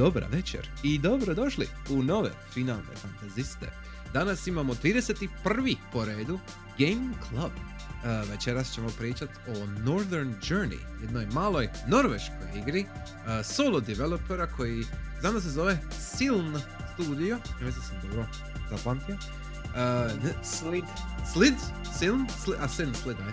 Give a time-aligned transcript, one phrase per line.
[0.00, 3.66] dobra večer i dobro došli u nove finalne fantaziste.
[4.12, 5.76] Danas imamo 31.
[5.92, 6.38] po redu
[6.78, 7.52] Game Club.
[7.52, 14.84] Uh, večeras ćemo pričati o Northern Journey, jednoj maloj norveškoj igri uh, solo developera koji
[15.20, 16.60] znam se zove Siln
[16.94, 18.26] Studio, ne mislim sam dobro
[18.70, 19.14] zapamtio.
[19.14, 20.84] Uh, ne, Slid.
[21.32, 21.54] Slid?
[21.98, 22.26] Siln?
[22.44, 23.32] Sli, a Siln, Slid, aj.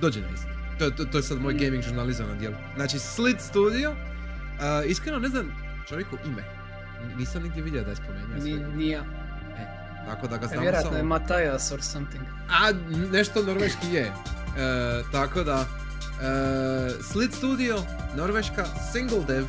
[0.00, 0.48] Dođe na isto.
[0.78, 2.56] To, to, to je sad moj gaming žurnalizam na dijelu.
[2.76, 4.11] Znači, Slid Studio.
[4.58, 5.52] Uh, iskreno ne znam
[5.88, 6.44] čovjeku ime.
[7.16, 8.34] Nisam nigdje vidio da je spomenuo.
[8.34, 8.68] Ni, svega.
[8.76, 9.04] nija.
[10.06, 11.02] Tako da ga znamo Vjerojatno je.
[11.02, 12.24] Matajas or something.
[12.48, 12.72] A,
[13.12, 14.02] nešto norveški je.
[14.02, 14.12] E,
[15.12, 17.78] tako da, e, Slit Studio,
[18.16, 19.48] Norveška, Single Dev e,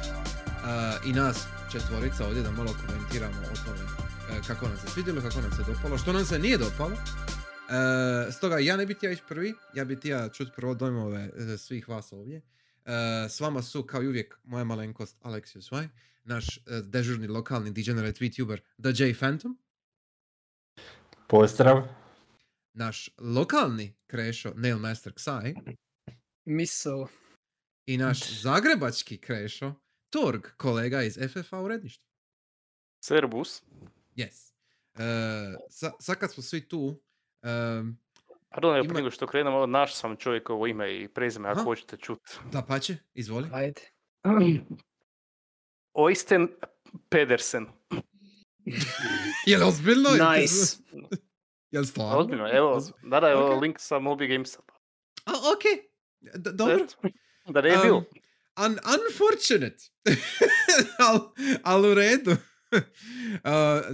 [1.06, 3.84] i nas četvorica ovdje da malo komentiramo o tome
[4.32, 6.92] e, kako nam se svidjelo, kako nam se dopalo, što nam se nije dopalo.
[6.92, 11.58] E, stoga ja ne bi htio ići prvi, ja bi htio čuti prvo dojmove e,
[11.58, 12.42] svih vas ovdje.
[12.86, 15.88] E, s vama su kao i uvijek moja malenkost Alexius Vaj,
[16.24, 19.58] naš e, dežurni lokalni degenerate VTuber The J Phantom,
[21.28, 21.88] Pozdrav.
[22.74, 25.56] naš lokalni krešo Nailmaster Ksai,
[26.46, 27.08] Miso.
[27.86, 29.74] i naš zagrebački krešo
[30.10, 32.06] Torg, kolega iz FFA uredništva.
[33.06, 33.64] Servus.
[34.16, 34.54] Yes.
[34.98, 35.04] E,
[35.70, 37.02] sa, sad kad smo svi tu,
[37.44, 37.98] um,
[38.54, 42.20] Pardon, Ima- nego što krenemo, naš sam čovjekovo ime i prezime ako hoćete čut.
[42.52, 43.50] da pače, izvoli.
[43.54, 43.82] Ajde.
[45.96, 46.48] Oysten
[47.10, 47.68] Pedersen.
[49.46, 50.10] Jel ozbiljno?
[50.10, 50.78] Jel- Nice.
[51.72, 52.18] Jel stvarno?
[52.20, 53.62] Ozbiljno, evo, da da, evo Ok.
[53.62, 54.60] link sa Moby Gamesa.
[55.26, 55.64] A, ok.
[56.22, 56.86] D- dobro.
[57.46, 57.98] Da ne je bilo.
[57.98, 58.06] Um,
[58.66, 59.78] un- unfortunate.
[61.10, 61.20] al,
[61.64, 62.32] al u redu.
[63.36, 63.50] Uh,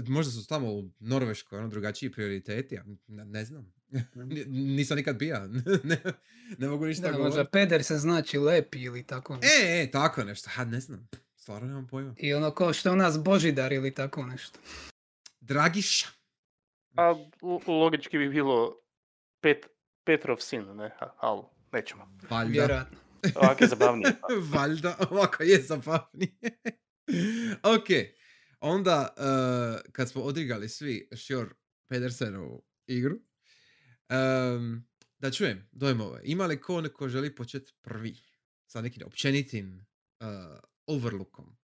[0.07, 3.73] možda su tamo u Norveškoj ono drugačiji prioriteti, ja ne, ne znam.
[4.15, 5.47] Ni- Nisam nikad bija.
[5.83, 5.97] ne,
[6.57, 7.27] ne mogu ništa Da, govoriti.
[7.29, 9.47] možda Pedersen znači lepi ili tako nešto.
[9.61, 10.49] E, e, tako nešto.
[10.49, 11.07] Ha, ne znam.
[11.35, 12.13] Stvarno nemam pojma.
[12.17, 14.59] I ono kao što je u nas Božidar ili tako nešto.
[15.41, 16.07] Dragiša.
[16.95, 17.03] A
[17.41, 18.75] lo- logički bi bilo
[19.41, 19.65] Pet,
[20.03, 20.91] Petrov sin, ne?
[21.17, 21.41] Ali,
[21.71, 22.17] nećemo.
[22.29, 22.51] Valjda.
[22.51, 22.97] Vjerojatno.
[23.35, 24.13] Ovako je zabavnije.
[24.53, 24.97] Valjda.
[25.09, 26.31] Ovako je zabavnije.
[27.65, 27.87] ok.
[28.59, 31.55] Onda, uh, kad smo odigrali svi Sjor
[31.87, 34.83] Pedersenovu igru, um,
[35.17, 36.21] da čujem dojmove.
[36.23, 38.15] Ima li ko neko želi početi prvi?
[38.67, 39.85] Sa nekim općenitim
[40.19, 40.27] uh,
[40.87, 41.57] overlookom.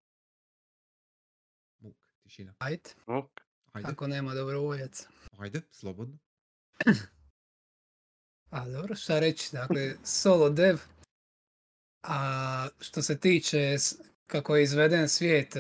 [1.79, 2.55] Muk, tišina.
[2.59, 2.91] Ajde.
[3.07, 3.41] Ok.
[3.73, 5.09] Ajde, Ako nema dobrovoljaca.
[5.39, 6.19] ajde, slobodno.
[8.51, 10.79] A dobro, šta reći, dakle, solo dev.
[12.03, 13.77] A što se tiče
[14.27, 15.57] kako je izveden svijet,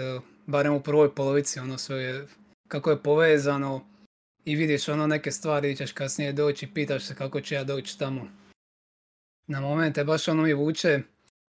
[0.52, 2.26] barem u prvoj polovici, ono sve je,
[2.68, 3.86] kako je povezano
[4.44, 8.28] i vidiš ono neke stvari, ćeš kasnije doći pitaš se kako ću ja doći tamo.
[9.46, 11.00] Na momente baš ono mi vuče,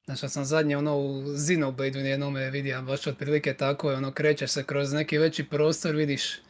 [0.07, 4.65] znači sam zadnje ono u Xenoblade jednome vidio, baš otprilike tako je, ono krećeš se
[4.65, 6.41] kroz neki veći prostor, vidiš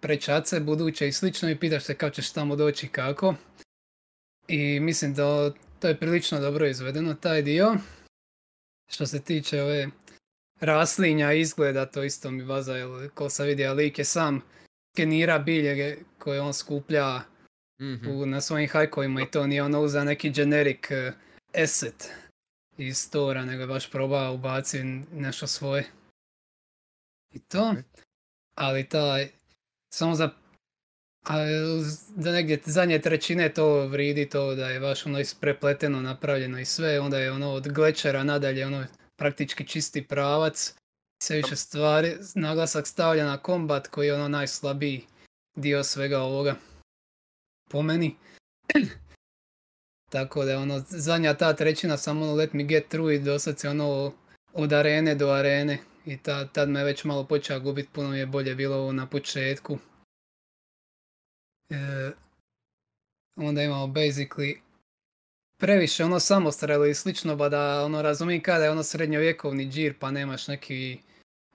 [0.00, 3.34] prečace buduće i slično i pitaš se kako ćeš tamo doći kako.
[4.48, 7.76] I mislim da to je prilično dobro izvedeno, taj dio.
[8.92, 9.88] Što se tiče ove
[10.60, 14.42] raslinja izgleda, to isto mi baza, jer ko sam vidio, lik je sam
[14.94, 17.20] skenira bilje koje on skuplja
[17.80, 18.10] Mhm.
[18.10, 21.12] u, na svojim hajkovima i to nije ono za neki generic eh,
[21.64, 22.08] asset
[22.78, 25.84] iz stora, nego je baš probao ubaci nešto svoje.
[27.32, 27.74] I to.
[28.54, 29.28] Ali taj,
[29.94, 30.30] samo za
[31.26, 31.36] a
[32.16, 37.00] da negdje zadnje trećine to vridi to da je baš ono isprepleteno napravljeno i sve,
[37.00, 38.86] onda je ono od glečera nadalje ono
[39.20, 40.74] praktički čisti pravac.
[41.22, 45.06] Sve više stvari, naglasak stavlja na kombat koji je ono najslabiji
[45.56, 46.56] dio svega ovoga.
[47.70, 48.16] Po meni.
[50.12, 53.68] Tako da ono zadnja ta trećina samo ono let me get through i dosad se
[53.68, 54.12] ono
[54.52, 58.54] od arene do arene i ta, tad me već malo počeo gubit, puno je bolje
[58.54, 59.78] bilo ovo na početku.
[61.70, 62.10] E,
[63.36, 64.58] onda imamo basically
[65.60, 70.10] previše ono samostrelo i slično, ba da ono razumijem kada je ono srednjovjekovni džir pa
[70.10, 70.98] nemaš neki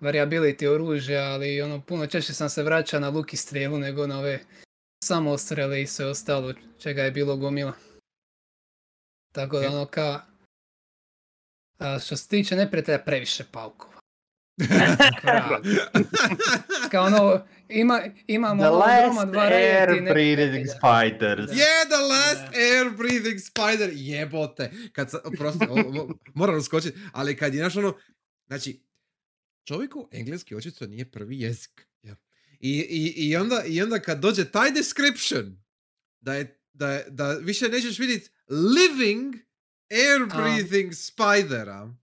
[0.01, 4.19] variability oružja, ali ono puno češće sam se vraćao na luk i strijelu nego na
[4.19, 4.39] ove
[5.03, 7.73] samostrele i sve ostalo čega je bilo gomila.
[9.31, 9.73] Tako da Ok.
[9.73, 10.21] ono ka...
[11.79, 13.94] A što se tiče neprijatelja, previše paukova.
[16.91, 20.65] Kao ono, ima, imamo The ono last variety air breathing neprijatelja.
[20.67, 21.47] spiders.
[21.47, 21.53] Da.
[21.53, 22.55] Yeah, the last Da.
[22.55, 24.71] air breathing spider, jebote.
[24.91, 27.97] Kad sa, oprosti, o- o- moram uskočiti, ali kad je naš ono,
[28.47, 28.81] znači,
[29.63, 31.87] čovjeku engleski očito nije prvi jezik.
[32.03, 32.15] Ja.
[32.59, 35.57] I, i, i, onda, I onda kad dođe taj description,
[36.21, 39.35] da, je, da, je, da više nećeš vidjeti living
[39.91, 41.93] air breathing spidera,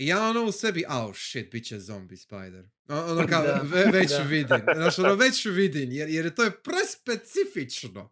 [0.00, 2.68] I ja ono u sebi, oh shit, bit će zombie spider.
[2.88, 4.18] Ono kao, Da, ve- već da.
[4.18, 4.58] vidim.
[4.74, 8.10] Znaš, ono već vidim, jer, jer to je prespecifično.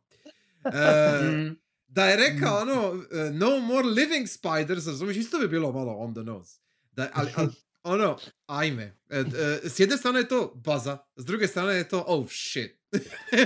[0.65, 1.57] E, Mm,
[1.89, 6.15] da je rekao ono, e, no more living spiders, razumiješ, isto bi bilo malo on
[6.15, 6.61] the nose.
[6.93, 7.49] Da, ali, ali,
[7.83, 8.97] ono, ajme.
[9.09, 9.25] E, e,
[9.65, 12.79] s jedne strane je to baza, s druge strane je to, oh shit.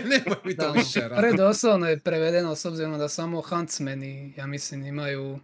[0.04, 1.20] Nemoj mi to da, više raditi.
[1.20, 5.38] predoslovno je prevedeno s obzirom da samo huntsmeni, ja mislim, imaju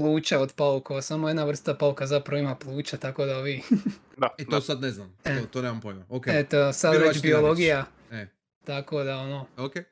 [0.00, 1.02] pluća od paukova.
[1.02, 3.62] Samo jedna vrsta pauka zapravo ima pluća, tako da vi...
[4.16, 4.50] Da, E, da.
[4.50, 5.40] to sad ne znam, E.
[5.40, 6.04] to, to nemam pojma.
[6.08, 7.86] Ok, Eto, sad već biologija.
[8.10, 8.26] E.
[8.64, 9.76] Tako da ono, ok.
[9.76, 9.84] E,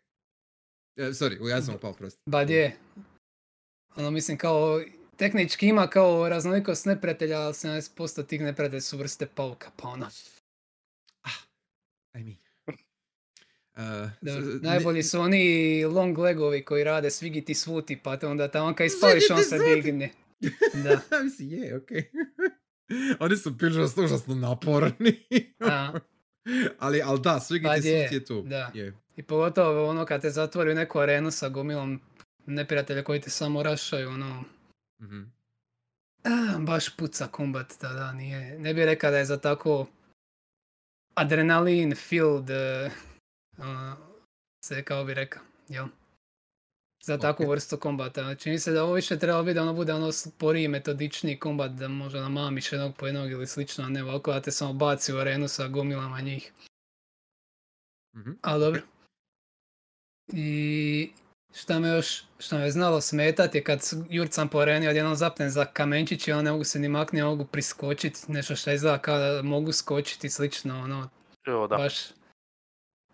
[0.96, 2.20] sorry, ja sam upao prosto.
[2.26, 2.76] bad je.
[3.96, 4.80] Ono mislim kao,
[5.16, 10.06] tehnički ima kao raznolikost neprijatelja, ali 70% tih neprijatelja su vrste pauka, pa ono.
[12.14, 12.36] I mean.
[13.78, 13.84] Uh,
[14.20, 14.32] Da,
[14.62, 15.44] najbolji su oni
[15.86, 19.58] long legovi koji rade svigiti svuti, pa te onda tamo kad ispališ on Svigiti se
[19.58, 19.82] svuti.
[19.82, 20.10] digne.
[20.74, 21.00] Da.
[21.24, 21.88] Mislim, je, ok.
[23.20, 25.26] Oni su prilično užasno naporni.
[25.60, 25.92] a,
[26.78, 28.42] ali, ali da, svigi Pa ti je, tu.
[28.42, 28.70] da.
[28.74, 28.92] Je.
[29.16, 32.00] i pogotovo ono kad te zatvori u neku arenu sa gomilom
[32.46, 34.44] neprijatelja koji te samo rašaju, ono,
[35.00, 35.20] Mhm.
[36.24, 39.86] a, baš puca kombat tada, nije, ne bih rekao da je za tako
[41.14, 42.92] adrenalin filled, uh,
[43.58, 43.64] uh,
[44.64, 45.86] se kao bi rekao, jel?
[47.02, 48.34] Za takvu vrstu kombata.
[48.34, 51.88] Čini se da ovo više treba biti da ono bude ono sporiji, metodičniji kombat, da
[51.88, 55.18] možda namamiš jednog po jednog ili slično, a ne ovako da te samo baci u
[55.18, 56.52] arenu sa gomilama njih.
[58.16, 58.30] Mhm.
[58.42, 58.80] Ali dobro.
[60.32, 61.10] I
[61.54, 63.80] šta me još, šta me znalo smetat je kad
[64.10, 67.24] jurcam po areni odjednom zapnem za kamenčić i onda ne mogu se ni maknuti, ne
[67.24, 71.08] mogu priskočiti, nešto što izgleda kao da mogu skočiti i slično, ono,
[71.46, 71.76] Evo, da.
[71.76, 71.94] baš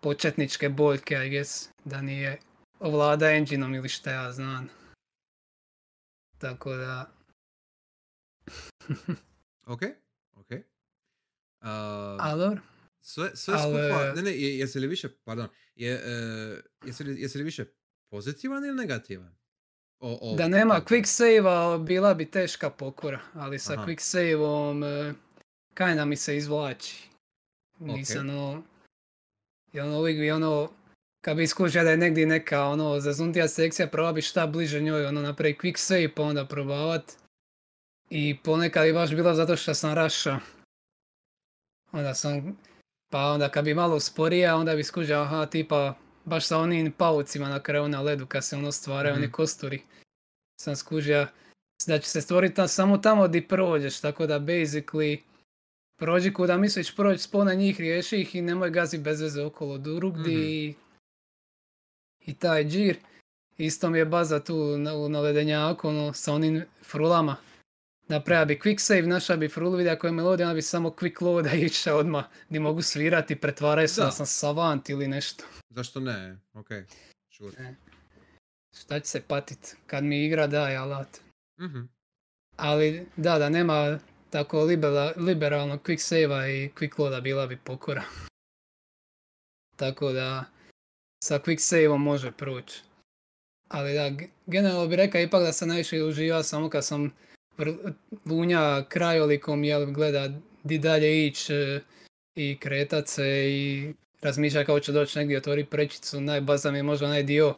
[0.05, 2.37] početničke boljke, I guess, da nije
[2.79, 4.69] ovlada engineom ili šta ja znam.
[6.37, 7.11] Tako da,
[9.65, 9.81] Ok,
[10.33, 10.51] ok.
[10.51, 10.57] Uh,
[12.19, 12.61] ali dobro.
[13.01, 17.21] sve, sve ali- skupa, ne, ne, je- jesi li više, pardon, je, e, jesi, li,
[17.21, 17.65] jesi li više
[18.09, 19.35] pozitivan ili negativan?
[19.99, 21.43] O, o, Da nema o- quick save
[21.79, 23.85] bila bi teška pokora, ali sa Aha.
[23.85, 25.13] quick save-om e,
[25.73, 27.09] kinda mi se izvlači.
[27.79, 28.63] Nisam ono,
[29.75, 30.69] i ono uvijek bi ono,
[31.21, 35.05] kad bi iskušao da je negdje neka ono zazuntija sekcija, probao bi šta bliže njoj,
[35.05, 37.13] ono napravi quick save pa onda probavat.
[38.09, 40.39] I ponekad je baš bilo zato što sam raša.
[41.91, 42.57] Onda sam,
[43.11, 45.93] pa onda kad bi malo sporije, onda bi skužao, aha, tipa,
[46.25, 49.31] baš sa onim paucima na kraju na ledu kad se ono stvaraju, oni Mhm.
[49.31, 49.81] kosturi.
[50.61, 51.27] Sam skužio
[51.87, 55.19] da će se stvoriti samo tamo di prođeš, tako da basically
[55.97, 60.33] prođi kuda misliš proći, spona njih, riješi ih i nemoj gazi bez veze okolo drugdi
[60.33, 60.73] i,
[62.21, 62.97] i taj džir.
[63.57, 67.35] Isto mi je baza tu na, u- na ledenjaku, ono, sa onim frulama.
[68.07, 71.21] Napravio bi quick save, našao bi frulu, vidio koja je melodija, onda bi samo quick
[71.21, 74.11] load i išao odmah gdje mogu svirati, pretvaraju se da.
[74.11, 75.43] Sam savant ili nešto.
[75.69, 76.37] Zašto ne?
[76.53, 76.67] Ok,
[77.29, 77.75] sure.
[78.77, 81.19] Šta će se patit kad mi igra daje alat.
[81.59, 81.79] Mhm.
[82.55, 88.03] Ali da, da nema tako libera, liberalnog quick save-a i quick loada bila bi pokora.
[89.79, 90.45] Tako da
[91.23, 92.81] sa quick save-om može proći.
[93.67, 97.11] Ali da, ge- generalno bi rekao ipak da sam najviše uživao samo kad sam
[98.25, 100.29] lunja krajolikom jel gleda
[100.63, 101.81] di dalje ići e,
[102.35, 106.21] i kretat se i razmišlja kako će doći negdje otvori prečicu.
[106.21, 107.55] Najbaza mi je možda onaj dio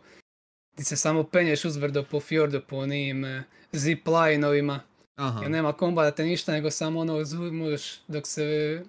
[0.74, 4.80] gdje se samo penješ uzbrdo po fjordu po onim e, zip lineovima.
[5.18, 5.42] Aha.
[5.42, 8.84] Jer nema kombata ništa, nego samo ono možeš dok se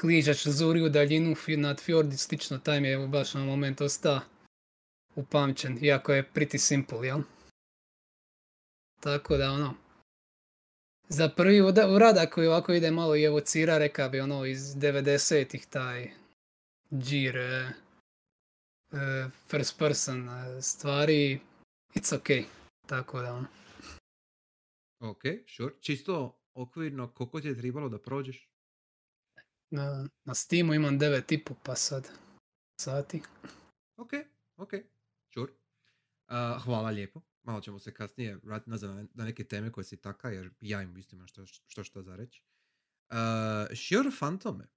[0.00, 4.20] kližeš zuri u daljinu nad fjord i slično, taj mi je baš na moment ostao
[5.14, 7.20] upamćen, iako je pretty simple, jel?
[9.00, 9.74] Tako da ono,
[11.08, 11.60] za prvi
[11.94, 16.10] uradak koji ovako ide malo i evocira, reka bi ono iz 90-ih taj
[16.92, 17.68] džir e,
[19.50, 21.40] first person e, stvari,
[21.94, 22.44] it's okay,
[22.86, 23.46] tako da ono.
[25.00, 25.22] Ok,
[25.56, 25.74] sure.
[25.80, 28.50] Čisto okvirno, koliko ti je trebalo da prođeš?
[29.70, 32.08] Na, na Steamu imam 9,5 pa sad
[32.80, 33.22] sati.
[33.96, 34.10] Ok,
[34.56, 34.70] ok,
[35.34, 35.52] sure.
[35.52, 37.20] Uh, hvala lijepo.
[37.42, 40.96] Malo ćemo se kasnije vratiti nazad na, neke teme koje si taka, jer ja im
[40.96, 42.42] isto imam što, što, što za reći.
[43.10, 43.16] Uh,
[43.76, 44.68] sure, Fantome.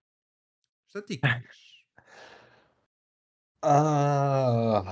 [0.89, 1.85] Šta ti kažeš?
[3.61, 4.83] A,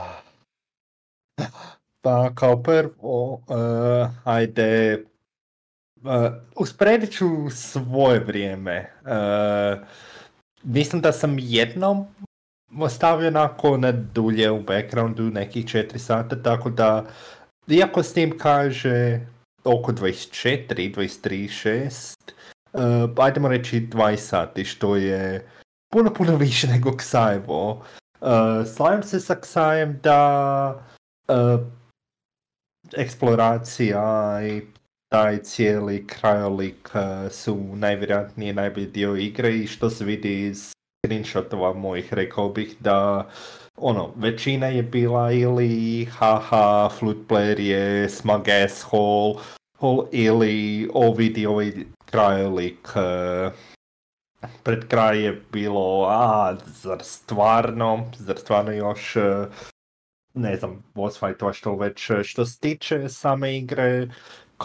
[2.02, 5.04] pa kao prvo, eh, ajde,
[6.04, 8.92] uh, usporedit ću svoje vrijeme.
[9.06, 9.78] Eh,
[10.64, 12.06] mislim da sam jednom
[12.80, 17.06] ostavio onako na dulje u backgroundu nekih 4 sata, tako da,
[17.68, 19.20] iako Steam kaže
[19.64, 22.34] oko 24, 23, 6.
[22.74, 25.48] Uh, ajdemo reći 20 sati, što je
[25.94, 27.84] puno, puno više nego Ksajevo.
[28.22, 28.28] Uh,
[28.76, 30.86] slažem se sa Ksajem da
[31.28, 31.68] uh,
[32.98, 34.62] eksploracija i
[35.10, 40.72] taj cijeli krajolik uh, su najvjerojatnije najbolji dio igre i što se vidi iz
[41.06, 43.30] screenshotova mojih rekao bih da
[43.76, 49.36] ono, većina je bila ili haha, flute player je smug asshole,
[50.12, 51.72] ili o vidi ovaj
[52.06, 53.54] krajolik uh,
[54.64, 59.24] pred kraj je bilo, a, zar stvarno, zar stvarno još, uh,
[60.34, 64.08] ne znam, boss fightova što već, što se tiče same igre,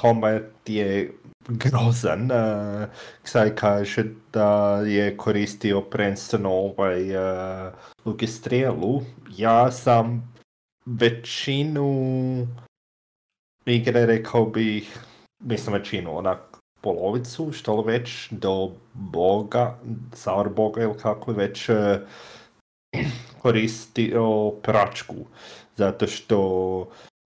[0.01, 1.13] combat je
[1.49, 2.31] grozan.
[2.31, 2.89] Uh,
[3.23, 7.73] Ksaj kaže da je koristio prvenstveno ovaj uh,
[8.05, 9.03] luk i strijelu.
[9.37, 10.35] Ja sam
[10.87, 12.47] većinu
[13.67, 14.99] igre rekao bih,
[15.41, 16.39] mislim većinu, onak
[16.81, 19.79] polovicu, što li već, do boga,
[20.15, 21.77] Sour boga ili kako već uh,
[23.43, 25.17] koristio pračku.
[25.77, 26.89] Zato što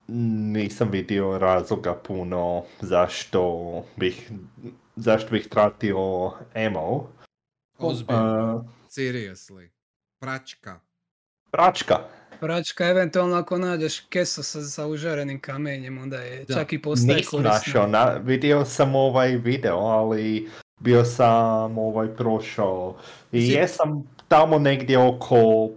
[0.07, 3.63] nisam vidio razloga puno zašto
[3.95, 4.31] bih,
[4.95, 5.97] zašto bih tratio
[6.53, 7.09] emo.
[7.79, 8.55] Ozbiljno.
[8.55, 9.69] Uh, Seriously.
[10.19, 10.79] Pračka.
[11.51, 11.95] pračka.
[12.39, 16.53] Pračka, eventualno ako nađeš keso sa, sa užarenim kamenjem, onda je Da.
[16.53, 17.51] čak i postaje Nisam korisna.
[17.51, 20.49] našao, na, vidio sam ovaj video, ali
[20.79, 22.97] bio sam ovaj prošao.
[23.31, 25.69] I Si- jesam tamo negdje oko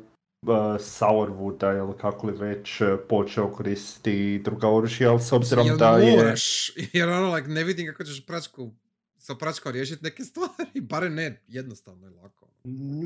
[0.78, 5.98] Sourwooda ili kako li već uh, počeo koristiti druga oružja, ali s obzirom Jel da
[5.98, 6.16] je...
[6.16, 6.72] moraš?
[6.92, 8.70] Jer ono, like, ne vidim kako ćeš pračku,
[9.18, 10.80] sa pračkom riješiti neke stvari.
[10.90, 12.46] Barem ne jednostavno i lako.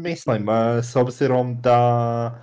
[0.03, 2.43] Mislim, uh, s obzirom da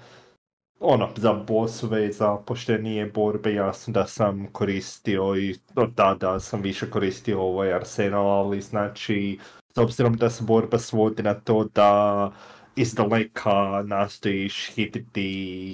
[0.79, 6.89] ono, za bossove za poštenije borbe jasno da sam koristio i od tada sam više
[6.89, 9.39] koristio ovaj arsenal, ali znači
[9.75, 12.31] s obzirom da se borba svodi na to da
[12.75, 15.21] iz daleka nastojiš hititi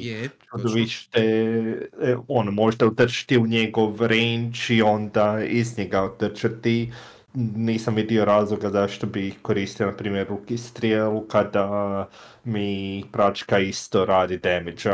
[0.04, 0.30] Je,
[0.76, 6.92] više e, ono, možda utrčiti u njegov range i onda iz njega utrčati.
[7.56, 12.08] Nisam vidio razloga zašto bi koristio, na primjer, ruki strijelu kada
[12.44, 14.90] mi pračka isto radi damage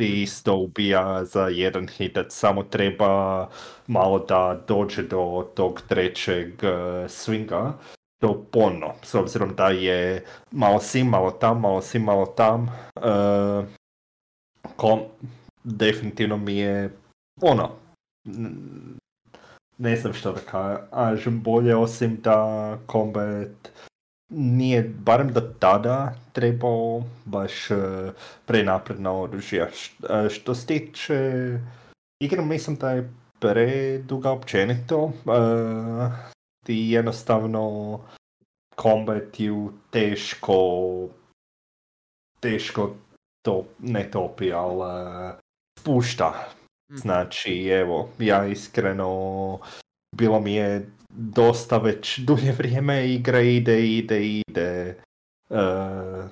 [0.00, 2.26] i isto ubija za jedan hitac.
[2.34, 3.48] Samo treba
[3.86, 6.70] malo da dođe do tog trećeg uh,
[7.06, 7.72] swinga.
[8.20, 12.62] To pono, s obzirom da je malo sim, malo tam, malo sim, malo tam.
[12.96, 13.66] Uh,
[14.76, 15.00] kom,
[15.64, 16.90] definitivno mi je
[17.42, 17.70] ono,
[19.78, 20.40] ne znam što da
[20.90, 23.70] kažem bolje osim da combat
[24.32, 27.76] nije, barem do tada, trebao baš uh,
[28.46, 29.68] prenapredna oružja.
[29.72, 31.52] Š- a što se tiče
[32.22, 35.04] igre, mislim da je preduga općenito.
[35.04, 36.12] Uh,
[36.68, 38.00] ti jednostavno
[38.82, 40.58] combat ju teško
[42.40, 42.94] teško
[43.42, 45.38] to ne topi, ali uh,
[45.80, 46.48] spušta.
[46.92, 46.98] Mhm.
[46.98, 49.58] Znači, evo, ja iskreno,
[50.16, 54.98] bilo mi je dosta već dulje vrijeme igra ide, ide, ide.
[55.50, 56.24] Uh,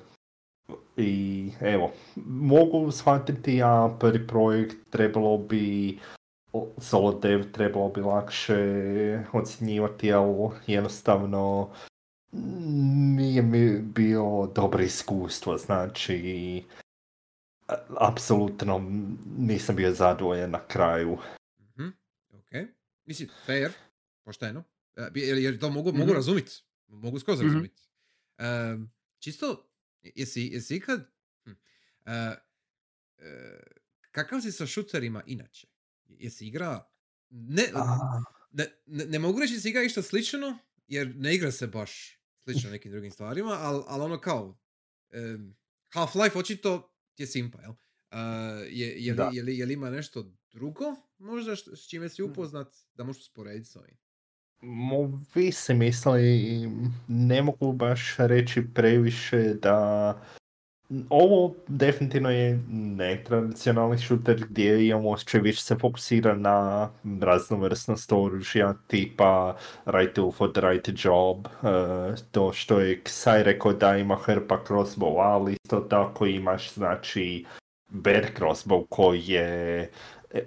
[0.97, 1.91] I evo,
[2.25, 5.99] mogu shvatiti ja prvi projekt trebalo bi
[6.77, 8.55] solo dev trebalo bi lakše
[9.33, 10.29] ocjenjivati, ali
[10.67, 11.73] jednostavno
[13.17, 16.63] nije mi bilo dobro iskustvo, znači
[17.99, 18.79] apsolutno
[19.37, 21.17] nisam bio zadovoljan na kraju.
[21.59, 21.87] Mhm,
[22.29, 22.67] ok.
[23.05, 23.71] Mislim, fair,
[24.23, 24.63] pošteno.
[25.15, 26.13] Jer, jer to mogu, mogu Mhm.
[26.13, 26.63] razumit.
[26.87, 27.47] Mogu skroz Mhm.
[27.47, 27.81] razumit.
[28.37, 29.69] Em, čisto,
[30.01, 31.11] jesi, jesi ikad...
[31.45, 31.51] hm,
[32.05, 33.59] e, e,
[34.11, 35.67] kakav si sa šuterima inače?
[36.09, 36.89] Jesi igra...
[37.29, 37.63] Ne,
[38.51, 42.19] ne, ne, ne mogu reći da si igra išta slično, jer ne igra se baš
[42.43, 44.59] slično nekim drugim stvarima, ali al ono kao...
[45.09, 45.55] em,
[45.93, 47.71] Half-Life očito je simpa, jel?
[47.71, 47.77] Uh,
[48.69, 50.83] je, je, li, je, li, je li ima nešto drugo
[51.17, 53.97] možda što- s čime si upoznat da možeš usporediti s ovim?
[54.61, 56.61] Mo, vi se misli,
[57.07, 60.21] ne mogu baš reći previše da
[61.09, 66.89] ovo definitivno je netradicionalni šuter gdje imamo osjećaj više se fokusira na
[67.21, 73.73] raznovrsnost oružja tipa right tool for the right job, eh, to što je Ksaj rekao
[73.73, 77.45] da ima hrpa crossbow, ali isto tako imaš znači
[77.89, 79.89] bear crossbow koji je
[80.33, 80.41] e,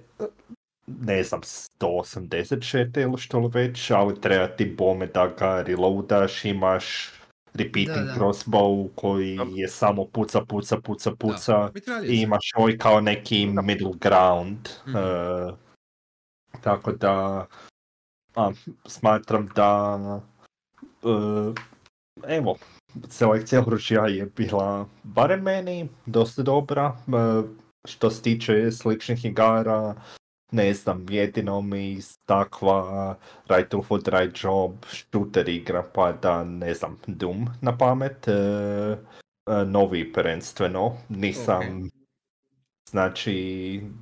[0.87, 6.45] ne znam, 180 šete ili što li već, ali treba ti bome da ga reloadaš,
[6.45, 7.13] imaš
[7.55, 8.15] repeating Da, da.
[8.15, 9.45] crossbow koji Da.
[9.55, 11.71] je samo puca, puca, puca, puca
[12.09, 14.69] i imaš ovaj kao neki middle ground.
[14.87, 14.97] Mhm.
[14.97, 15.53] eh,
[16.61, 17.47] tako da
[18.35, 18.51] a,
[18.87, 19.99] smatram da
[21.03, 21.53] e,
[22.37, 22.57] evo,
[23.09, 26.97] selekcija oružja je bila barem meni dosta dobra.
[27.09, 27.43] E,
[27.89, 29.95] što se tiče sličnih igara,
[30.51, 33.17] ne znam, jedino mi takva
[33.49, 38.29] Right Tool for Right Job shooter igra, pa da ne znam, Doom na pamet.
[38.29, 41.91] E, e, novi prvenstveno, nisam
[42.91, 43.33] znači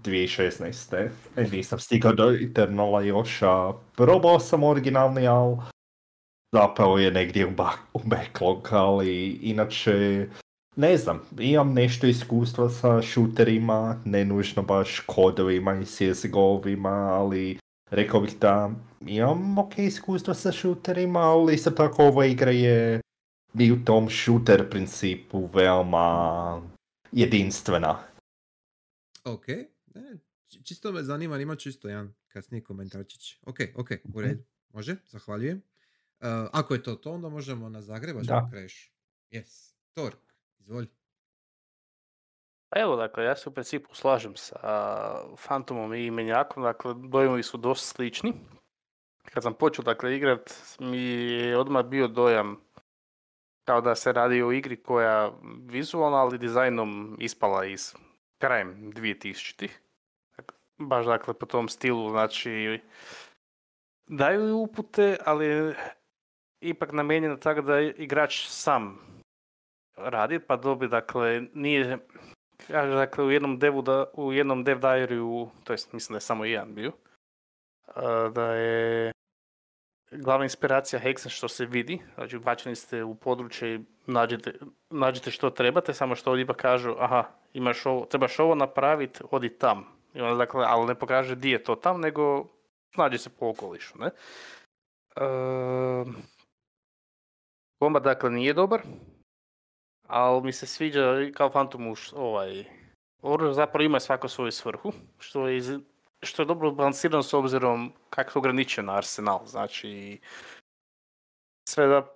[0.02, 1.08] 2016.
[1.36, 5.56] E, nisam stigao do Eternala još, a probao sam originalni, ali
[6.52, 10.26] zapao je negdje u, ba- u backlog, ali inače
[10.78, 17.58] ne znam, imam nešto iskustva sa šuterima, ne nužno baš kodovima i CSGO-ovima, ali
[17.90, 18.70] rekao bih da
[19.00, 23.00] imam ok iskustva sa šuterima, ali isto tako ova igra je
[23.58, 26.62] i u tom šuter principu veoma
[27.12, 27.98] jedinstvena.
[29.24, 29.66] Ok, e,
[30.48, 33.36] či- čisto me zanima, ima čisto jedan kasniji komentarčić.
[33.42, 35.62] Ok, ok, u redu, može, zahvaljujem.
[36.20, 38.48] Uh, ako je to to, onda možemo na Zagrebačkom Da.
[38.50, 38.90] krešu.
[39.30, 40.27] Yes, Tork,
[40.68, 40.88] izvolj.
[42.76, 44.58] Evo, dakle, ja se u principu slažem sa
[45.36, 48.32] Fantomom i Menjakom, dakle, dojmovi su dosta slični.
[49.32, 52.60] Kad sam počeo, dakle, igrat, mi je odmah bio dojam
[53.64, 55.32] kao da se radi o igri koja
[55.66, 57.94] vizualno, ali dizajnom ispala iz
[58.38, 59.80] krajem 2000-ih.
[60.36, 62.80] Dakle, Baš, dakle, po tom stilu, znači,
[64.06, 65.74] daju upute, ali
[66.60, 69.08] ipak namijenjeno tako da igrač sam
[69.98, 71.98] radi, pa dobi, dakle, nije
[72.66, 76.20] kaže dakle u jednom devu da u jednom dev diaryu, to jest mislim da je
[76.20, 76.92] samo jedan bio,
[78.34, 79.12] da je
[80.10, 84.54] glavna inspiracija Hexen što se vidi, znači ubačeni ste u područje i nađete,
[84.90, 89.84] nađete što trebate, samo što ovdje kažu, aha, imaš ovo, trebaš ovo napraviti, odi tam.
[90.14, 92.46] I onda, dakle, ali ne pokaže di je to tam, nego
[92.96, 94.10] nađe se po okolišu, ne?
[95.16, 96.10] Ehm,
[97.78, 98.82] kombat, dakle, nije dobar,
[100.08, 101.02] ali mi se sviđa
[101.34, 102.64] kao Phantom Uš, ovaj,
[103.22, 105.78] oružje zapravo ima svako svoju svrhu, što je, iz-
[106.22, 110.20] što je dobro balansirano s obzirom kako je ograničen arsenal, znači
[111.68, 112.14] sve da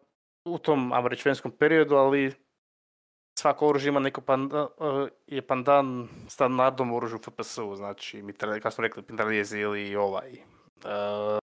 [0.48, 2.34] u tom, vremenskom periodu, ali
[3.38, 9.04] svako oružje ima neko panda, eh, je pandan standardnom oružju FPS-u, znači, kako smo rekli,
[9.08, 11.38] mitraljezi ili ovaj, eh,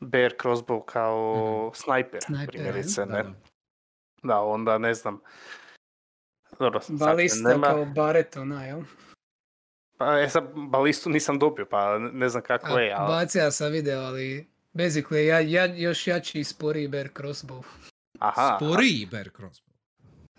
[0.00, 3.22] bear crossbow kao snajper, Snajper, primjerice, ne?
[3.22, 3.22] da.
[3.22, 3.34] Da,
[4.24, 5.20] onda ne znam.
[6.58, 8.82] Dobro, Balista nema, kao baret, ona, jel?
[9.96, 13.08] pa, e, sad, balistu nisam dobio, pa ne znam kako je, ali...
[13.08, 17.62] Bacija sam video, ali basically ja, ja, još jači i sporiji bear crossbow.
[18.20, 19.70] Aha, Sporiji Bear Crossbow.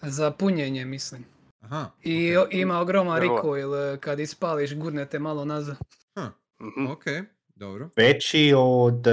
[0.02, 1.26] Za punjenje, mislim.
[1.60, 2.48] Aha, I ok.
[2.48, 5.78] o- ima ogroman recoil, eh, kad ispališ, gurnete malo nazad.
[6.16, 6.88] Ha, mhm.
[6.88, 7.04] ok,
[7.62, 7.90] dobro.
[7.96, 9.12] Veći od e,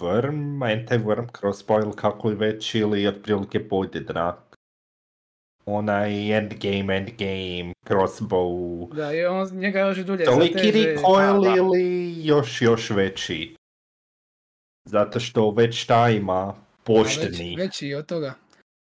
[0.00, 4.36] Worm, anti-Worm crossbow ili kako li već, ili otprilike podjednak.
[5.66, 8.88] Onaj endgame, endgame, crossbow.
[8.94, 11.56] Da, i on, njega još i dulje Toliki recoil Da, da.
[11.56, 13.56] ili još, još veći?
[14.84, 17.56] Zato što već ta ima pošteni.
[17.56, 18.34] Već, veći od toga.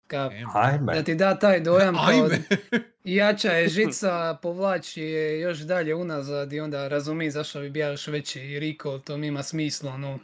[0.07, 0.93] Ka, Ajme.
[0.93, 2.29] da ti da taj dojam kao.
[3.03, 8.07] jača je žica, povlači je još dalje unazad i onda razumi zašto bi bio još
[8.07, 10.19] veći recoil, to mi ima smisla, ono,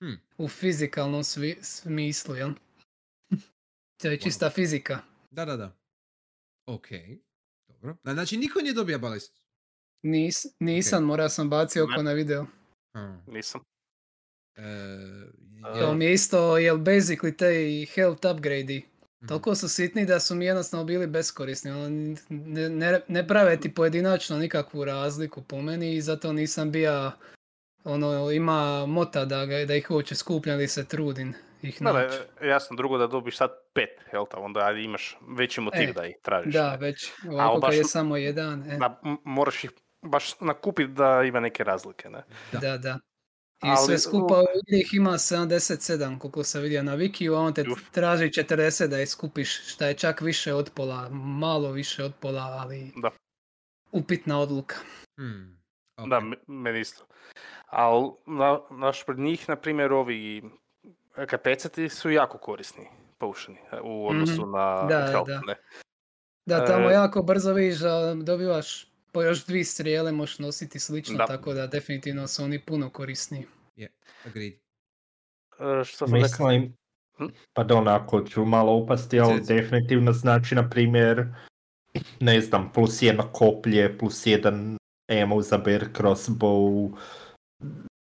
[0.00, 0.14] Hm.
[0.38, 2.50] u fizikalnom svi- smislu, jel?
[4.02, 4.98] To je čista fizika.
[5.30, 5.76] Da, da, da.
[6.66, 6.86] Ok,
[7.68, 7.96] dobro.
[8.04, 9.40] Znači, niko nije dobio balistu.
[10.02, 12.46] Nis, nisam, morao sam bacio oko na video.
[12.94, 13.22] Ha.
[13.26, 13.60] Nisam.
[14.56, 14.62] E,
[15.80, 17.52] To mi je isto, jel basically te
[17.94, 18.80] health upgrade.
[19.28, 21.70] Toliko su sitni da su mi jednostavno bili beskorisni.
[21.70, 21.88] ono,
[22.28, 27.12] Ne, ne, ne prave ti pojedinačno nikakvu razliku po meni i zato nisam bio
[27.84, 32.18] ono, ima mota da, ga, da ih uopće skupljam ili se trudim ih naći.
[32.40, 36.06] da, jasno, drugo da dobiš sad pet helta, onda ajde imaš veći motiv E, da
[36.06, 36.52] ih tražiš.
[36.54, 36.76] Da, ne?
[36.76, 38.62] već ovako baš kad je samo jedan.
[38.62, 39.70] E, m- moraš ih
[40.02, 42.22] baš nakupiti da ima neke razlike, ne?
[42.52, 42.58] da.
[42.58, 42.98] da, da.
[43.56, 47.54] I Ali sve skupa u ih ima 77 koliko sam vidio na Wikiju, a on
[47.54, 47.90] te Uf.
[47.90, 52.42] traži 40 da ih skupiš, šta je čak više od pola, malo više od pola,
[52.42, 53.10] ali Da.
[53.92, 54.76] upitna odluka.
[55.16, 55.62] Hmm,
[55.96, 56.08] ok.
[56.08, 57.04] Da, me- meni isto.
[57.66, 60.42] Ali na, naš pred njih, na primjer, ovi
[61.26, 62.88] kapecati su jako korisni,
[63.18, 64.88] poušeni, u odnosu na Mhm.
[64.88, 65.40] Da, help, da.
[65.40, 65.54] ne?
[66.46, 71.16] Da, tamo E, jako brzo vidiš da dobivaš po još dvije strijele možeš nositi slično,
[71.16, 71.26] Da.
[71.26, 73.46] tako da definitivno su oni puno korisniji.
[74.26, 74.52] Agreed.
[74.52, 76.48] E, Što sam rekao?
[76.48, 76.76] Mislim,
[77.18, 77.24] Hm?
[77.52, 81.26] pardon ako ću malo upasti, ali definitivno znači, na primjer,
[82.20, 84.76] ne znam, plus jedno koplje, plus jedan
[85.22, 86.90] ammo za bear crossbow,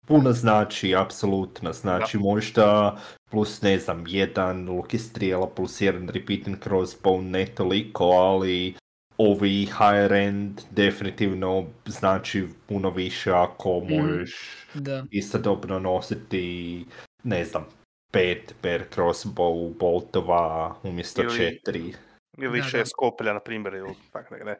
[0.08, 1.74] puno znači, apsolutno.
[1.74, 2.98] Znači možda
[3.32, 8.76] plus ne znam, jedan luki strijela plus jedan repeating crossbow, ne toliko, ali
[9.20, 13.94] ovi higher end definitivno znači puno više ako Mhm.
[13.96, 15.06] možeš Da.
[15.12, 16.86] istodobno nositi,
[17.24, 17.66] ne znam,
[18.12, 21.94] pet per crossbow boltova umjesto Ili- četiri.
[22.38, 22.70] Ili Da, da.
[22.70, 24.56] šest koplja, na primjer, ili tak ne, ne.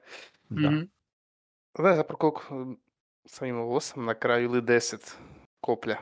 [0.50, 0.70] Da.
[0.70, 0.80] Mhm.
[1.78, 2.78] Da, zapravo koliko mm,
[3.26, 5.18] sam imao osam na kraju ili deset
[5.62, 5.98] koplja.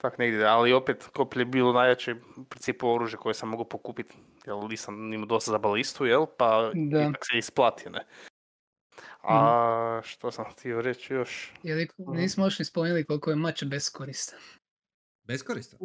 [0.00, 4.14] Tak negdje, ali opet koplje je bilo najjače u principu oružje koje sam mogao pokupiti.
[4.46, 6.26] Jer nisam imao dosta za balistu, jel?
[6.38, 7.02] Pa Da.
[7.02, 8.06] ipak se isplati, ne?
[9.22, 11.52] A što sam htio reći još?
[11.62, 14.38] Je li, nismo još ni spomenuli koliko je mač beskoristan.
[15.24, 15.78] Beskoristan.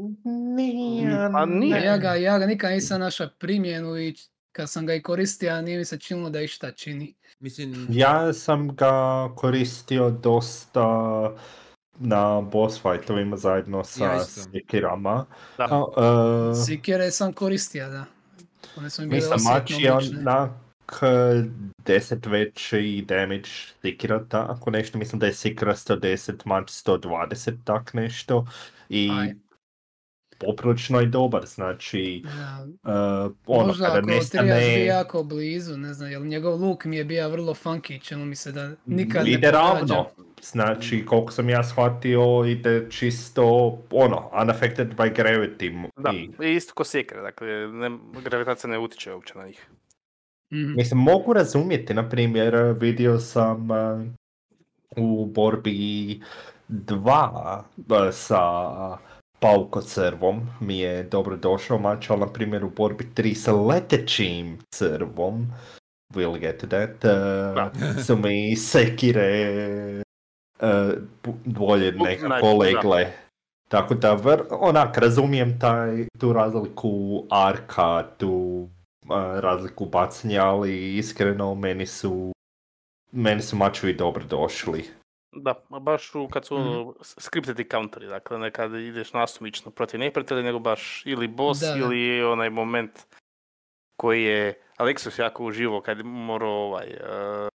[0.55, 1.81] Nije, Pa nije.
[1.81, 4.15] Ja ga, ja ga nikad nisam našao primjenu i
[4.51, 7.15] kad sam ga i koristio, nije mi se činilo da išta čini.
[7.39, 8.91] Mislim, Ja sam ga
[9.35, 10.81] koristio dosta
[11.99, 15.25] na boss fightovima zajedno sa Ja sekirama.
[15.57, 15.67] Da.
[15.97, 18.05] A, e, Sikere sam koristio, da.
[18.77, 20.19] One su mi bile Mislim, mač osjetno je moćne.
[20.19, 20.51] onak
[21.85, 23.49] deset veći damage
[23.81, 24.97] sekira, tako nešto.
[24.97, 28.47] Mislim da je sekira 110, mač 120, tak nešto.
[28.89, 29.33] I Aj.
[30.37, 32.21] poprilično je dobar, znači...
[32.23, 34.85] Da, Uh, ono, Možda kada ako bi nestane...
[34.85, 38.51] jako blizu, ne znam, jer njegov luk mi je bio vrlo funky, čini mi se
[38.51, 40.05] da nikad ide ne.
[40.43, 45.89] Znači, koliko sam ja shvatio, ide čisto, ono, unaffected by gravity.
[45.97, 46.11] Da,
[46.45, 47.91] I, isto ko sekre, dakle, ne,
[48.23, 49.69] gravitacija ne utječe uopće na njih.
[50.53, 50.73] Mhm.
[50.75, 54.01] Mislim, mogu razumjeti, na primjer, vidio sam uh,
[54.97, 56.19] u borbi
[56.67, 58.41] dva uh, sa
[59.39, 65.47] paukocrvom mi je dobro došao mač, ali na primjer u borbi tri sa letećim crvom,
[66.13, 70.02] we'll get to that, uh, su mi sekire
[71.45, 73.11] bolje Bu- nekako legle.
[73.69, 76.89] Tako da, vr- onak, razumijem taj, tu razliku
[77.31, 78.67] arka, tu
[79.09, 82.31] a, razliku bacanja, ali iskreno meni su
[83.11, 84.85] meni su mačevi dobro došli.
[85.35, 86.67] Da, a baš u, kad su Mhm.
[86.67, 91.61] ono s- scriptedi counteri, dakle ne kad ideš nasumično protiv neprijatelja, nego baš ili boss
[91.61, 91.77] Da, da.
[91.77, 92.99] ili onaj moment
[93.97, 97.47] koji je Alexis jako uživo kad je morao ovaj, uh,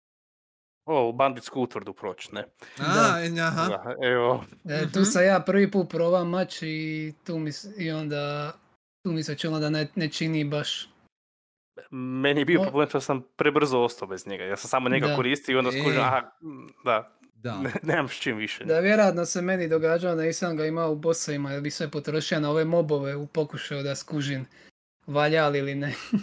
[0.88, 2.44] o, banditsku utvrdu proći, ne?
[2.78, 3.68] a, aha.
[3.68, 5.04] Da, evo, E, tu Mhm.
[5.04, 8.52] sam ja prvi put probao mač i tu mi, i onda
[9.02, 10.88] tu mi se činilo da ne, ne čini baš.
[11.90, 14.44] meni je bio problem što sam prebrzo ostao bez njega.
[14.44, 15.16] Ja sam samo njega Da.
[15.16, 16.02] koristio i onda skužim, E.
[16.02, 17.58] aha, mm, da, Da.
[17.58, 18.64] ne, nemam s čim više.
[18.64, 22.40] Da, vjerojatno se meni događalo da nisam ga imao u bossovima jer bi sve potrošio
[22.40, 24.46] na ove mobove u pokušaju da skužim
[25.06, 25.94] valja li ili ne.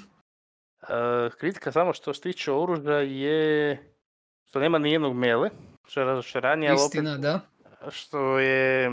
[0.81, 3.83] E, kritika samo što se tiče oružja je
[4.55, 5.49] što nema ni jednog mele,
[5.87, 7.39] što je razočaranje, ali opet Istina, da.
[7.91, 8.91] što je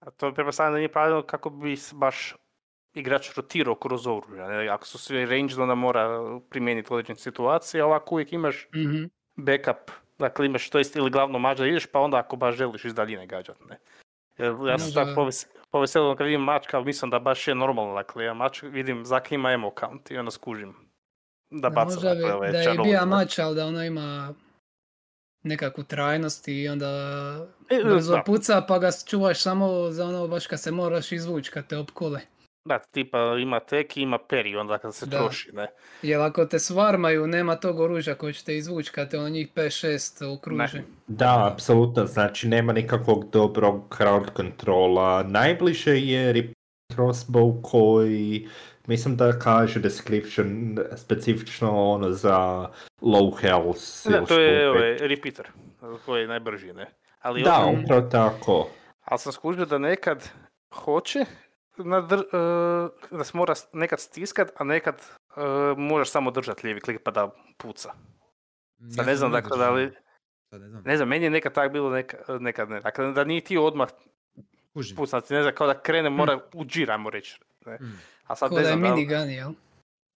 [0.00, 2.34] a to je pretpostavljam da nije pravilno kako bi baš
[2.94, 4.48] igrač rotirao kroz oružje.
[4.48, 6.08] ne, Ako su svi ranged, onda mora
[6.50, 9.04] primijeniti određene situacije, a ovako uvijek imaš Mhm.
[9.36, 12.84] backup, dakle imaš to jest ili glavno mač da ideš, pa onda ako baš želiš
[12.84, 13.78] iz daljine gađat, ne.
[14.38, 17.94] Jer ja sam tako poves, poveselio kad vidim mač, kao mislim da baš je normalno,
[17.94, 20.74] dakle ja mač vidim zaki ima ammo count i onda skužim
[21.54, 23.06] da baca, Možda bi- dakle, ove da je ne.
[23.06, 24.34] mač, ali da ono ima
[25.42, 26.88] nekakvu trajnost i onda
[27.70, 28.22] E, brzo da.
[28.22, 32.20] puca pa ga čuvaš samo za ono baš kad se moraš izvući kad te opkole.
[32.64, 35.18] Da, tipa ima tek i ima peri onda kad se Da.
[35.18, 35.66] troši, ne.
[36.02, 39.98] Jer ako te svarmaju, nema tog oružja koje ćete izvući kad te ono njih 5-6
[40.28, 40.82] okruže.
[41.06, 45.22] Da, apsolutno, znači nema nikakvog dobrog crowd kontrola.
[45.22, 46.52] Najbliže je Rip
[46.92, 48.48] Crossbow koji
[48.86, 52.68] mislim da kaže description specifično ono za
[53.02, 53.80] low health.
[54.10, 55.48] Da, to je ovaj, repeater,
[56.06, 56.90] koji je najbrži, ne.
[57.20, 58.68] Ali Da, ono- upravo tako.
[59.04, 60.28] Ali sam skužio da nekad
[60.74, 61.24] hoće,
[61.76, 62.20] nadr, e,
[63.10, 64.94] da se mora nekad stiskat, a nekad
[65.36, 65.40] e,
[65.76, 67.92] možeš samo držati lijevi klik pa da puca.
[68.88, 69.92] Sad Ja ne znam, dakle, da li,
[70.52, 70.82] ne znam.
[70.84, 72.80] ne znam, meni je nekad tak bilo, neka, nekad ne.
[72.80, 73.88] Dakle, da nije ti odmah
[74.74, 74.96] Kužim.
[74.96, 77.40] pucati, ne znam, kao da krene, mora u džir, ajmo reći.
[77.66, 77.74] Ne.
[77.74, 78.00] Mm.
[78.26, 79.52] A sad Ko ne da je znam, da li- minigun, jel?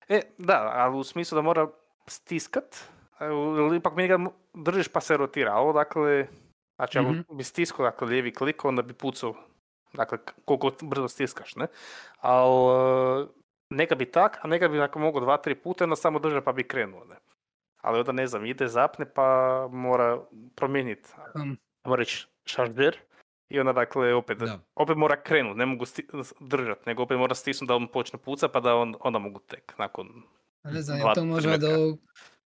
[0.10, 1.68] E, da, ali u smislu da mora
[2.08, 2.76] stiskat,
[3.20, 3.26] e,
[3.60, 5.54] ili ipak mi ga mo- držiš pa se rotira.
[5.54, 6.28] A ovo dakle,
[6.76, 7.20] znači Mhm.
[7.20, 9.34] ako bi stiskao dakle, lijevi klik, onda bi pucao,
[9.94, 11.68] dakle koliko brzo stiskaš, ne?
[12.20, 13.28] Ali
[13.70, 16.52] neka bi tak, a neka bi dakle, mogao dva, tri puta, onda samo drža pa
[16.52, 17.16] bi krenuo, ne?
[17.82, 19.28] Ali onda ne znam, ide zapne pa
[19.68, 20.22] mora
[20.56, 22.98] promijeniti, Um, mora reći šaržer
[23.50, 24.60] i onda dakle opet, Da.
[24.76, 26.06] opet mora krenut, ne mogu sti-
[26.42, 29.74] držat, nego opet mora stisnuti da on počne puca pa da on, onda mogu tek
[29.78, 30.08] nakon
[30.64, 31.98] ne znam, je li to možda do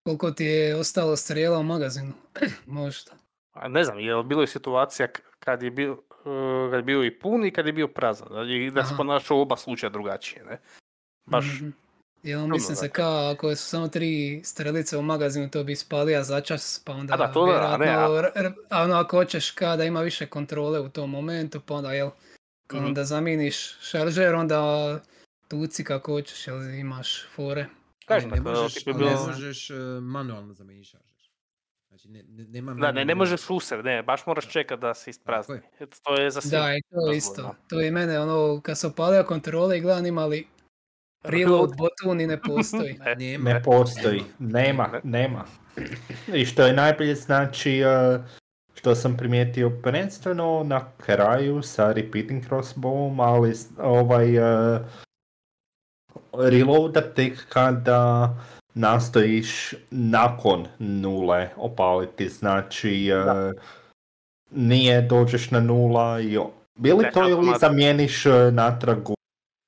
[0.03, 2.13] koliko ti je ostalo strijela u magazinu?
[2.67, 3.11] možda.
[3.51, 5.07] A ne znam, je li bilo je situacija
[5.39, 8.27] kad je bio, eh, kad je bio i pun i kad je bio prazan.
[8.49, 10.57] I da se ponašao oba slučaja drugačije, ne?
[11.25, 11.69] Baš, Mhm.
[12.23, 16.23] Jel, čudno, mislim se kao ako su samo tri strelice u magazinu to bi ispalija
[16.23, 19.51] začas, pa onda A da, to da, ne, a- r- r- a ono ako hoćeš
[19.51, 22.09] ka da ima više kontrole u tom momentu, pa onda jel,
[22.67, 22.87] kao Mhm.
[22.87, 24.99] onda zamijeniš šaržer, onda
[25.47, 27.65] tuci kako hoćeš, jel imaš fore.
[28.05, 31.07] kažem, ne možeš, je bilo- ne možeš e, manualno zamijeniti šaržer.
[31.89, 35.09] Znači, ne, ne, nema Da, ne, ne možeš usred, ne, baš moraš čekati da se
[35.09, 35.55] isprazni.
[35.79, 35.87] je.
[36.03, 36.41] To je za.
[36.43, 37.13] Da, i to dozvoljeno.
[37.13, 37.55] isto.
[37.67, 40.47] To je mene ono, kad sam opalio kontrole i gledam ima li
[41.23, 42.99] reload button i ne postoji.
[43.17, 43.49] Nema.
[43.53, 44.99] Ne postoji, nema, Ne.
[45.03, 45.45] nema.
[46.33, 48.19] I što je najbolje znači, eh,
[48.73, 54.79] što sam primijetio prvenstveno na kraju sa repeating crossbowom, ali ovaj eh,
[56.33, 58.29] reloada tek kada
[58.73, 63.51] nastojiš nakon nule opaliti, znači eh,
[64.51, 66.37] nije dođeš na nula i
[66.75, 69.09] bili to ili zamijeniš eh, natrag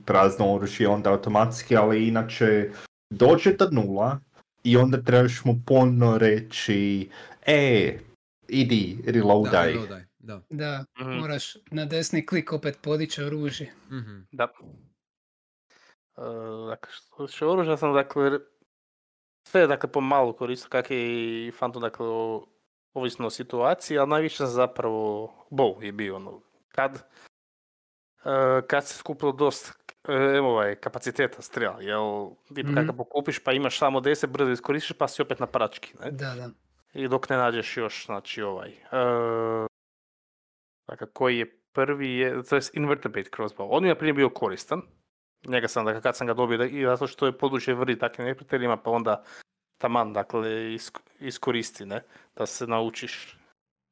[0.05, 2.69] prazno oružje onda automatski, ali inače
[3.09, 4.19] dođe do nula
[4.63, 7.09] i onda trebaš mu ponovno reći
[7.45, 7.97] e,
[8.47, 9.71] idi, Da, reloadaj.
[9.71, 10.41] reloadaj, da.
[10.49, 11.11] Da, Mhm.
[11.11, 13.73] moraš na desni klik opet podići oružje.
[13.91, 14.19] Mhm.
[14.31, 14.43] Da.
[16.17, 16.21] E,
[16.69, 18.31] dakle, što se oružja sam, dakle,
[19.47, 20.97] sve dakle pomalo koristio, kak je
[21.47, 22.05] i Phantom, dakle,
[22.93, 27.03] ovisno o situaciji, ali najviše sam zapravo bow je bio ono, kad,
[28.25, 28.29] e,
[28.67, 29.71] kad se skupilo dosta
[30.07, 32.03] evo ovaj, kapaciteta strela, jel,
[32.47, 32.75] tipa Mhm.
[32.75, 36.11] kad ga pokupiš pa imaš samo 10, brzo iskoristiš pa si opet na prački, ne?
[36.11, 36.49] Da, da.
[36.93, 39.67] I dok ne nađeš još, znači ovaj, e,
[40.87, 43.67] dakle, koji je prvi je, to je invertebrate crossbow.
[43.69, 44.81] On mi je prije bio koristan,
[45.45, 48.27] njega sam, dakle, kad sam ga dobio, da- i zato što je područje vrli takvim
[48.27, 49.23] neprijateljima, pa onda
[49.77, 52.03] taman, dakle, isk- iskoristi, ne,
[52.35, 53.37] da se naučiš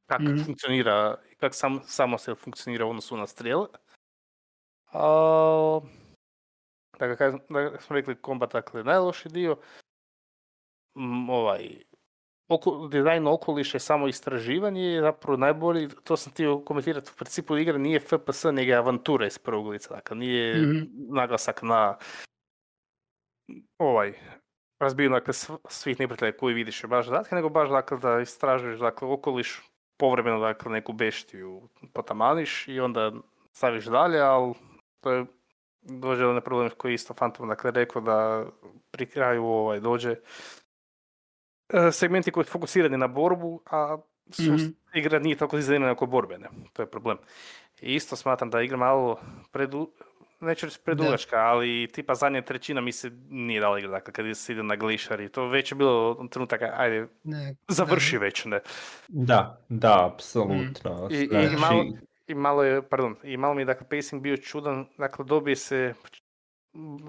[0.05, 0.43] kako Mhm.
[0.43, 3.67] funkcionira, kako sam, samo se funkcionira u odnosu na strijele.
[4.87, 5.79] A,
[7.01, 9.57] dakle, kad da smo rekli kombat, dakle, najloši dio,
[10.97, 11.69] m, ovaj,
[12.49, 17.57] oko, dizajn okoliša i samo istraživanje je zapravo najbolji, to sam htio komentirati, u principu
[17.57, 20.79] igre nije FPS, nego je avantura iz prvog lica, dakle nije Mhm.
[21.15, 21.97] naglasak na
[23.77, 24.13] ovaj,
[24.81, 29.07] razbiju dakle, sv- svih neprijatelja koji vidiš baš zadatke, nego baš dakle, da istražuješ dakle,
[29.07, 29.61] okoliš,
[29.99, 33.11] povremeno dakle, neku beštiju potamaniš i onda
[33.53, 34.53] staviš dalje, ali
[35.03, 35.25] to je
[35.81, 38.45] dođe do onaj problem koji je isto Phantom dakle, rekao da
[38.91, 40.15] pri kraju ovaj, dođe
[41.73, 43.97] e, segmenti koji su fokusirani na borbu, a
[44.31, 44.65] su, Mhm.
[44.93, 46.47] igra nije tako dizajnirana oko borbene.
[46.73, 47.17] To je problem.
[47.81, 49.19] I isto smatram da je igra malo
[49.51, 49.91] predu,
[50.39, 54.53] neću reći predugačka, ali tipa zadnja trećina mi se nije dala igra, dakle kad se
[54.53, 58.59] ide na glišar i to već je bilo trenutak, ajde, Ne, završi već, ne.
[59.07, 61.07] Da, da, apsolutno.
[61.11, 61.85] I, i, Znači, i malo,
[62.31, 65.93] I malo je, pardon, i malo mi je dakle pacing bio čudan, dakle dobije se,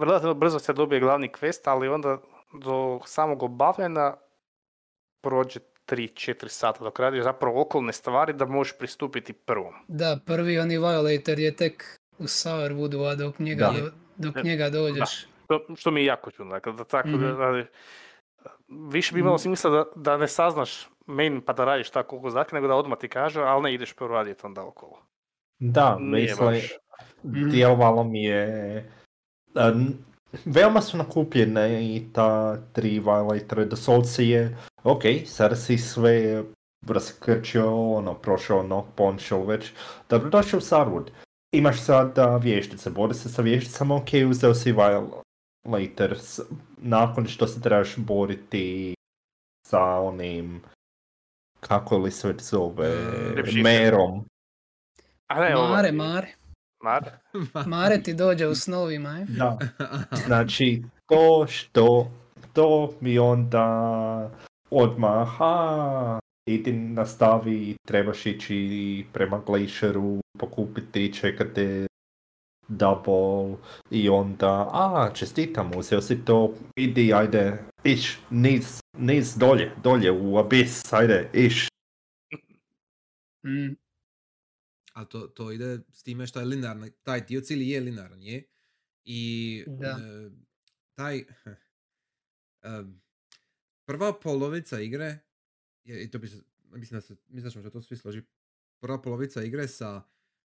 [0.01, 2.19] relativno brzo se dobije glavni quest, ali onda
[2.55, 4.15] do samog obavljanja
[5.21, 9.75] prođe 3-4 sata dok radiš zapravo okolne stvari da možeš pristupiti prvom.
[9.89, 11.85] Da, prvi oni Violator je tek
[12.19, 13.81] u Sourwoodu, a dok njega, Da.
[13.81, 14.43] do- dok Da.
[14.43, 15.27] njega dođeš.
[15.49, 17.37] To, što mi je jako čudno, dakle da tako da Mhm.
[17.37, 17.67] radiš.
[18.69, 22.67] Više bi imalo smisla da, da ne saznaš main pa da radiš tako koliko nego
[22.67, 24.99] da odmah ti kaže, ali ne ideš prvo raditi onda okolo.
[25.59, 26.61] Da, mislim.
[27.25, 27.51] Mhm.
[27.51, 28.77] djelovalo mi je...
[29.57, 29.99] em,
[30.45, 36.45] veoma su nakupljene i ta tri Violatora doslovce je, ok, sada si sve
[36.89, 39.73] raskrčio, ono, prošao ono, ponšao već,
[40.11, 41.11] dobrodošao u Sarwood.
[41.53, 46.41] Imaš sada vještice, bori se sa vješticama, ok, uzeo si Violator, s-
[46.77, 48.95] nakon što se trebaš boriti
[49.67, 50.63] sa onim,
[51.61, 52.97] kako li se već zove,
[53.63, 54.25] merom.
[55.33, 56.29] A ne, ovo- Mare, Mare.
[56.85, 57.11] Mare?
[57.67, 59.25] Mare ti dođe u snovima, je?
[59.29, 59.59] Da.
[60.27, 62.11] Znači, to što,
[62.53, 64.31] to mi onda
[64.71, 66.19] odmah, aha,
[66.49, 71.87] idi nastavi, trebaš ići prema Glacieru, pokupiti, čekate
[72.69, 73.57] double
[73.91, 80.33] i onda, a, čestitam, uzeo si to, idi, ajde, iš, niz, niz dolje, dolje u
[80.33, 81.69] abyss, ajde, iš.
[83.47, 83.82] Mm.
[84.93, 88.49] A to, to ide s time što je linearno, taj dio cijeli je linearan, je.
[89.05, 89.23] I
[89.69, 89.89] Da.
[89.89, 90.31] e,
[90.95, 91.19] taj,
[92.63, 92.83] e,
[93.85, 95.19] prva polovica igre,
[95.85, 98.29] je, i to bi se, mislim da, se, mislim da ćemo se to svi složiti,
[98.81, 100.03] prva polovica igre sa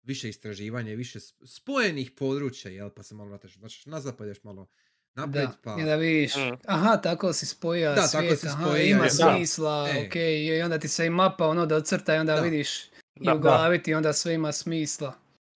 [0.04, 4.44] više istraživanja više sp- spojenih područja, jel, pa se malo vrataš, vraćaš nazad, pa ideš
[4.44, 4.70] malo
[5.14, 5.78] naprijed, Da, pa...
[5.82, 6.56] i da vidiš, Mm.
[6.68, 9.10] aha, tako si spojio Da, tako svijet, si aha, spojio, ima da.
[9.10, 10.08] smisla, E.
[10.08, 12.42] ok, i onda ti se i mapa ono da ocrta i onda Da.
[12.42, 12.70] vidiš
[13.16, 13.36] i Da.
[13.36, 15.16] u glavi ti onda sve ima smisla.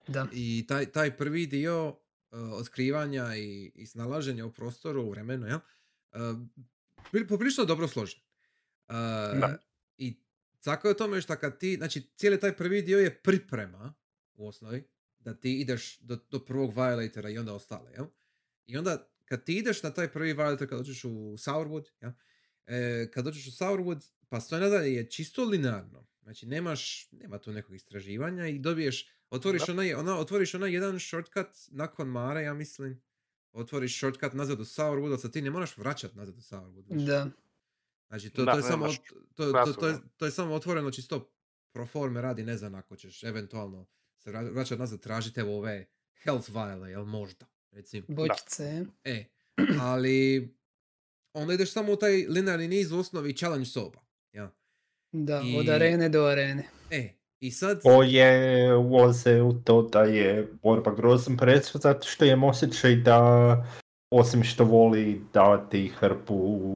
[0.07, 0.27] Da.
[0.33, 1.95] I taj, taj prvi dio uh,
[2.51, 5.59] otkrivanja i, i snalaženja u prostoru, u vremenu, ja,
[6.11, 8.19] uh, poprilično dobro složen.
[8.87, 8.93] Uh,
[9.39, 9.57] Da.
[9.97, 10.19] I
[10.63, 13.93] tako je o tome što kad ti, znači cijeli taj prvi dio je priprema
[14.33, 14.87] u osnovi,
[15.19, 18.05] da ti ideš do, do prvog violatora i onda ostale, jel?
[18.65, 22.11] I onda kad ti ideš na taj prvi violator, kad dođeš u Sourwood, jel?
[22.65, 26.07] E, kad dođeš u Sourwood, pa sve nadalje je čisto linearno.
[26.23, 31.47] Znači nemaš, nema tu nekog istraživanja i dobiješ, otvoriš onaj, ona, otvoriš onaj jedan shortcut
[31.71, 33.01] nakon Mare, ja mislim.
[33.51, 37.05] Otvoriš shortcut nazad u Sourwood, sad ti ne moraš vraćat nazad u Sourwood.
[37.05, 37.29] Da.
[38.07, 38.99] Znači, to, Da, to, je samo, ot-
[39.36, 41.31] to, to, to, je, to je samo otvoreno čisto
[41.71, 45.86] pro forme radi, ne znam ako ćeš eventualno se vra- vraćat nazad, tražite evo ove
[46.23, 48.05] health viale, jel možda, recimo.
[48.09, 48.86] Bočice.
[49.03, 49.25] E,
[49.81, 50.49] ali
[51.33, 53.99] onda ideš samo u taj linearni niz u osnovi challenge soba.
[54.31, 54.51] Ja.
[55.13, 56.63] Da, I- od arene do arene.
[56.91, 57.82] E, i sad...
[57.82, 63.65] Koje ulaze u to da je borba grozan predstav zato što imam osjećaj da
[64.12, 66.73] osim što voli davati hrpu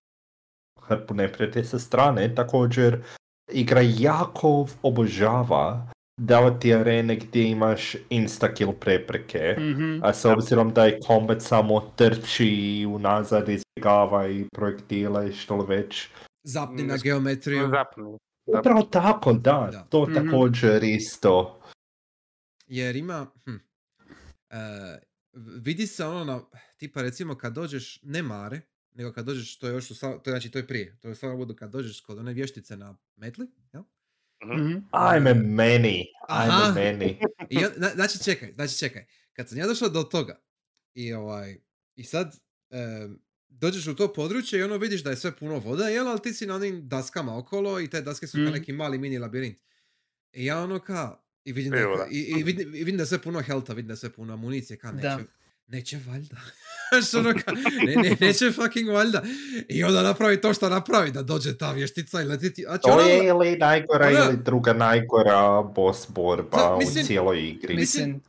[0.81, 3.03] hrpu neprijatelja sa strane, također
[3.51, 9.55] igra jako obožava davati arene gdje imaš insta-kill prepreke.
[9.59, 9.99] Mhm.
[10.03, 15.65] A s obzirom da je combat samo trči unazad, izbjegava i projektila i što li
[15.67, 16.09] već.
[16.43, 17.69] Zapni Mm, na geometriju.
[17.69, 18.17] Zapni.
[18.47, 18.59] Da.
[18.59, 19.83] Upravo tako, da, Da.
[19.83, 20.13] to Mhm.
[20.15, 21.61] također isto.
[22.67, 23.27] Jer ima...
[23.45, 23.55] Hm,
[24.49, 24.99] e,
[25.55, 26.41] vidi se ono na...
[26.77, 29.95] Tipa recimo kad dođeš, ne mare, nego kad dođeš, to je još u...
[29.95, 30.97] To je, znači to je prije.
[30.99, 33.83] To je stvarno budu kad dođeš kod one vještice na metli, jel?
[34.45, 34.77] Mhm.
[34.91, 36.73] Ajme meni, ajme Aha.
[36.73, 37.19] meni.
[37.49, 39.05] I on, zna- znači čekaj, znači čekaj.
[39.33, 40.41] Kad sam ja došao do toga
[40.93, 41.57] i ovaj,
[41.95, 45.87] i sad em, dođeš u to područje i ono vidiš da je sve puno voda,
[45.87, 48.53] jel, ali ti si na onim daskama okolo i te daske su kao Mhm.
[48.53, 49.57] neki mali mini labirint.
[50.33, 52.05] I ja ono ka, i vidim, da, je- Evo da.
[52.07, 54.33] i, i vidim, i vidim da je sve puno helta, vidim da je sve puno
[54.33, 55.19] amunicije, ka neće, Da.
[55.67, 56.35] neće valjda.
[57.19, 57.51] Ono ka,
[57.85, 59.23] ne, ne, neće fucking valjda.
[59.69, 62.63] I onda napravi to što napravi, da dođe ta vještica i leti ti.
[62.63, 67.05] Znači, To ona- je ili najgora ona- ili druga najgora boss borba Da, u mislim-
[67.05, 67.75] cijeloj igri.
[67.75, 68.21] Mislim,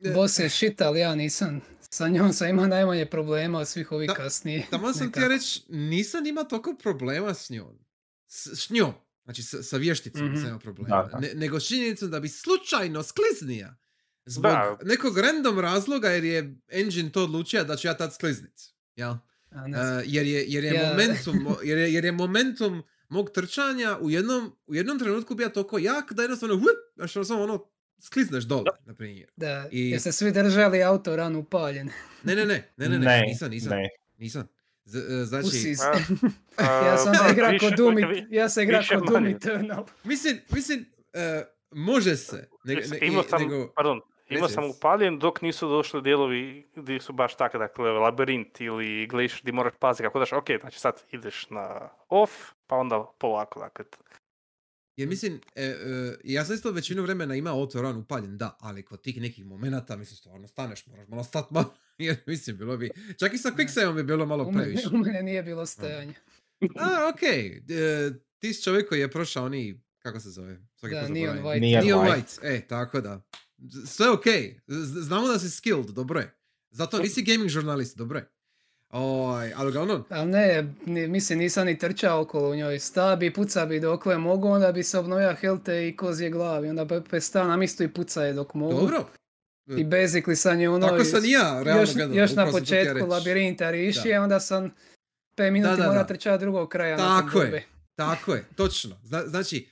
[0.00, 1.60] e, boss je shit, ali ja nisam.
[1.90, 4.66] Sa njom sam imao najmanje problema od svih ovih Da, kasnije.
[4.70, 5.28] Tamo sam ti nekako.
[5.28, 7.78] reći, nisam ima toliko problema s njom.
[8.26, 8.92] S, s njom.
[9.24, 10.32] Znači, sa, sa vješticom Mhm.
[10.32, 10.88] nisam imao problema.
[10.96, 11.18] Da, da.
[11.18, 13.76] Ne, nego s činjenicom da bi slučajno skliznija.
[14.24, 14.78] Zbog Da.
[14.82, 18.72] nekog random razloga jer je engine to odlučio da ću ja tad skliznic.
[18.96, 19.14] Jel?
[19.50, 19.96] A ne znam.
[19.96, 20.88] Uh, jer je, jer je Ja.
[20.88, 25.48] momentum, mo- jer je, jer je momentum mog trčanja u jednom, u jednom trenutku bio
[25.48, 29.28] toliko jak da jednostavno, vup, znači ono, sklizneš dole, na primjer.
[29.36, 31.90] Da, i- jeste svi držali auto ran upaljen.
[32.22, 33.88] Ne, ne, ne, ne, ne, ne, ne, nisam, nisam, ne.
[34.18, 34.48] nisam.
[34.84, 35.74] Z- e, znači.
[36.56, 37.96] A, ja sam a, igra kod Doom,
[38.30, 39.26] ja sam igra kod Doom.
[39.26, 39.84] Eternal.
[40.04, 42.48] Mislim, mislim, e, može se.
[42.64, 47.12] Ne, ne, imao sam, nego, pardon, imao sam upaljen dok nisu došli dijelovi gdje su
[47.12, 51.50] baš tako, dakle, labirint ili glacier gdje moraš paziti kako daš, ok, znači sad ideš
[51.50, 52.32] na off,
[52.66, 53.84] pa onda polako, dakle,
[54.98, 58.82] jer mislim, e, e, ja sam isto većinu vremena imao auto run upaljen, da, ali
[58.82, 62.90] kod tih nekih momenata, mislim, stvarno staneš, moraš malo stat malo, jer mislim, bilo bi,
[63.18, 64.88] čak i sa quicksaveom bi bilo malo previše.
[64.92, 66.14] u mene nije bilo stajanje.
[66.76, 70.58] A, okej, e, ti si čovjek koji je prošao oni, kako se zove?
[70.76, 71.38] Svaki Da, Neon.
[71.38, 71.60] White.
[71.60, 72.38] Neon Neon White.
[72.42, 73.22] E, tako da.
[73.86, 76.34] Sve okej, Z- znamo da si skilled, dobro je.
[76.70, 78.30] Zato nisi gaming žurnalist, dobro je.
[78.90, 82.78] Oj, ali uglavnom, Ali ne, mislim nisam ni trčao okolo u njoj.
[82.78, 86.68] Sta bi, puca bi dokle mogu, onda bi se obnovio helte i kozje glavi.
[86.68, 88.80] Onda bi pe sta na mjestu i puca je dok mogu.
[88.80, 89.06] dobro.
[89.66, 90.88] I basically sam je ono...
[90.88, 94.22] Tako sam i ja, realno još, gledano, još na početku labirinta riši, Da.
[94.22, 94.70] onda sam
[95.36, 96.06] 5 minuti da, mora da.
[96.06, 96.96] trčati drugog kraja.
[96.96, 97.66] Tako je.
[97.94, 98.96] Tako je, točno.
[99.04, 99.68] Zna- znači,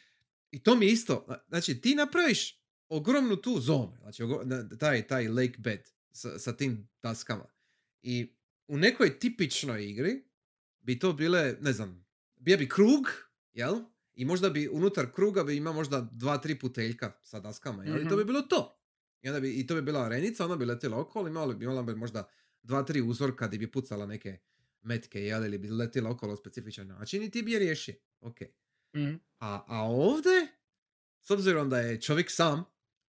[0.51, 1.27] i to mi je isto.
[1.49, 4.23] Znači, ti napraviš ogromnu tu zonu, znači
[4.79, 5.81] taj, taj lake bed
[6.13, 7.45] sa, sa tim daskama.
[8.03, 8.37] I
[8.69, 10.25] u nekoj tipičnoj igri
[10.81, 12.07] bi to bile, ne znam,
[12.37, 13.07] bio bi krug,
[13.53, 13.81] jel?
[14.15, 17.97] I možda bi unutar kruga bi imao možda dva, tri puteljka sa daskama, jel?
[17.97, 18.27] I to bi Mhm.
[18.27, 18.79] bilo to.
[19.23, 21.83] I, onda bi, I to bi bila arenica, ona bi letjela okolo, imala bi, imala
[21.83, 22.29] bi možda
[22.63, 24.39] dva, tri uzorka gdje bi pucala neke
[24.83, 25.45] metke, jel?
[25.45, 27.95] Ili bi letjela okolo specifičan način i ti bi je riješio.
[28.21, 28.37] Ok.
[28.97, 29.15] Mhm.
[29.39, 30.47] A, a ovdje,
[31.21, 32.65] s obzirom da je čovjek sam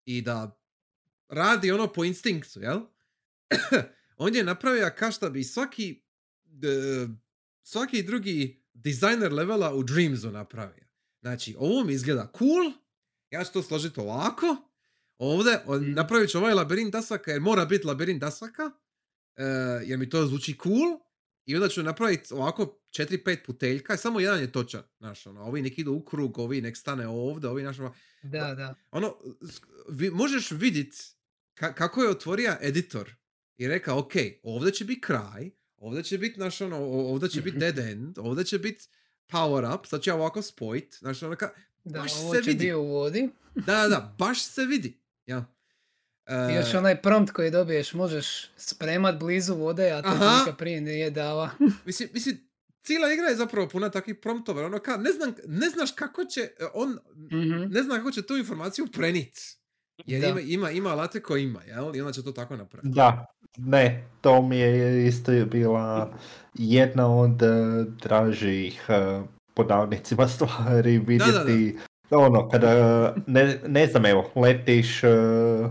[0.05, 0.59] i da
[1.29, 2.79] radi ono po instinktu, jel?
[4.23, 6.01] On je napravio ka šta bi svaki
[7.63, 10.83] svaki drugi dizajner levela u Dreamsu napravio.
[11.21, 12.71] Znači, ovo mi izgleda cool,
[13.29, 14.55] ja ću to složiti ovako,
[15.17, 15.91] ovdje on- Mhm.
[15.91, 18.71] napravit ću ovaj labirint dasaka jer mora biti labirint dasaka,
[19.35, 19.43] e,
[19.85, 20.99] jer mi to zvuči cool,
[21.45, 25.61] i onda ću napraviti ovako 4-5 puteljka i samo jedan je točan, znaš, ono, ovi
[25.61, 27.93] nek idu u krug, ovi nek stane ovdje, ovi, znaš, ono,
[28.23, 28.75] Da, da.
[28.91, 29.15] ono,
[29.89, 30.97] vi, možeš vidjeti
[31.55, 33.15] ka- kako je otvorio editor
[33.57, 34.11] i rekao, ok,
[34.43, 38.45] ovdje će biti kraj, ovdje će biti, znaš, ono, ovdje će biti dead end, ovdje
[38.45, 38.85] će biti
[39.29, 41.49] power up, sad ja ovako spojit, znaš, ono, ka,
[41.83, 42.73] Da, Baš ovo se će vidi.
[42.73, 43.29] u vodi.
[43.55, 45.45] da, da, da, baš se vidi, ja.
[46.51, 50.81] I još E, onaj prompt koji dobiješ, možeš spremat blizu vode, a to nikad prije
[50.81, 51.49] nije dava.
[51.85, 52.47] Mislim, mislim,
[52.83, 56.41] cijela igra je zapravo puna takvih promptova, ono ka, ne, znam, ne znaš kako će,
[56.41, 57.63] e, on, Mhm.
[57.69, 59.39] ne zna kako će tu informaciju prenit.
[60.05, 60.27] Jer Da.
[60.27, 61.95] ima, ima, ima alate koji ima, jel?
[61.95, 62.95] I onda će to tako napraviti.
[62.95, 63.25] Da,
[63.57, 66.13] ne, to mi je isto bila
[66.53, 67.47] jedna od eh,
[68.03, 69.21] dražih eh,
[69.53, 71.77] po navodnicima stvari vidjeti.
[72.09, 75.09] Ono, kada, ne, ne znam, evo, letiš, eh,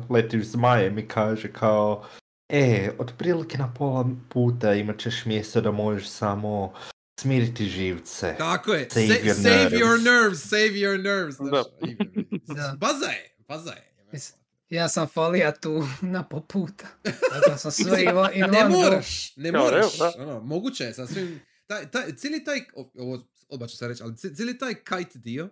[0.09, 2.05] letiš zmajem i kaže kao,
[2.49, 6.73] e, otprilike na pola puta imat ćeš mjesto da možeš samo
[7.21, 8.35] smiriti živce.
[8.39, 9.81] Tako je, Save save, your save nerves.
[9.81, 11.35] your nerves, save your nerves.
[11.37, 11.51] znaš,
[12.49, 12.55] Da.
[12.55, 12.77] Da.
[12.79, 13.92] Baza je, baza je.
[14.71, 16.87] Ja sam falija tu na po puta.
[17.03, 19.85] Tako sam sve in one, in Ne moraš, ne moraš.
[20.19, 22.61] Ono, moguće je sasvim, taj, taj, cijeli taj,
[22.95, 25.49] ovo odmah ću se reći, ali ci- cijeli taj kite dio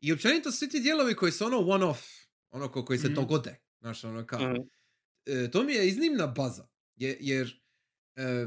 [0.00, 2.02] i općenito svi ti dijelovi koji su ono one off,
[2.50, 3.14] ono ko, koji se Mhm.
[3.14, 4.56] dogode, znaš, ono kao, Mhm.
[5.26, 6.66] e, to mi je iznimna baza,
[6.96, 7.60] je, jer,
[8.16, 8.46] e,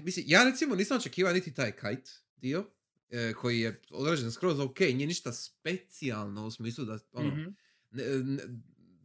[0.00, 2.64] mislim, ja recimo nisam očekivao niti taj kite dio,
[3.10, 7.44] e, koji je odrađen skroz ok, nije ništa specijalno u smislu da, ono, Mhm.
[7.90, 8.42] Ne, ne-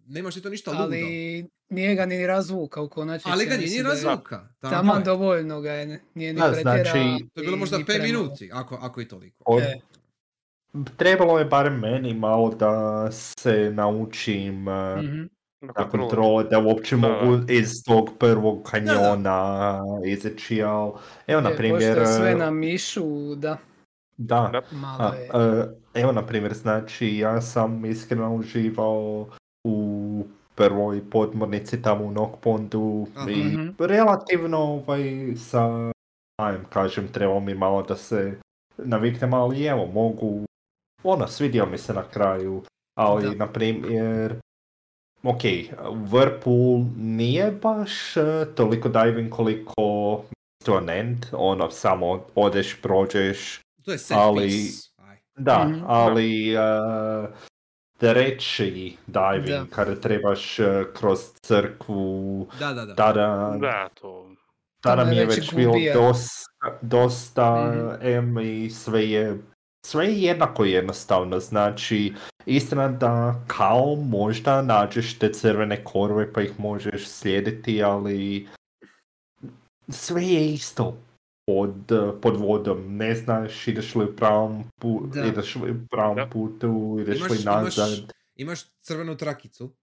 [0.07, 0.84] nemaš ti to ništa ludo.
[0.84, 3.29] Ali nije ga ni razvuka u konačnici.
[3.31, 4.47] Ali ga nije ni je razvuka.
[4.61, 5.03] Taman je.
[5.03, 6.84] dovoljno ga je, nije ni Da, pretjera.
[6.84, 8.23] znači- To je bilo možda ni 5 premalo.
[8.23, 9.43] minuti, ako, ako i toliko.
[9.45, 9.79] Od- E.
[10.97, 15.23] Trebalo je barem meni malo da se naučim Mhm.
[15.75, 17.01] Na kontrole, da uopće Da.
[17.01, 20.91] mogu iz tog prvog kanjona izaći, ali
[21.27, 23.57] evo na Je, primjer, pošto je sve na mišu, da,
[24.17, 24.61] da, Da.
[24.71, 25.29] malo a, je.
[25.93, 29.27] Evo na primjer, znači ja sam iskreno uživao
[29.63, 30.23] u
[30.55, 33.31] prvoj podmornici tamo u Nokpondu Aha.
[33.31, 33.69] i Mhm.
[33.79, 35.03] relativno ovaj,
[35.39, 35.91] sa,
[36.37, 38.37] ajem kažem, trebalo mi malo da se
[38.77, 40.41] naviknem, ali evo, mogu,
[41.03, 42.61] ono, svidio mi se na kraju,
[42.95, 43.35] ali Da.
[43.35, 44.35] na primjer,
[45.23, 45.41] ok,
[45.83, 48.21] Whirlpool nije baš eh,
[48.55, 50.21] toliko diving koliko
[50.65, 54.89] to an end, ono, samo odeš, prođeš, To je set ali- piece.
[55.36, 55.84] Da, Mhm.
[55.88, 57.29] ali uh,
[57.97, 59.65] treći diving, Da.
[59.75, 62.95] kada trebaš eh, kroz crkvu, Da, da, da.
[62.95, 64.29] tada, Da, to...
[64.81, 68.07] tada mi je već bilo dosta, dosta Mhm.
[68.07, 69.38] em i sve je,
[69.86, 72.13] sve je jednako jednostavno, znači
[72.45, 78.47] istina da kao možda nađeš te crvene korove pa ih možeš slijediti, ali
[79.89, 80.97] sve je isto
[81.45, 81.91] pod,
[82.21, 85.25] pod vodom, ne znaš ideš li u pravom, pu, Da.
[85.25, 86.27] ideš li u pravom Da.
[86.27, 89.75] putu, ideš Imaš, li imaš, nazad, imaš crvenu trakicu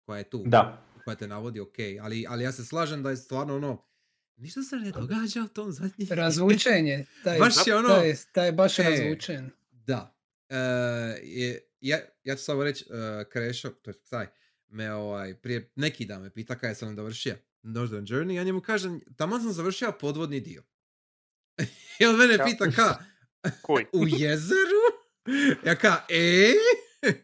[0.00, 0.82] koja je tu, da.
[1.04, 3.84] koja te navodi ok, ali, ali ja se slažem da je stvarno ono,
[4.36, 6.08] ništa se ne događa u tom zadnjem.
[6.22, 9.50] Razvučenje, taj, Baš je ono- taj, taj je baš E, razvučen.
[9.70, 10.14] Da.
[10.48, 10.56] E,
[11.22, 12.96] je, ja, ja ću samo reći, uh,
[13.28, 14.26] Krešo, to je Saj,
[14.68, 19.00] me ovaj, prije neki dan me pita kada sam dovršio Northern Journey, ja njemu kažem,
[19.16, 20.62] tamo sam završio podvodni dio.
[21.98, 22.96] I on mene pita ka,
[23.62, 23.84] Kuj.
[23.92, 24.82] u jezeru?
[25.64, 26.52] Ja ka, e?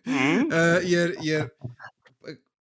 [0.07, 0.53] Mhm.
[0.53, 1.49] E, jer, jer,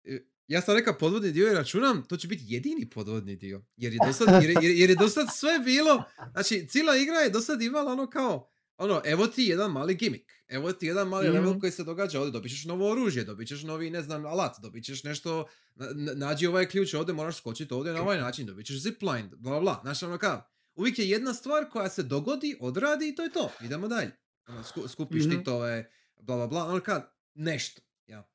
[0.06, 3.62] e, ja sam rekao podvodni dio i računam, to će biti jedini podvodni dio.
[3.78, 7.30] Jer je dosad, jer, je- jer, jer je dosad sve bilo, znači cijela igra je
[7.30, 11.50] dosad imala ono kao, ono, evo ti jedan mali gimmick, evo ti jedan mali level
[11.50, 11.60] Mhm.
[11.60, 14.84] koji se događa ovdje, dobit ćeš novo oružje, dobit ćeš novi, ne znam, alat, dobit
[14.86, 15.46] ćeš nešto,
[15.76, 19.30] na- na- nađi ovaj ključ ovdje, moraš skočiti ovdje na ovaj način, dobit ćeš zipline,
[19.30, 23.16] bla bla bla, znaš ono kao, uvijek je jedna stvar koja se dogodi, odradi i
[23.16, 24.12] to je to, idemo dalje.
[24.48, 25.38] Ono, sku- skupiš Mhm.
[25.38, 27.02] titove, bla bla bla, ono kao,
[27.34, 28.30] nešto, ja.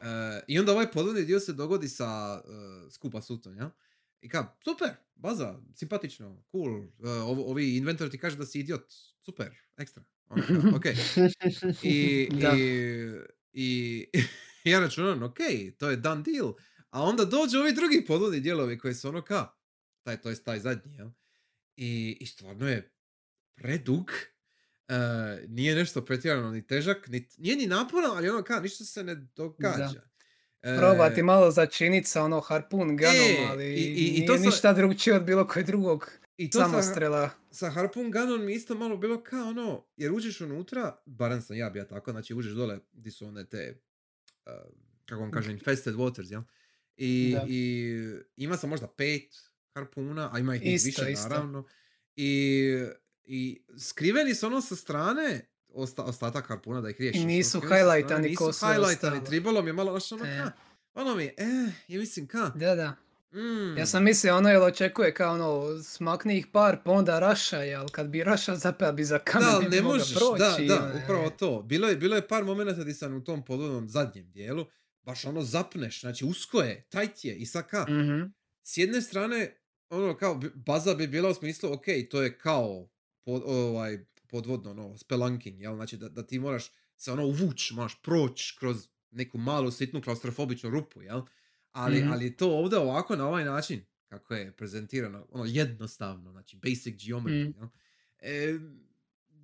[0.00, 0.04] E,
[0.46, 2.06] I onda ovaj podvodni dio se dogodi sa
[2.38, 2.50] e,
[2.90, 3.70] skupa sutom, ja?
[4.20, 8.84] I kao, super, baza, simpatično, cool, e, ovo- ovi inventor ti kaže da si idiot,
[9.20, 10.42] super, ekstra, ono,
[10.74, 10.84] ok.
[11.82, 12.54] I, Da.
[12.54, 13.12] i,
[13.52, 14.06] i
[14.64, 15.36] ja računam, ok,
[15.78, 16.54] to je done deal.
[16.90, 19.48] A onda dođu ovi drugi podvodni dijelovi koji su ono ka,
[20.02, 21.10] taj, to je taj zadnji, jel?
[21.80, 22.90] I, i stvarno je
[23.56, 24.10] predug,
[24.88, 24.94] e,
[25.48, 29.14] nije nešto pretjerano ni težak, ni, nije ni naporan, ali ono ka, ništa se ne
[29.14, 30.02] događa.
[30.62, 34.44] E, Probati malo začinit sa ono harpun gunom, E, ali i- i- i to sa-
[34.44, 37.30] ništa drugčije od bilo kojeg drugog i to sa, samostrela.
[37.50, 41.70] sa Harpoon Gunom mi isto malo bilo kao ono, jer uđeš unutra, barem sam ja
[41.70, 43.80] bio tako, znači uđeš dole gdje su one te,
[44.46, 44.52] uh,
[45.04, 46.42] kako vam kažem, infested waters, jel?
[46.96, 47.44] I, Da.
[47.48, 47.94] I
[48.36, 49.34] ima sam možda pet
[49.78, 51.28] harpuna, a ima ih Isto, više isto.
[51.28, 51.64] naravno.
[52.16, 52.84] I,
[53.24, 57.22] I skriveni su ono sa strane osta, ostatak harpuna da ih riješiš.
[57.22, 60.38] I nisu highlightani ko sve highlightani, tribalo mi je malo ono, ono, E.
[60.38, 60.52] ka,
[60.94, 62.94] ono mi je, eh, je mislim ka, Da, da.
[63.32, 67.74] mm, Ja sam mislio ono jel očekuje kao ono smakni ih par pa onda rašaj,
[67.74, 70.38] ali kad bi rašao zapeo bi za kamen Da, ne možeš, proći.
[70.66, 71.30] da, da, ono, upravo e.
[71.30, 71.62] to.
[71.62, 74.66] Bilo je, bilo je par momenata gdje sam u tom podvodnom zadnjem dijelu,
[75.02, 78.22] baš ono zapneš, znači usko je, tajt je i sad ka, Mhm.
[78.62, 79.54] s jedne strane,
[79.90, 82.88] ono kao, baza bi bila u smislu, ok, to je kao
[83.22, 85.74] pod, ovaj, podvodno, ono, spelunking, jel?
[85.74, 86.64] Znači da, da ti moraš
[86.96, 91.22] se ono uvuć, moraš proći kroz neku malu, sitnu, klaustrofobičnu rupu, jel?
[91.72, 92.12] Ali, Mhm.
[92.12, 97.48] ali to ovdje ovako na ovaj način, kako je prezentirano, ono, jednostavno, znači basic geometry,
[97.48, 97.58] Mhm.
[97.58, 97.68] jel?
[98.18, 98.58] E,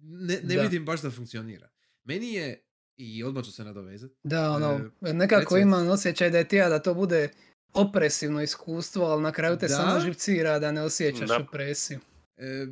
[0.02, 0.62] ne, ne Da.
[0.62, 1.68] vidim baš da funkcionira.
[2.04, 2.64] Meni je,
[2.96, 6.68] i odmah ću se nadovezati, Da, ono, E, nekako reci, imam osjećaj da je tija
[6.68, 7.28] da to bude
[7.74, 9.74] opresivno iskustvo, ali na kraju te Da.
[9.74, 11.38] samo živcira da ne osjećaš Da.
[11.38, 12.00] opresiju.
[12.36, 12.66] E,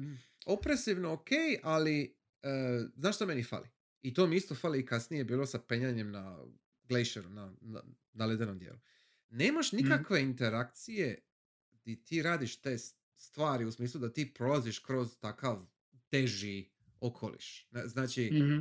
[0.47, 1.29] opresivno ok,
[1.63, 2.49] ali e,
[2.97, 3.69] znaš što meni fali?
[4.03, 6.39] I to mi isto fali i kasnije bilo sa penjanjem na
[6.85, 7.83] glacieru, na, na,
[8.13, 8.79] na ledenom dijelu.
[9.31, 11.19] Nemaš nikakve interakcije
[11.75, 12.79] di ti radiš te
[13.17, 15.67] stvari u smislu da ti prolaziš kroz takav
[16.09, 17.67] teži okoliš.
[17.71, 18.59] Na- Znači, Mhm.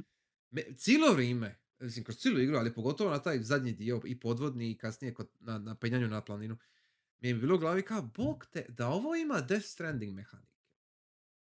[0.51, 4.71] me, cijelo vrijeme, mislim kroz cijelu igru, ali pogotovo na taj zadnji dio i podvodni
[4.71, 6.57] i kasnije kod, na, na penjanju na planinu,
[7.19, 10.61] mi je bilo u glavi kao, bog te, da ovo ima Death Stranding mehanike.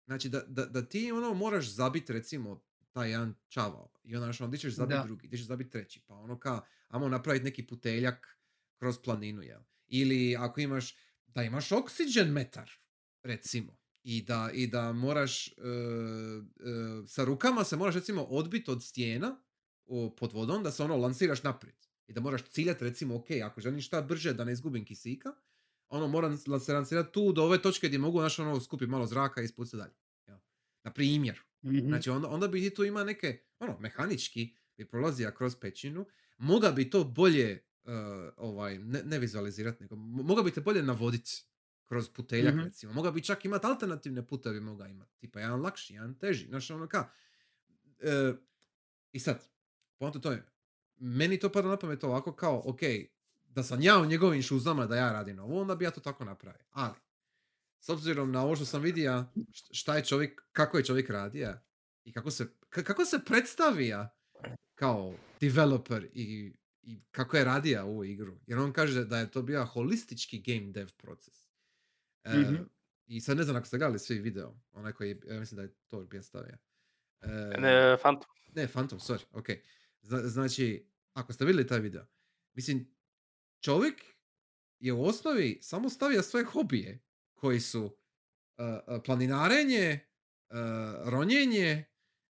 [0.07, 2.63] Znači da, da, da ti ono moraš zabiti recimo
[2.93, 6.15] taj jedan čavao i onda ono, di ćeš zabiti drugi, di ćeš zabiti treći, pa
[6.15, 8.39] ono kao, ajmo napraviti neki puteljak
[8.77, 9.61] kroz planinu, jel?
[9.87, 12.71] Ili ako imaš, da imaš oksigen metar,
[13.23, 15.55] recimo, i da, i da moraš, e, e,
[17.07, 19.41] sa rukama se moraš recimo odbiti od stijena
[20.11, 21.77] pod vodom, da se ono lansiraš naprijed.
[22.07, 25.33] I da moraš ciljati recimo, ok, ako želim šta brže da ne izgubim kisika,
[25.89, 29.41] ono moram se lansirati tu do ove točke gdje mogu znaš, ono, skupiti malo zraka
[29.41, 29.95] i ispucati dalje.
[30.27, 30.39] Jel?
[30.85, 31.41] Na primjer.
[31.63, 31.79] Mhm.
[31.79, 36.07] Znači onda, onda bi ti tu ima neke, ono, mehanički bi prolazija kroz pećinu,
[36.39, 37.93] moga bi to bolje uh,
[38.37, 41.31] ovaj, ne, ne vizualizirati, nego mo- moga bi te bolje navoditi
[41.85, 42.65] kroz puteljak, Mhm.
[42.65, 42.93] recimo.
[42.93, 45.17] Moga bi čak imati alternativne puteve, moga imati.
[45.19, 46.47] Tipa jedan lakši, jedan teži.
[46.47, 47.09] Znaš, ono ka.
[47.99, 48.33] E,
[49.13, 49.45] I sad,
[49.99, 50.45] poanta to je,
[50.97, 52.81] meni to pada na pamet ovako kao, ok,
[53.47, 56.25] da sam ja u njegovim šuzama da ja radim ovo, onda bi ja to tako
[56.25, 56.65] napravio.
[56.71, 56.95] Ali,
[57.81, 61.55] s obzirom na ovo što sam vidio, št- šta je čovjek, kako je čovjek radio
[62.05, 64.15] i kako se, ka- kako se predstavija
[64.75, 68.39] kao developer i, i kako je radio ovu igru.
[68.47, 71.49] Jer on kaže da je to bio holistički game dev proces.
[72.25, 72.55] E, Mhm.
[73.07, 75.75] I sad ne znam ako ste gledali svi video, onaj koji, ja mislim da je
[75.87, 76.57] to bio stavio.
[77.21, 77.29] E,
[77.59, 78.29] Ne, Phantom.
[78.55, 79.47] ne, Phantom, sorry, ok.
[80.03, 82.07] Zna- znači, ako ste vidjeli taj video,
[82.55, 82.95] mislim,
[83.61, 84.03] čovjek
[84.79, 87.93] je u osnovi samo stavio svoje hobije koji su uh,
[88.97, 90.01] uh, planinarenje,
[90.51, 91.85] uh, ronjenje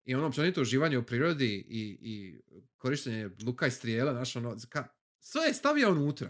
[0.06, 2.42] i ono općenito uživanje u prirodi i, i
[2.78, 4.88] korištenje luka i strijela, znaš, ono, ka,
[5.20, 6.30] sve je stavio unutra.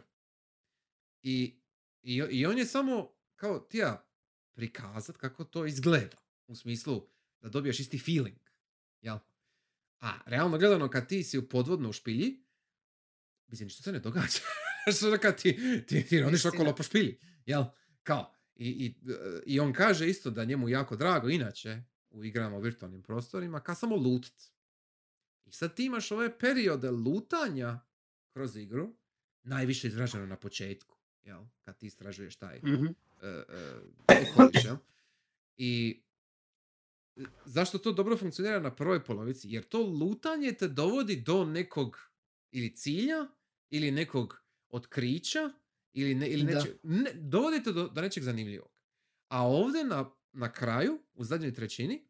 [1.22, 1.60] I,
[2.02, 4.10] i, I on je samo kao tija
[4.56, 6.18] prikazat kako to izgleda.
[6.48, 7.08] U smislu
[7.42, 8.40] da dobiješ isti feeling.
[9.02, 9.18] Jel?
[10.04, 12.44] A realno gledano kad ti si u podvodno u špilji,
[13.48, 14.40] mislim ništa se ne događa.
[14.98, 16.54] Što da kad ti, ti, ti Istina.
[16.54, 17.20] okolo po špilji.
[17.46, 17.64] Jel?
[18.04, 18.34] Kao.
[18.56, 18.96] I, i,
[19.46, 23.76] I on kaže isto da njemu jako drago inače u igrama u virtualnim prostorima ka
[23.76, 24.52] samo lutit.
[25.46, 27.80] I sad ti imaš ove periode lutanja
[28.34, 28.96] kroz igru,
[29.44, 31.44] najviše izraženo na početku, jel?
[31.62, 32.86] Kad ti istražuješ taj Mhm.
[32.86, 34.78] e, e, okoliš, jel?
[35.58, 36.02] I
[37.46, 39.50] zašto to dobro funkcionira na prvoj polovici?
[39.50, 41.98] Jer to lutanje te dovodi do nekog
[42.52, 43.28] ili cilja,
[43.70, 45.52] ili nekog otkrića,
[45.94, 48.72] ili, ne, ili nečeg, ne, dovodi te do, do nečeg zanimljivog.
[49.28, 52.08] A ovdje na, na kraju, u zadnjoj trećini,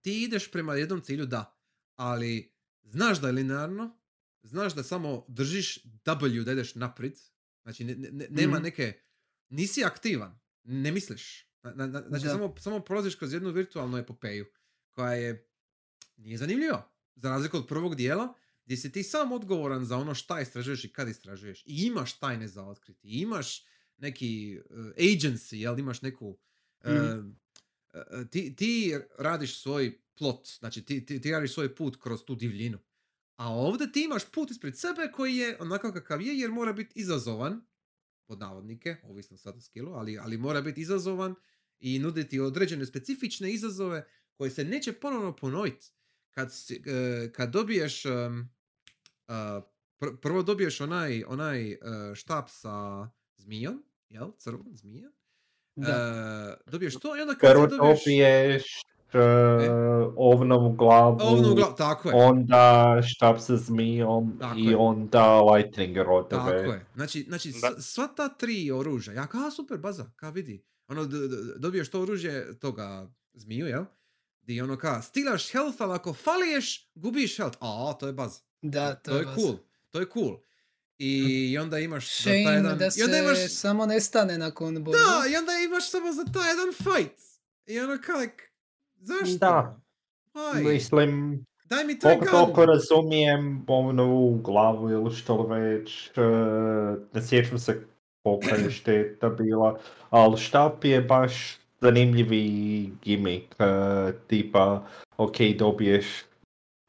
[0.00, 1.58] ti ideš prema jednom cilju, da,
[1.96, 4.00] ali znaš da je linearno,
[4.42, 7.18] znaš da samo držiš W da ideš naprijed,
[7.62, 8.62] znači ne, ne- ne- nema Mhm.
[8.62, 9.00] neke,
[9.48, 11.49] nisi aktivan, ne misliš.
[11.62, 12.30] Na- na- na- Znači Da.
[12.30, 14.46] samo, samo prolaziš kroz jednu virtualnu epopeju
[14.90, 15.48] koja je,
[16.16, 16.92] nije zanimljiva.
[17.14, 18.34] Za razliku od prvog dijela,
[18.64, 21.62] gdje si ti sam odgovoran za ono šta istražuješ i kad istražuješ.
[21.66, 23.08] I imaš tajne za otkriti.
[23.08, 23.64] I imaš
[23.96, 26.28] neki uh, agency, jel imaš neku...
[26.28, 26.90] uh,
[27.94, 32.34] uh, ti, ti radiš svoj plot, znači ti, ti, ti radiš svoj put kroz tu
[32.34, 32.78] divljinu.
[33.36, 36.92] A ovdje ti imaš put ispred sebe koji je onako kakav je jer mora biti
[37.00, 37.66] izazovan,
[38.30, 41.34] pod navodnike, ovisno sad o skillu, ali, ali mora biti izazovan
[41.80, 45.86] i nuditi određene specifične izazove koje se neće ponovno ponoviti.
[46.30, 48.02] Kad, si- e, kad dobiješ
[50.00, 51.78] pr- prvo dobiješ onaj, onaj e,
[52.14, 55.10] štap sa zmijom, jel, crvom zmija,
[55.76, 56.56] Da.
[56.66, 58.04] E, dobiješ to i onda kad dobiješ...
[59.12, 59.70] dobiješ
[60.06, 62.14] uh, ovnovu glavu, Ovnu glavu, tako je.
[62.16, 62.64] onda
[63.04, 64.76] štap sa zmijom Tako i je.
[64.76, 66.58] onda lightning rodove.
[66.58, 66.86] Tako je.
[66.94, 67.70] Znači, znači Da.
[67.72, 70.64] s- sva ta tri oružja, ja kao, super, baza, ka vidi.
[70.88, 73.84] Ono, d- d- dobiješ to oružje toga zmiju, jel?
[74.40, 77.58] Di ono ka, stilaš health, ali ako faliješ, gubiš health.
[77.60, 78.40] A, to je baza.
[78.62, 79.34] Da, to, je baš.
[79.34, 79.56] cool.
[79.90, 80.36] To je cool.
[80.98, 82.78] I onda imaš za Shame taj jedan...
[82.78, 83.38] da I onda se imaš...
[83.50, 84.98] samo nestane nakon borbe.
[84.98, 87.18] Da, i onda imaš samo za taj jedan fight.
[87.66, 88.49] I ono kak,
[89.00, 89.38] zašto?
[89.38, 89.80] Da.
[90.34, 90.72] Why?
[90.72, 92.40] Mislim, Daj mi taj koliko gun.
[92.40, 96.24] toliko razumijem ovnovu glavu ili što već, uh,
[97.12, 97.80] ne sjećam se
[98.22, 99.78] kolika je šteta bila,
[100.10, 104.82] ali štap je baš zanimljivi gimmick, uh, tipa,
[105.16, 106.06] ok, dobiješ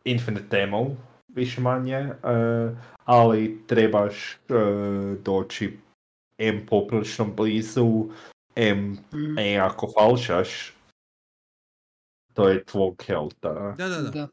[0.03, 0.88] infinite ammo,
[1.28, 5.78] više manje, uh, ali trebaš uh, doći
[6.38, 8.05] M poprilično blizu,
[8.55, 9.38] M Mhm.
[9.39, 10.74] E ako falšaš,
[12.34, 13.76] to je tvog helta.
[13.78, 14.10] Da, da, da.
[14.12, 14.28] Da.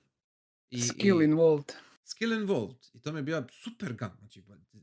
[0.70, 1.72] I, Skill i- involved.
[2.04, 2.76] skill involved.
[2.94, 4.08] I to mi je bio super gun.
[4.18, 4.42] Znači,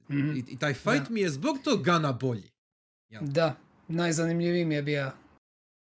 [0.10, 0.32] Mhm.
[0.32, 1.10] i, I taj fight Da.
[1.10, 2.52] mi je zbog tog gana bolji.
[3.10, 3.22] Jel?
[3.24, 3.56] Da,
[3.88, 5.12] najzanimljiviji mi je bio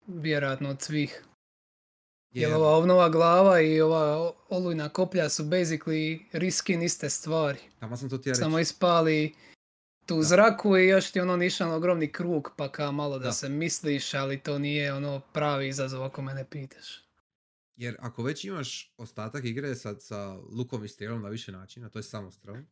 [0.08, 1.24] vjerojatno od svih.
[2.32, 7.60] Jer Jer- ova ovnova glava i ova olujna koplja su basically riskin iste stvari.
[7.80, 8.36] Tamo sam to ti ja.
[8.36, 9.34] Samo ispali
[10.06, 13.32] tu u zraku i još ti ono nišan ogromni krug pa ka malo da, Da.
[13.32, 17.05] se misliš, ali to nije ono pravi izazov ako mene pitaš.
[17.78, 22.00] Jer ako već imaš ostatak igre sa, sa lukom i strijelom na više načina, to
[22.00, 22.64] je samostrel, e,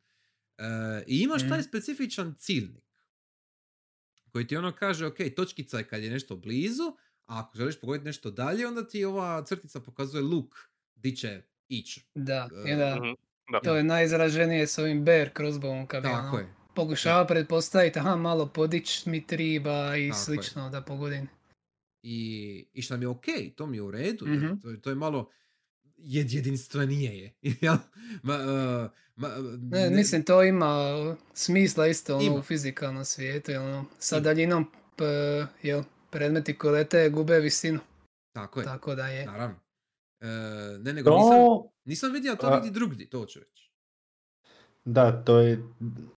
[1.08, 1.62] i imaš taj Mhm.
[1.62, 2.84] specifičan ciljnik,
[4.26, 6.84] koji ti ono kaže, ok, točkica je kad je nešto blizu,
[7.26, 10.56] a ako želiš pogoditi nešto dalje, onda ti ova crtica pokazuje luk
[10.96, 12.06] di će ići.
[12.16, 13.14] Da, E, da, Mhm.
[13.50, 13.60] Da.
[13.60, 16.54] to je najizraženije s ovim bear crossbowom kad Tako ono, je.
[16.76, 20.24] pokušava pretpostaviti, aha, malo podić mi triba i Tako je.
[20.26, 21.28] slično da pogodim.
[22.04, 22.18] I,
[22.74, 23.26] i što mi je ok,
[23.56, 24.56] to mi je u redu, Mhm.
[24.56, 25.30] to, je- to je malo
[25.98, 27.34] jed, jedinstvenije je.
[28.24, 29.30] ma, e, ma,
[29.62, 30.94] Ne, mislim, to ima
[31.34, 32.36] smisla isto ono, Ima.
[32.36, 34.24] u fizikalnom svijetu, jel, ono, sa Ima.
[34.24, 35.04] daljinom p,
[35.64, 37.80] jel, predmeti koji lete gube visinu,
[38.32, 39.26] Tako je, tako da je.
[39.26, 39.56] naravno.
[40.22, 40.28] E,
[40.80, 43.72] ne, nego nisam, To, nisam vidio to nigdje drugdje, to ću reći.
[44.86, 45.64] da, to je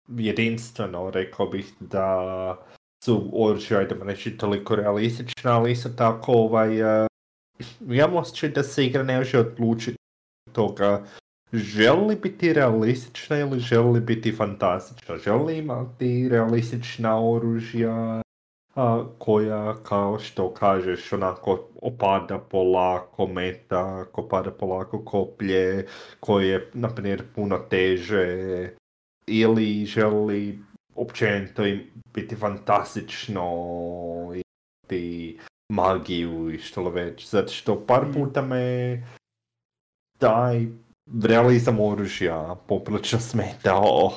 [0.09, 2.66] jedinstveno, rekao bih da
[3.05, 7.07] su oružja, ajdemo reći, toliko realistična, ali isto tako, ovaj, uh,
[7.80, 9.96] imam osjećaj da se igra ne može odlučiti
[10.46, 11.05] od toga
[11.55, 15.16] želi li biti realistična ili želi li biti fantastična.
[15.16, 18.22] Želi li imati realistična oružja
[18.74, 25.86] a, koja, kao što kažeš, onako opada polako meta, ko pada polako koplje,
[26.20, 28.70] koje je, na primjer, puno teže,
[29.26, 30.59] ili želi
[30.95, 33.45] općenito im biti fantastično,
[34.32, 35.38] imati
[35.72, 38.12] magiju i što li već, zato što par Mm.
[38.12, 39.03] puta me
[40.18, 40.66] taj
[41.22, 44.11] realizam oružja poprilično smetao.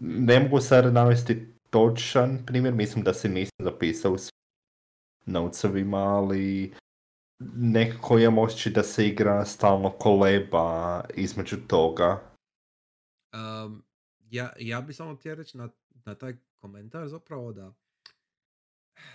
[0.00, 4.16] Ne mogu sad navesti točan primjer, mislim da se nisam zapisao u
[5.26, 6.74] notesovima, ali
[7.56, 12.22] nekako imam osjećaj da se igra stalno koleba između toga.
[13.34, 13.82] Um,
[14.26, 17.74] ja, ja bi samo htio reći na, na taj komentar zapravo da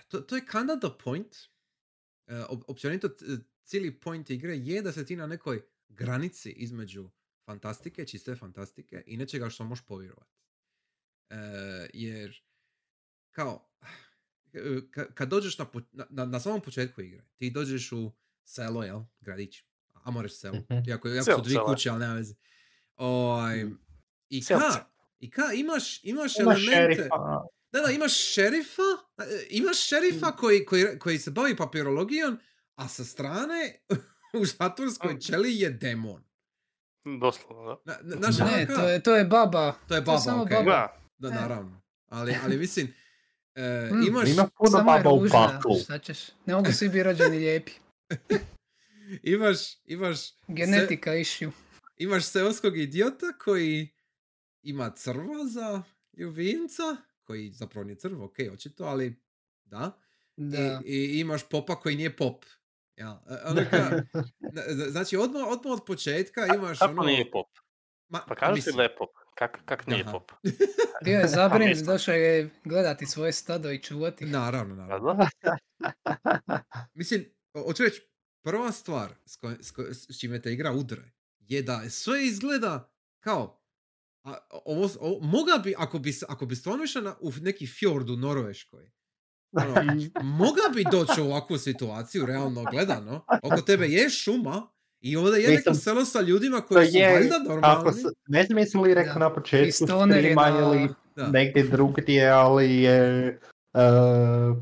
[0.08, 1.36] to, to je kinda the point.
[2.26, 3.08] Uh, op- općenito
[3.64, 7.10] cijeli point igre je da se ti na nekoj granici između
[7.44, 10.30] fantastike, čiste fantastike i nečega što možeš povjerovati.
[11.30, 11.36] Uh,
[11.92, 12.42] jer
[13.30, 13.68] kao
[14.84, 18.12] ka- kad dođeš na, na, na, na samom početku igre, ti dođeš u
[18.44, 20.88] selo, jel, gradić, a moraš selo, Mhm.
[20.88, 22.34] iako, Selo, su dvije kuće, ali nema veze.
[22.96, 23.64] Ovaj,
[24.28, 24.64] I Selce.
[24.72, 24.91] ka,
[25.22, 26.94] i ka imaš, imaš Ima elemente...
[26.94, 27.16] šerifa,
[27.72, 28.82] Da, da, imaš šerifa,
[29.18, 32.38] e, imaš šerifa koji, koji, koji se bavi papirologijom,
[32.74, 33.78] a sa strane
[34.34, 35.20] u zatvorskoj Mm.
[35.20, 36.22] ćeliji je demon.
[37.20, 37.92] Doslovno, da.
[37.94, 39.74] Na, na, znaš, ono Ne, kao- to je, to je baba.
[39.88, 40.56] to je to baba, je samo okej.
[40.56, 40.88] baba.
[41.18, 41.32] Da, Da, E.
[41.32, 41.82] naravno.
[42.08, 42.94] Ali, ali mislim,
[43.54, 45.76] e, Mm, imaš, ima puno Samo baba u paklu.
[45.78, 46.18] šta ćeš.
[46.46, 47.72] Ne mogu svi biti rođeni lijepi.
[49.24, 50.18] imaš, imaš,
[50.48, 51.50] Genetika issue.
[51.96, 53.88] imaš seoskog idiota koji
[54.62, 55.82] ima crva za
[56.12, 56.82] ljubimca,
[57.24, 59.22] koji zapravo nije crvo, ok, očito, ali
[59.64, 59.98] da.
[60.36, 60.80] Da.
[60.84, 62.44] I, i imaš popa koji nije pop.
[62.96, 63.34] Ja, e,
[63.72, 64.02] ka-
[64.52, 67.02] na- z- znači odmah, odmah od početka imaš kako ono...
[67.02, 67.46] nije pop?
[68.08, 69.10] Ma, Pa mislim, da je pop.
[69.34, 70.12] Kak, kak nije Aha.
[70.12, 70.32] pop?
[71.04, 74.24] Bio je zabrinut, došao je gledati svoje stado i čuvati.
[74.26, 75.26] Naravno, naravno.
[76.94, 77.24] Mislim,
[77.66, 78.02] hoću reći,
[78.42, 81.02] prva stvar s, koj, s, koj- s čime te igra udre
[81.38, 83.61] je da sve izgleda kao
[84.24, 88.10] a, ovo, ovo, mogla bi, ako bi, ako bi stvarno išla na, u neki fjord
[88.10, 88.90] u Norveškoj
[89.52, 90.06] Ono, Mhm.
[90.22, 93.24] mogla bi doći u ovakvu situaciju, realno gledano.
[93.42, 94.66] Oko tebe je šuma
[95.00, 97.92] i ovdje je neko Mislim, selo sa ljudima koji su je, valjda ako normalni.
[97.92, 99.18] s- ne znam jesam li rekao Da.
[99.18, 100.88] na početku streama ili
[101.28, 103.28] negdje drugdje, ali je
[103.74, 103.80] uh,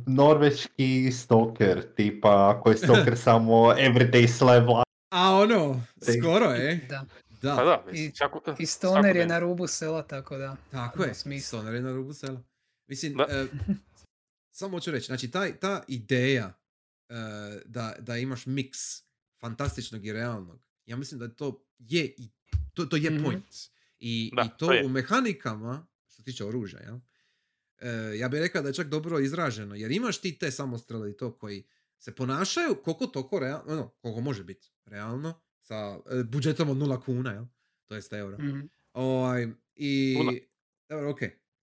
[0.08, 4.66] norveški stoker, tipa ako je stoker samo everyday slave.
[5.10, 5.80] A ono,
[6.18, 6.86] skoro je.
[6.88, 7.04] Da.
[7.42, 10.56] Da, Pa da, I- mislim, svako- I stoner je na rubu sela, tako da.
[10.70, 11.14] tako je.
[11.14, 11.46] smisla.
[11.50, 12.42] Stoner je na rubu sela.
[12.86, 13.46] Mislim, e,
[14.50, 16.58] samo hoću reći, znači taj, ta ideja
[17.08, 17.14] e,
[17.64, 18.78] da, da imaš miks
[19.38, 22.30] fantastičnog i realnog, ja mislim da to je, i,
[22.74, 23.24] to, to je Mhm.
[23.24, 23.54] point.
[23.98, 24.84] I, Da, i to, to je.
[24.84, 26.96] u mehanikama, što se tiče oružja, jel?
[27.78, 31.16] E, ja bih rekao da je čak dobro izraženo, jer imaš ti te samostrele i
[31.16, 31.64] to koji
[31.98, 37.00] se ponašaju koliko toko realno, ono, koliko može biti realno, sa e, budžetom od nula
[37.00, 37.44] kuna, jel?
[37.86, 38.38] To jest eura.
[38.38, 38.60] Mhm.
[38.92, 40.16] Ovaj, i...
[40.88, 41.20] Dobro, ok.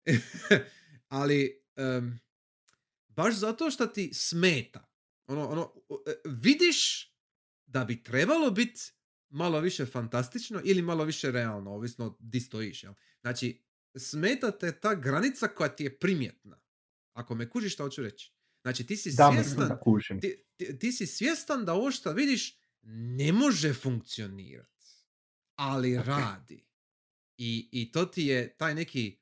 [1.19, 2.19] Ali, em,
[3.07, 4.87] baš zato što ti smeta.
[5.27, 5.73] Ono, ono,
[6.07, 7.11] e, vidiš
[7.65, 8.81] da bi trebalo biti
[9.29, 12.83] malo više fantastično ili malo više realno, ovisno di stojiš.
[12.83, 12.93] Jel?
[13.21, 13.61] Znači,
[13.97, 16.61] smeta te ta granica koja ti je primjetna.
[17.13, 18.33] Ako me kužiš što hoću reći.
[18.61, 20.21] Znači, ti si Da, svjestan da kužim.
[20.21, 24.85] ti, ti, ti si svjestan da ovo što vidiš ne može funkcionirati,
[25.55, 26.05] ali Ok.
[26.05, 26.65] radi.
[27.37, 29.19] I, I to ti je taj neki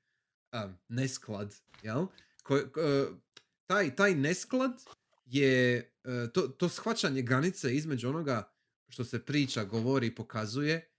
[0.54, 2.06] um, nesklad, jel?
[2.44, 3.18] Ko, ko-
[3.66, 4.84] taj, taj nesklad
[5.26, 8.54] je uh, to, to shvaćanje granice između onoga
[8.90, 10.92] što se priča, govori, pokazuje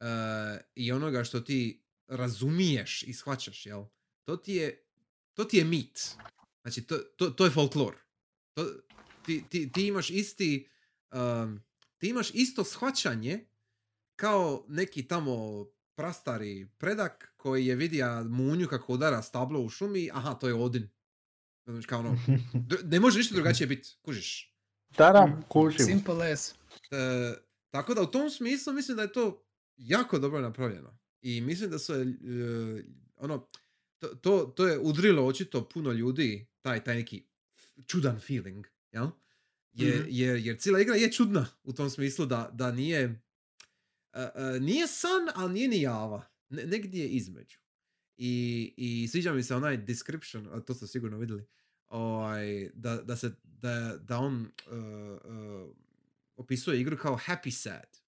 [0.00, 0.06] uh,
[0.74, 3.84] i onoga što ti razumiješ i shvaćaš, jel?
[4.24, 4.84] To ti je,
[5.34, 6.10] to ti je mit.
[6.62, 7.96] Znači, to, to, to je folklor.
[8.54, 8.64] To,
[9.26, 10.68] ti, ti, ti imaš isti
[11.12, 11.62] um,
[11.98, 13.46] ti imaš isto shvaćanje
[14.16, 20.34] kao neki tamo prastari predak koji je vidio munju kako udara stablo u šumi, aha,
[20.34, 20.88] to je Odin.
[21.66, 22.18] Znači, kao ono,
[22.92, 24.54] ne može ništa drugačije biti, kužiš.
[24.96, 25.40] Da, da, Mhm.
[25.48, 25.86] kužim.
[25.86, 26.50] Simple as.
[26.50, 26.54] E,
[27.70, 30.98] tako da u tom smislu mislim da je to jako dobro napravljeno.
[31.22, 32.06] I mislim da su e,
[33.16, 33.48] ono,
[33.98, 37.26] to, to, to je udrilo očito puno ljudi, taj, taj neki
[37.86, 39.08] čudan feeling, jel?
[39.76, 40.08] Jer, Mhm.
[40.10, 43.20] jer, jer cijela igra je čudna u tom smislu da, da nije
[44.12, 46.26] e, nije san, ali nije ni java.
[46.48, 47.58] Ne, negdje je između.
[48.16, 51.46] I, I sviđa mi se onaj description, a to ste sigurno vidjeli,
[51.88, 54.48] ovaj, da, da, se, da, da on uh,
[55.24, 55.70] uh,
[56.36, 58.00] opisuje igru kao happy sad.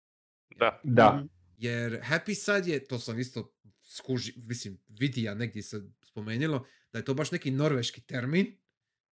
[0.59, 0.81] Da.
[0.85, 1.27] Da, Mhm.
[1.57, 3.55] Jer happy sad je, to sam isto
[3.85, 8.57] skuži, mislim, vidija negdje se spomenilo, da je to baš neki norveški termin,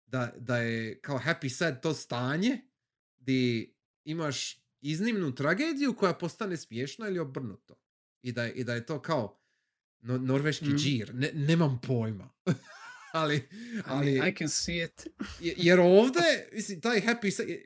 [0.06, 2.62] da, da je kao happy sad to stanje
[3.18, 7.76] di imaš iznimnu tragediju koja postane smiješna ili obrnuto.
[8.22, 9.40] I da, i da je to kao
[10.00, 10.76] no, norveški Mhm.
[10.76, 11.12] džir.
[11.16, 12.30] Ne, nemam pojma.
[13.14, 13.50] ali,
[13.86, 15.08] ali, I, I can see it.
[15.40, 16.22] je- jer ovdje,
[16.54, 17.66] mislim, taj happy sad, je,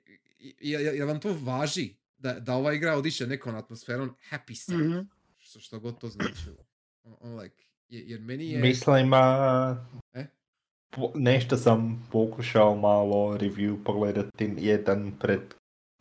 [0.59, 4.99] je, je- vam to važi da, da ova igra odiše nekom atmosferom happy sad, Mhm.
[5.37, 6.65] što, što god to značilo.
[7.03, 8.59] On, on like, je- jer meni je...
[8.59, 10.25] mislim, a, E?
[10.25, 10.38] po-
[11.15, 15.41] nešto sam pokušao malo review pogledati jedan pred,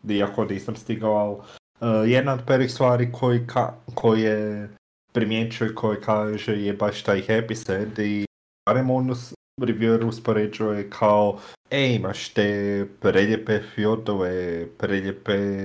[0.08, 4.68] iako nisam stigao, ali uh, jedna od prvih stvari koji ka, koje
[5.12, 8.24] primjećuje, koji kaže je baš taj happy sad i
[8.66, 15.64] barem on us- reviewer uspoređuje kao e, imaš te preljepe fjordove, preljepe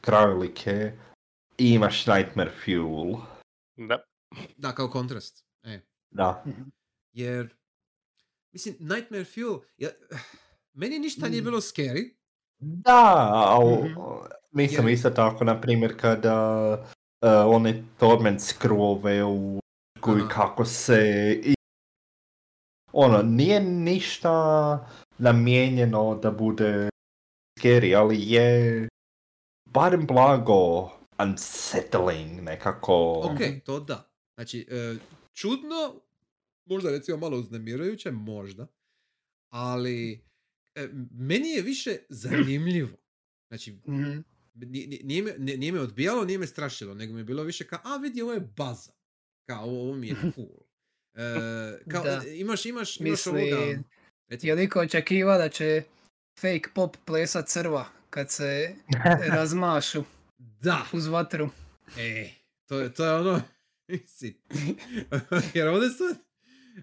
[0.00, 0.92] krajolike
[1.58, 3.14] i imaš Nightmare Fuel.
[3.76, 4.02] Da.
[4.56, 5.44] Da, kao kontrast.
[5.64, 5.80] E.
[6.10, 6.44] Da.
[7.12, 7.54] Jer,
[8.52, 9.88] mislim, Nightmare Fuel, ja,
[10.72, 11.44] meni ništa nije Mm.
[11.44, 12.10] bilo scary.
[12.58, 14.00] Da, ali Mhm.
[14.50, 16.72] mislim Jer- isto tako, na primjer, kada
[17.22, 19.60] uh, one torment scrollove u
[20.00, 20.28] koji Aha.
[20.30, 21.02] kako se
[21.44, 21.54] i,
[22.92, 24.32] ono, nije ništa
[25.18, 26.88] namijenjeno da bude
[27.58, 28.88] scary, ali je
[29.66, 30.90] barem blago
[31.20, 32.94] unsettling nekako.
[33.24, 34.10] Ok, to da.
[34.34, 34.96] Znači, e,
[35.34, 35.94] čudno,
[36.68, 38.66] možda recimo malo uznemirujuće, možda,
[39.48, 40.24] ali
[40.74, 42.96] e, meni je više zanimljivo.
[43.48, 44.18] Znači, Mhm.
[44.54, 47.80] ni- nije me, nije- me odbijalo, nije me strašilo, nego mi je bilo više kao,
[47.84, 48.92] a vidi, ovo je baza.
[49.46, 50.58] Kao, ovo, mi je cool.
[51.14, 52.22] E, kao, Da.
[52.26, 53.82] e, imaš, imaš, imaš Misli, ovoga...
[54.42, 55.82] Je liko očekiva da će
[56.40, 58.74] fake pop plesa crva kad se
[59.36, 60.04] razmašu
[60.38, 61.50] Da, uz vatru.
[61.98, 62.30] e,
[62.66, 63.42] to, je- to je ono,
[63.88, 64.34] mislim,
[65.54, 66.16] jer ovdje sad,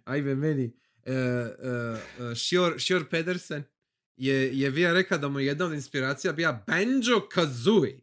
[0.03, 0.73] ajme meni,
[1.05, 3.63] uh, uh, Sjor, Sjor Pedersen
[4.17, 7.99] je, je bio rekao da mu je jedna od inspiracija bija Banjo Kazooie.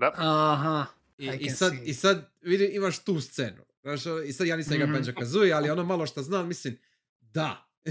[0.00, 0.12] Da.
[0.16, 0.86] Aha.
[1.18, 1.82] I, I sad, see.
[1.84, 3.64] I sad vidi, imaš tu scenu.
[3.82, 4.92] Znaš, I sad ja nisam Mhm.
[4.92, 6.78] Banjo Kazooie, ali ono malo što znam, mislim,
[7.20, 7.68] da.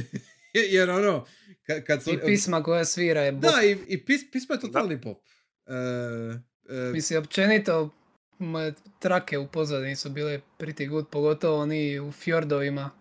[0.74, 1.26] Jer ono,
[1.66, 2.10] kad, kad su...
[2.10, 3.42] I pisma koja svira je bop.
[3.42, 5.18] Da, i, i pis, pismo je totalni pop.
[5.66, 5.74] E,
[6.70, 7.90] e, Mislim, općenito,
[9.00, 12.99] trake u pozadini su bile pretty good, pogotovo oni u fjordovima.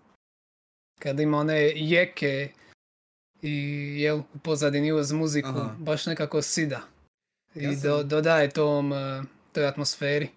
[0.98, 2.48] Kad ima one jeke
[3.42, 3.52] i
[3.98, 5.74] jel, u pozadini uz muziku, Aha.
[5.78, 6.80] baš nekako sida.
[7.54, 9.22] I Ja do- sam- dodaje tom, eh,
[9.52, 10.28] toj atmosferi.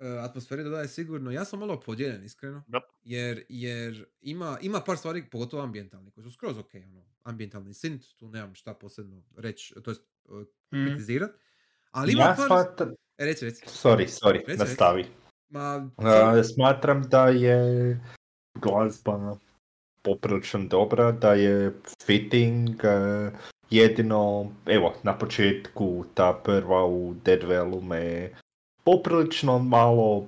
[0.00, 1.30] e, atmosferi dodaje sigurno.
[1.30, 2.62] Ja sam malo podijeljen, iskreno.
[2.66, 2.80] Da.
[3.02, 6.74] Jer, jer ima, ima par stvari, pogotovo ambijentalni, koji su skroz ok.
[6.74, 10.44] Ono, ambijentalni synth, tu nemam šta posebno reći, to jest e,
[10.76, 10.86] Mm.
[10.86, 11.30] kritizirat.
[11.90, 12.46] Ali ima Ja par...
[12.46, 12.90] smatram...
[13.18, 13.64] E, Reci, reci.
[13.66, 14.58] Sorry, sorry, reci.
[14.58, 15.06] nastavi.
[15.48, 16.04] Ma, Uh,
[16.54, 18.00] smatram da je
[18.54, 19.36] glazba
[20.08, 21.72] poprilično dobra, da je
[22.06, 23.32] fitting, uh,
[23.70, 28.30] jedino, evo, na početku ta prva u Deadwellu me
[28.84, 30.26] poprilično malo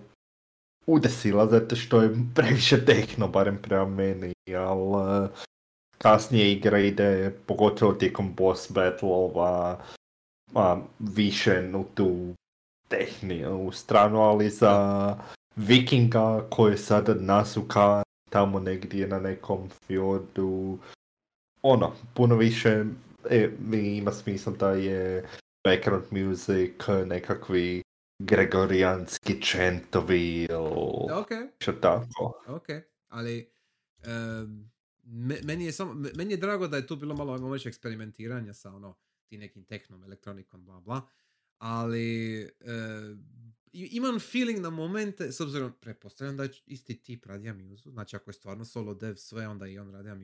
[0.87, 5.29] udesila, zato što je previše tehno, barem prema meni, ali
[5.99, 9.79] kasnije igra ide, pogotovo tijekom boss battle-ova,
[10.99, 12.35] više u tu
[12.89, 15.17] tehniju stranu, ali za
[15.57, 20.79] vikinga koji je sada nasuka tamo negdje na nekom fjordu,
[21.63, 22.85] ono, puno više
[23.31, 25.29] e, mi ima smisla da je
[25.65, 26.73] background music,
[27.07, 27.83] nekakvi
[28.23, 30.49] gregorijanski čentovi ili
[31.09, 31.29] da, ok.
[31.59, 32.43] što tako.
[32.47, 32.67] Ok,
[33.09, 33.51] ali
[34.03, 34.71] em,
[35.05, 38.55] me- meni, je samo, me- meni je drago da je tu bilo malo ajmo eksperimentiranja
[38.55, 41.01] sa ono, ti nekim tehnom, elektronikom, bla bla,
[41.59, 42.49] ali
[43.73, 48.31] imam feeling na momente, s obzirom, pretpostavljam da je isti tip radija muzu, znači ako
[48.31, 50.15] je stvarno solo dev sve, onda i on radija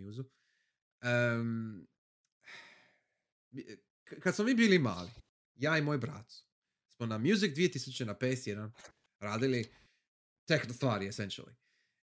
[3.50, 3.64] mi-
[4.04, 5.10] k- kad smo mi bili mali,
[5.54, 6.32] ja i moj brat,
[6.88, 8.70] smo na Music 2000 na PS1
[9.20, 9.64] radili
[10.48, 11.54] techno stvari, essentially.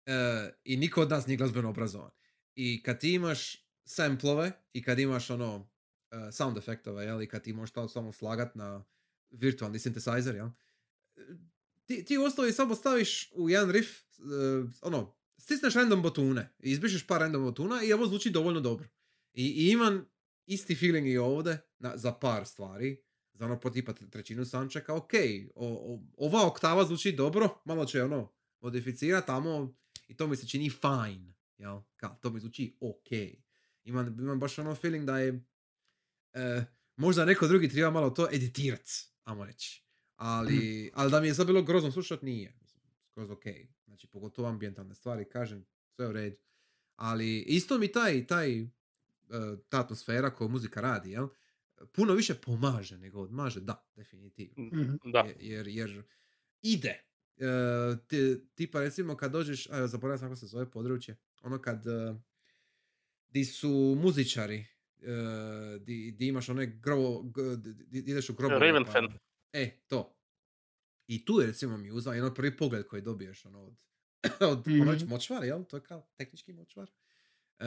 [0.05, 2.11] E, I niko od nas nije glazbeno obrazovan.
[2.55, 5.69] I kad ti imaš samplove i kad imaš ono
[6.11, 8.85] e, sound efektove, jel, i kad ti možeš to samo slagat na
[9.29, 10.49] virtualni synthesizer, jel,
[11.85, 14.03] ti, ti u osnovi samo staviš u jedan riff, e,
[14.81, 18.87] ono, stisneš random botune i izbrišeš par random botuna i ovo zvuči dovoljno dobro.
[19.33, 20.05] I, i imam
[20.45, 23.01] isti feeling i ovdje na, za par stvari,
[23.33, 25.11] za ono po tipa tre- trećinu soundchecka, ok,
[25.55, 29.75] o, o- ova oktava zvuči dobro, malo će ono modificirati tamo
[30.07, 33.07] i to mi se čini fine, jel, kao, to mi zvuči ok.
[33.83, 35.43] Imam, imam baš ono feeling da je
[36.33, 36.63] e,
[36.95, 38.89] možda neko drugi treba malo to editirat,
[39.23, 39.84] ajmo reći.
[40.17, 40.57] Ali,
[40.93, 42.53] ali da mi je sad bilo grozno slušat, nije.
[42.61, 43.43] Mislim, skroz ok.
[43.85, 46.35] Znači, pogotovo ambijentalne stvari, kažem, sve u redu.
[46.95, 48.67] Ali isto mi taj, taj, e,
[49.69, 51.27] ta atmosfera koju muzika radi, jel?
[51.91, 54.63] Puno više pomaže nego odmaže, da, definitivno.
[54.63, 54.95] Mhm.
[55.05, 55.19] Da.
[55.19, 56.03] Je- Jer, jer
[56.61, 57.01] ide.
[57.37, 57.45] E,
[58.07, 62.15] ti- tipa recimo kad dođeš, a zaboravio sam kako se zove područje, ono kad e,
[63.29, 64.65] di su muzičari, e,
[65.79, 68.55] di, di imaš one grobo, g- di, di- di ideš u grobo.
[68.55, 69.19] Ravenfen.
[69.55, 70.15] E, to.
[71.07, 73.77] I tu je recimo muza, jedan prvi pogled koji dobiješ ono od,
[74.51, 75.63] od reći močvar, jel?
[75.63, 76.91] To je kao tehnički močvar.
[77.59, 77.65] E,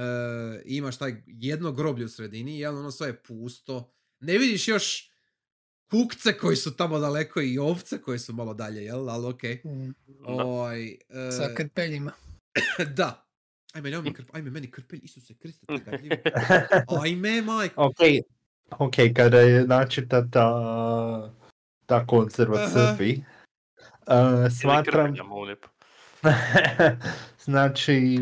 [0.65, 2.79] i imaš taj jedno groblje u sredini, jel?
[2.79, 3.95] Ono sve je pusto.
[4.21, 5.13] Ne vidiš još
[5.91, 9.11] kukce koji su tamo daleko i ovce koji su malo dalje, jel?
[9.11, 9.61] Ali okej.
[9.65, 9.89] Mm.
[10.07, 10.45] Da.
[10.45, 12.13] Oj, e, Sa krpeljima.
[12.97, 13.29] da.
[13.73, 15.67] Ajme, nemoj mi krp, ajme meni krpelj, Isuse Kriste.
[17.03, 17.83] Ajme, majko.
[17.85, 17.99] Ok,
[18.71, 20.25] ok, kada je znači ta,
[21.89, 23.25] ta, konzerva crvi,
[24.07, 25.15] uh, smatram,
[27.45, 28.19] znači,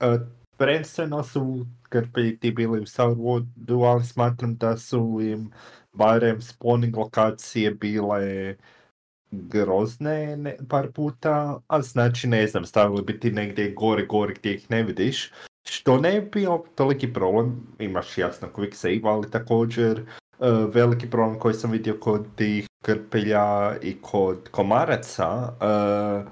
[0.00, 0.20] uh,
[0.56, 1.66] prvenstveno su
[2.40, 5.50] ti bili u Sourwoodu, ali smatram da su im
[5.92, 8.56] barem spawning lokacije bile
[9.30, 14.54] grozne ne, par puta, a znači ne znam, stavili bi ti negdje gore, gore gdje
[14.54, 15.32] ih ne vidiš,
[15.68, 20.23] što ne bi bio toliki problem, imaš jasno quick save, ali također uh,
[20.66, 23.42] veliki problem koji sam vidio kod tih krpelja
[23.82, 26.30] i kod komaraca, uh,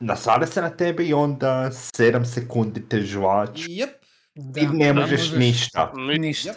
[0.00, 3.90] nasade se na tebe i onda 7 sekundi te žvač Jep.
[4.34, 5.92] Da, i ne da, možeš ništa.
[5.96, 6.48] Ni- Ništa.
[6.48, 6.56] Jep.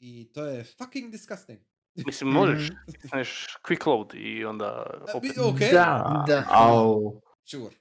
[0.00, 1.58] I to je fucking disgusting.
[2.06, 3.18] Mislim, možeš, Mhm.
[3.64, 5.38] quick load i onda opet.
[5.38, 6.44] ok, Da, Da.
[6.48, 7.00] al,
[7.44, 7.74] sure.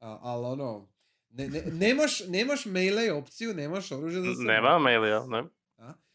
[0.00, 0.88] A, ali ono,
[1.28, 4.44] ne, ne, nemaš, nemaš melee opciju, nemaš oružje za sebe.
[4.44, 5.44] Nema mailija, ne?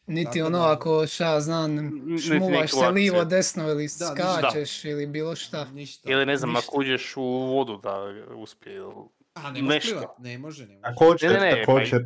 [0.08, 1.78] Niti Tako ono da- ako šta znam,
[2.20, 4.06] šmuvaš se livo, desno ili Da,
[4.38, 5.66] skačeš ili bilo šta.
[5.66, 6.12] Ništa.
[6.12, 6.66] Ili ne znam, Ništa.
[6.68, 7.97] ako uđeš u vodu da
[8.36, 8.76] uspije.
[8.76, 8.93] ili-
[9.34, 9.91] A, ne može nešto.
[9.91, 10.82] plivat, ne može, ne može.
[10.84, 12.02] također, Ne, ne, ne, također,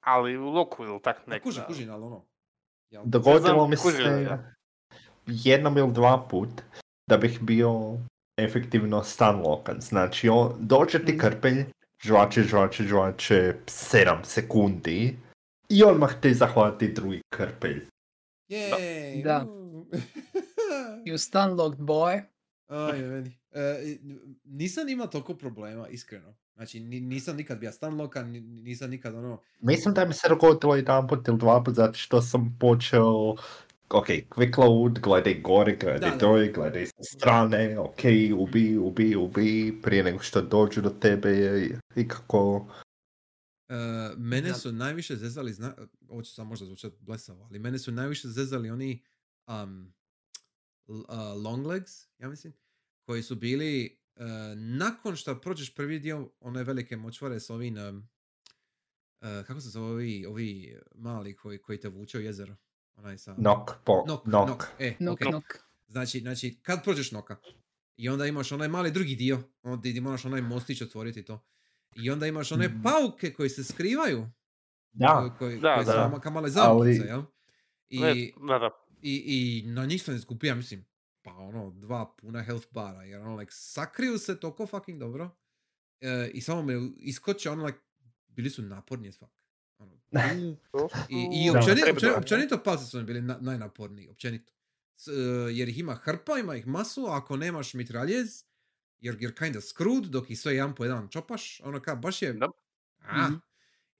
[0.00, 1.42] Ali u loku ili tak Pa nek.
[1.42, 1.66] kužim, da.
[1.66, 2.24] kužim, ali ono.
[2.90, 3.02] Jel?
[3.04, 4.52] dogodilo mi se ja.
[5.26, 6.48] jednom ili dva put
[7.06, 7.98] da bih bio
[8.36, 9.80] efektivno stan lokan.
[9.80, 11.20] Znači, on, dođe ti Mhm.
[11.20, 11.64] krpelj,
[12.00, 15.16] žvače, žvače, žvače 7 sekundi
[15.68, 17.86] i odmah te zahvati drugi krpelj.
[18.48, 19.22] Jej!
[19.22, 19.46] Da.
[21.06, 22.22] You stunlocked boy.
[22.68, 23.38] Aj, meni.
[23.52, 23.96] E,
[24.44, 26.34] nisam imao toliko problema, iskreno.
[26.54, 29.40] Znači, ni- nisam nikad bio stunlockan, ni- nisam nikad ono...
[29.60, 33.34] Mislim da mi se dogodilo jedan put ili dva put zato što sam počeo
[33.90, 38.00] ok, quick load, gledaj gore, gledaj Da, dolje, gledaj sa strane, ok,
[38.36, 41.62] ubi, ubi, ubi, prije nego što dođu do tebe
[41.96, 42.66] i kako...
[43.68, 43.74] E,
[44.16, 45.74] mene su najviše zezali, zna,
[46.08, 49.02] ovo će sad možda zvučati blesavo, ali mene su najviše zezali oni
[49.46, 49.94] um,
[50.88, 52.52] l- a, long legs, ja mislim,
[53.02, 54.24] koji su bili e,
[54.56, 57.92] nakon što prođeš prvi dio one velike močvare s ovim e,
[59.20, 62.56] kako se zove ovi, ovi mali koji, koji te vuče u jezero?
[62.94, 63.34] Onaj sa...
[63.34, 64.48] Knock, po, Nok, knock.
[64.48, 65.28] nok, e, Knock, ok.
[65.28, 65.46] knock.
[65.88, 67.36] Znači, znači, kad prođeš noka
[67.96, 71.46] i onda imaš onaj mali drugi dio, onda moraš onaj mostić otvoriti to.
[71.96, 72.82] I onda imaš one Mhm.
[72.82, 74.28] pauke koji se skrivaju,
[74.92, 76.08] Da, koji, Da, koji su da.
[76.08, 77.22] ma- ka male Ali- jel?
[77.88, 78.70] I, Ne, da, da.
[79.02, 80.84] i, I na njih sam izgubio, ja mislim,
[81.22, 85.30] pa ono, dva puna health bara, jer ono, like, sakriju se toliko fucking dobro
[86.00, 87.78] e, i samo me iskoče, ono, like,
[88.26, 89.32] bili su naporni as fuck.
[89.78, 89.92] Ono,
[91.10, 94.52] i, i su- općenito, općenito, općenito palci su mi bili na, najnaporniji, općenito.
[94.96, 95.12] S- e,
[95.50, 98.44] jer ih ima hrpa, ima ih masu, a ako nemaš mitraljez,
[99.04, 102.22] jer you're kind of screwed, dok ih sve jedan po jedan čopaš, ono ka, baš
[102.22, 102.32] je...
[102.32, 102.48] Da.
[103.00, 103.34] A, Mhm.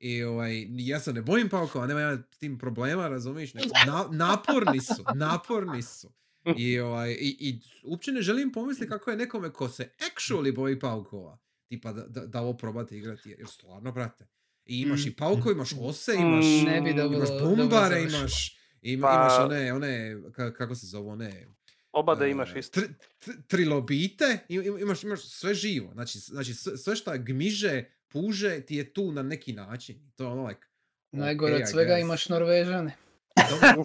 [0.01, 3.55] I ovaj, ja se ne bojim paukova, nema ja s tim problema, razumiješ?
[3.55, 3.63] Na,
[4.11, 6.13] naporni su, naporni su.
[6.49, 10.79] I, ovaj, i, i uopće ne želim pomisliti kako je nekome ko se actually boji
[10.79, 14.27] paukova, tipa da, da, da ovo probate igrati, jer stvarno, brate.
[14.67, 15.15] I imaš i Mm.
[15.15, 19.89] paukova, imaš ose, imaš, Ne bi dobro, imaš bombare, imaš, ima, Pa- imaš one, one,
[20.17, 21.47] ka- kako se zove, one...
[21.95, 22.81] Oba da e, imaš isto.
[22.81, 22.89] tri-
[23.19, 25.91] tri- trilobite, im- im- imaš, imaš sve živo.
[25.93, 30.11] Znači, znači sve, sve šta gmiže, puže, ti je tu na neki način.
[30.17, 30.67] To je ono like...
[31.11, 32.97] Najgore okay, od svega imaš Norvežane.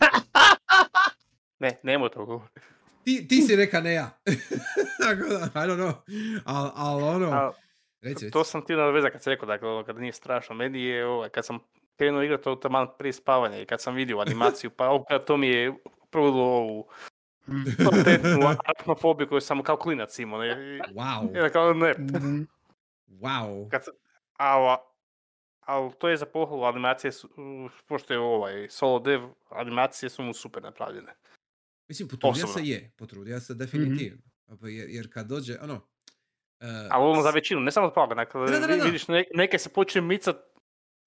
[1.59, 2.59] Ne, nemoj to govoriti.
[3.03, 4.19] ti, ti si reka ne ja.
[5.03, 5.93] Tako da, I don't know.
[6.45, 7.51] Al, al ono, A,
[8.01, 8.31] reci, reci.
[8.31, 10.55] To sam ti nadovezao kad sam rekao, dakle, ovo, kad nije strašno.
[10.55, 11.59] Meni je, ovaj, kad sam
[11.97, 15.47] krenuo igrati to taman prije spavanja i kad sam vidio animaciju, pa opet to mi
[15.47, 15.73] je
[16.13, 17.18] ovu Mm.
[17.77, 20.39] Kvalitetnu arachnofobiju koju sam kao klinac imao.
[20.39, 20.47] Ne,
[20.89, 22.41] Wow, i kao, ne, Mhm.
[23.09, 23.69] wow.
[23.69, 23.93] kad sam,
[24.33, 24.77] ali,
[25.59, 30.23] ali to je za pohvalu, animacije su, uh, pošto je ovaj solo dev, animacije su
[30.23, 31.13] mu super napravljene.
[31.87, 32.53] Mislim, potrudio Osobno.
[32.55, 34.21] se je, potrudio se definitivno.
[34.51, 35.81] Pa Jer, jer kad dođe, ono...
[36.59, 37.93] e, Ali ono za većinu, ne samo od
[38.77, 38.83] da.
[38.83, 40.35] vidiš ne- neke se počne micat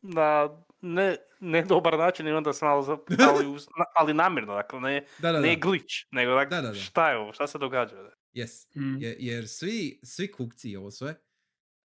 [0.03, 0.49] na
[0.83, 4.81] ne, ne dobar način i onda se malo, za- ali, uz- na- ali namjerno, dakle,
[4.81, 5.41] ne, Da, da, da.
[5.41, 6.75] ne glitch, nego dakle, Da, da, da.
[6.75, 7.97] šta je ovo, šta se događa?
[8.35, 8.67] Yes.
[8.77, 8.99] Mm.
[8.99, 11.11] Je- jer svi, svi kukci i ovo sve,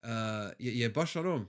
[0.03, 0.09] uh,
[0.59, 1.49] je, je baš ono,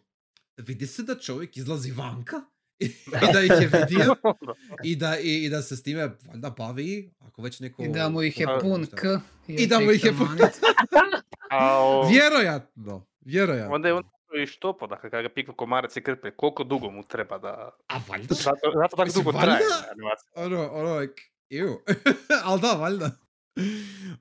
[0.58, 2.42] vidi se da čovjek izlazi vanka
[2.80, 2.92] i
[3.34, 4.16] da ih je vidio
[4.84, 7.84] i da, i, i da se s time valjda bavi, ako već neko...
[7.84, 9.02] I da mu ih je pun k.
[9.48, 10.38] I da mu ih je pun-
[12.10, 13.76] Vjerojatno, vjerojatno.
[13.76, 14.04] onda je on
[14.34, 17.70] i štopo, dakle, kada ga piknu komarac i krpe, koliko dugo mu treba da...
[17.88, 20.32] A valjda, Zato, zato tako dugo traje valjda- animacija.
[20.36, 21.76] ono, ono, like, ew.
[22.46, 23.12] Ali da, valjda.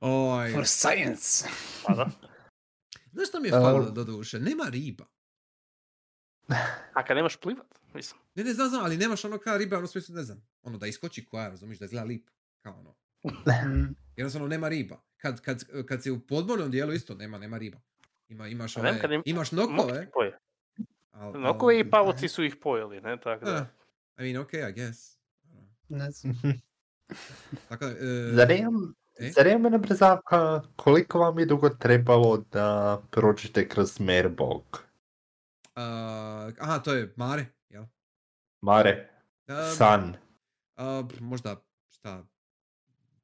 [0.01, 1.49] Oj, For science.
[1.87, 2.11] Pa da.
[3.13, 4.39] znaš što mi je A- falilo do duše?
[4.41, 5.05] Nema riba.
[6.93, 8.21] A kad nemaš plivat, mislim.
[8.35, 10.79] Ne, ne znam, znam, ali nemaš ono kao riba, ono u smislu, ne znam, ono
[10.79, 12.95] da iskoči koja, razumiješ, da izgleda lipo, kao ono.
[14.17, 15.01] Jednostavno nema riba.
[15.17, 17.79] Kad, kad, kad si u podmornom dijelu isto nema, nema riba.
[18.29, 20.09] Ima, imaš, A ne, ove, im- imaš nokove.
[21.13, 23.67] Al, Nokove al- i pavoci su ih pojeli, ne, tako da.
[24.19, 25.19] I mean, okay, I guess.
[25.89, 26.35] Ne znam.
[27.69, 29.31] Tako e, Zanima, e?
[29.31, 34.83] zanima me na brzavka, koliko vam je dugo trebalo da prođete kroz Merbog?
[35.75, 37.85] a, aha, to je Mare, jel?
[38.61, 39.09] Mare,
[39.47, 40.17] A, San.
[40.77, 41.57] a, možda,
[41.91, 42.25] šta,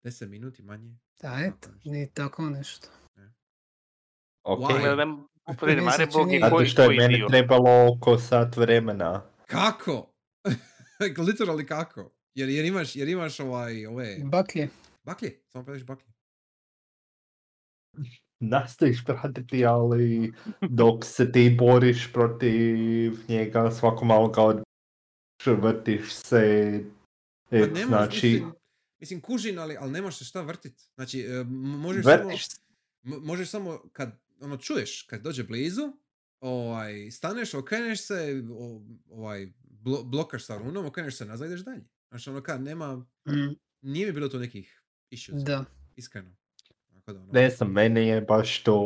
[0.05, 0.97] 10 minuti manje.
[1.23, 2.89] Da, eto, nije tako nešto.
[4.45, 4.71] Ok.
[5.83, 7.27] Maribor čini- Zato koji, što je koji meni dio?
[7.27, 9.23] trebalo oko sat vremena.
[9.47, 10.13] Kako?
[11.01, 12.11] like, literally kako?
[12.35, 14.69] Jer, jer imaš, jer imaš ovaj, ove, Baklje.
[15.05, 16.13] baklje, samo praviš baklje.
[18.41, 20.33] Nastojiš pratiti, ali
[20.63, 22.53] dok se ti boriš protiv
[23.29, 24.65] njega, svako malo ga odbiš,
[25.47, 26.85] vrtiš se.
[27.51, 28.53] Pa E, nemaš, znači, mislim,
[29.01, 30.81] mislim, kužin, ali, ali nemaš se šta vrtit.
[30.95, 32.47] Znači, e, možeš samo, vrtiš
[33.05, 35.93] m- možeš samo kad, ono, čuješ, kad dođe blizu,
[36.41, 38.43] ovaj, staneš, okreneš se,
[39.11, 41.85] ovaj, blo- blokaš sa runom, okreneš se nazad, ideš dalje.
[42.09, 43.55] Znači, ono, kad nema, Mm.
[43.83, 45.65] nije mi bilo tu nekih issues, Da.
[45.97, 46.31] iskreno.
[46.95, 48.79] Tako da, ono, Ne znam, meni je baš to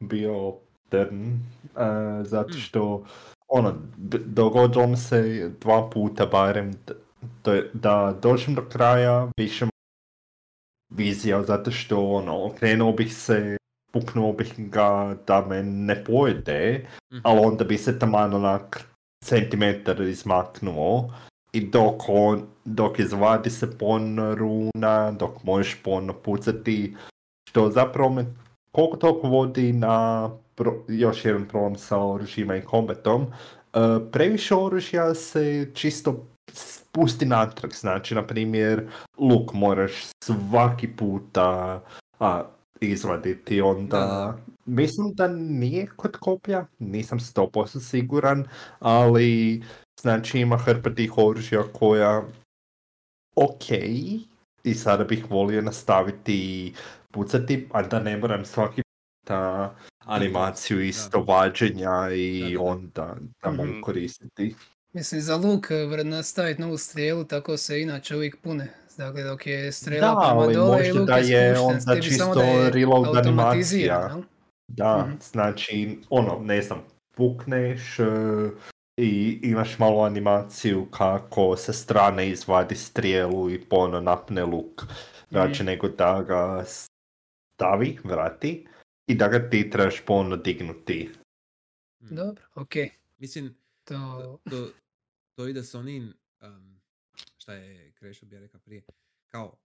[0.00, 0.54] bio
[0.88, 1.36] trn, uh,
[2.26, 2.58] zato Mm.
[2.58, 3.06] što
[3.48, 6.94] ono, d- dogodilo mi se dva puta barem d-
[7.44, 9.66] d- da dođem do kraja, više
[10.90, 13.56] vizija, zato što ono, okrenuo bih se,
[13.94, 14.88] puknuo bih ga
[15.26, 17.20] da me ne pojede, Mhm.
[17.22, 18.88] ali onda bi se taman onak
[19.24, 21.10] centimetar izmaknuo
[21.52, 26.96] i dok on, dok izvadi se pon runa, dok možeš ponovno pucati,
[27.48, 28.24] što zapravo me
[28.72, 33.22] koliko toliko vodi na pro- još jedan problem sa oružjima i kombatom.
[33.22, 33.78] E,
[34.12, 38.88] previše oružja se čisto spusti natrag, znači, na primjer,
[39.18, 39.92] luk moraš
[40.24, 41.80] svaki puta
[42.20, 42.42] a,
[42.80, 43.98] izvaditi, onda...
[43.98, 44.38] Da, da.
[44.66, 48.44] Mislim da nije kod koplja, nisam 100% siguran,
[48.78, 49.62] ali
[50.00, 52.22] znači ima hrpa tih oružja koja
[53.36, 53.70] ok
[54.64, 56.72] i sada bih volio nastaviti
[57.10, 58.82] pucati, a da ne moram svaki
[59.22, 62.60] puta animaciju isto vađenja i Da, da, da.
[62.62, 63.80] onda da mogu Mhm.
[63.80, 64.54] koristiti.
[64.92, 68.74] Mislim, za luk eh, nastaviti novu strijelu, tako se inače uvijek pune.
[68.96, 72.42] Dakle, dok je strela Da, prema ali dole i da je spušten, onda čisto da
[72.42, 74.16] je reload animacija.
[74.68, 75.16] Da, Mhm.
[75.22, 76.82] znači, ono, ne znam,
[77.16, 78.04] pukneš e,
[78.96, 84.82] i imaš malu animaciju kako sa strane izvadi strijelu i pono napne luk.
[85.30, 85.66] Znači, Mhm.
[85.66, 86.64] nego da ga
[87.56, 88.66] stavi, vrati
[89.06, 91.10] i da ga ti trebaš ponovno dignuti.
[92.00, 92.14] Mm.
[92.14, 92.72] Dobro, ok.
[93.18, 94.38] Mislim, To...
[94.50, 94.68] to,
[95.36, 96.80] to ide s onim, um,
[97.38, 98.82] šta je Krešo bi ja rekao prije,
[99.26, 99.56] kao,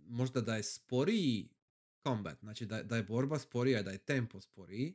[0.00, 1.48] možda da je sporiji
[2.02, 4.94] combat, znači da, da je borba sporija, da je tempo sporiji,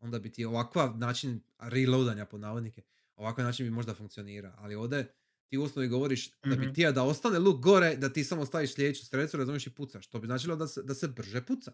[0.00, 2.82] onda bi ti ovakav način reloadanja po navodnike,
[3.16, 5.14] ovakav način bi možda funkcionira, ali ovdje
[5.46, 6.72] ti u osnovi govoriš da bi Mhm.
[6.72, 10.18] ti da ostane luk gore, da ti samo staviš sljedeću strelicu, razumiješ i pucaš, to
[10.18, 11.72] bi značilo da se, da se brže puca.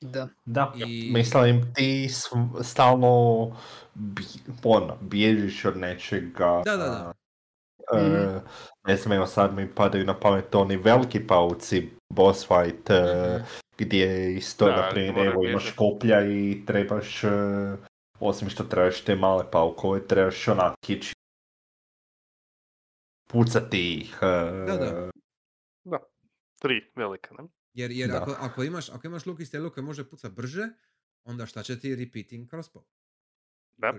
[0.00, 0.28] Da.
[0.44, 2.08] Da, I- mislim ti
[2.62, 3.56] stalno
[3.94, 4.22] bi,
[4.64, 6.62] ono, bježiš od nečega.
[6.64, 7.14] Da, da, da.
[7.90, 8.38] E, Mhm.
[8.84, 13.44] ne znam, evo sad mi padaju na pamet oni veliki pauci, boss fight, e, Mhm.
[13.78, 17.28] gdje isto, Da, na primjer, mora evo imaš koplja i trebaš, e,
[18.20, 21.14] osim što trebaš te male paukove, trebaš onak ići
[23.28, 24.18] pucati ih.
[24.22, 24.26] e,
[24.66, 25.10] Da, da.
[25.84, 25.98] Da.
[26.58, 27.44] Tri velika, ne?
[27.74, 28.16] Jer, jer Da.
[28.16, 30.68] ako, ako, imaš, ako imaš luk i strelu koji može pucat brže,
[31.24, 32.82] onda šta će ti repeating crossbow?
[33.76, 33.94] Da.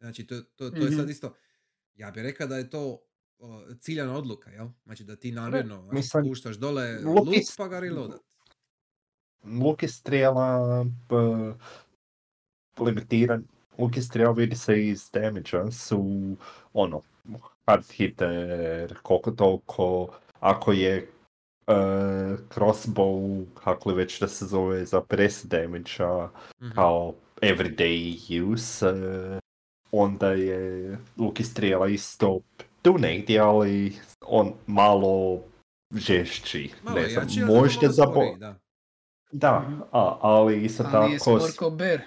[0.00, 1.10] Znači, to, to, to je sad Mhm.
[1.10, 1.34] isto,
[1.94, 3.02] ja bih rekao da je to
[3.42, 4.68] o, ciljana odluka, jel?
[4.84, 7.26] Znači da ti namjerno mislim, puštaš dole luk
[7.56, 8.20] pa ga reloadat.
[9.44, 11.54] Luk i strijela p-
[12.78, 13.44] limitiran,
[13.78, 16.36] luk i strijela vidi se iz damage su
[16.72, 17.00] ono,
[17.66, 20.08] hard hitter, koliko toliko,
[20.40, 21.06] ako je e,
[22.48, 25.92] crossbow, kako li već da se zove za press damage
[26.60, 26.74] Mhm.
[26.74, 29.38] kao everyday use, e,
[29.92, 32.40] onda je luk i strijela isto
[32.82, 35.42] tu negdje, ali on malo
[35.90, 36.70] žešći.
[36.82, 38.58] Malo ne je znam, jači, ali zato možda malo za sporiji, da.
[39.32, 39.50] da,
[39.92, 41.38] a, ali isto Ali tako...
[41.38, 42.00] spor s- ko bear.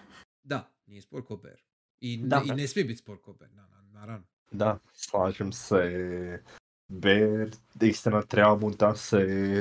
[0.44, 1.58] Da, nije spor ko bear.
[2.00, 2.40] I, Da.
[2.40, 4.26] ne, I ne smije biti spor ko bear, na, na, naravno.
[4.52, 6.40] Da, slažem se.
[6.88, 7.50] Bear,
[7.82, 9.18] istina treba mu da se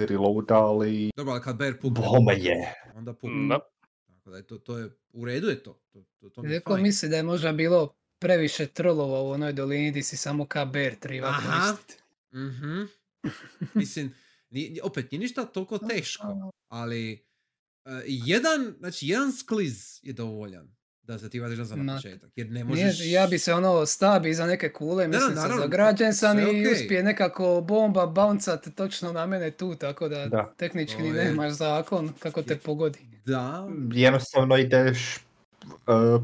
[0.09, 2.75] reloada, ali Dobro, ali kad bear pukne, bome je.
[2.95, 3.31] onda pukne.
[3.37, 3.59] Mm, Da.
[4.07, 5.81] Tako da je to, to je, u redu je to.
[5.93, 6.83] To, to, to mi je fajn.
[6.83, 7.95] misli da je možda bilo
[8.25, 12.03] previše trolova u onoj dolini di si samo ka bear treba koristiti.
[12.35, 12.83] Mhm.
[13.75, 14.15] Mislim,
[14.51, 17.19] ni, opet nije ništa toliko teško, ali e,
[18.07, 22.47] jedan, znači jedan skliz je dovoljan da se ti vadiš nazad na Ma, početak, jer
[22.47, 23.01] ne Nije, možeš...
[23.03, 26.43] ja bi se ono stabi iza neke kule, Da, mislim sam naravno, zagrađen sam i
[26.43, 26.73] okej.
[26.73, 30.55] uspije nekako bomba bouncat točno na mene tu, tako da, Da.
[30.57, 32.99] tehnički ni je- nemaš zakon kako te pogodi.
[33.25, 35.17] Da, Jednostavno ideš
[35.63, 35.77] uh,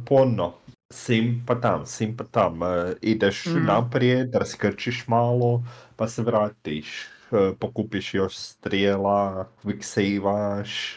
[0.07, 0.55] pono.
[0.91, 2.63] Sim pa tam, sim pa tam.
[2.63, 2.67] e,
[3.03, 3.65] ideš Mhm.
[3.65, 5.65] naprijed, raskrčiš malo,
[5.97, 7.07] pa se vratiš.
[7.33, 10.97] e, pokupiš još strijela, quick save-aš.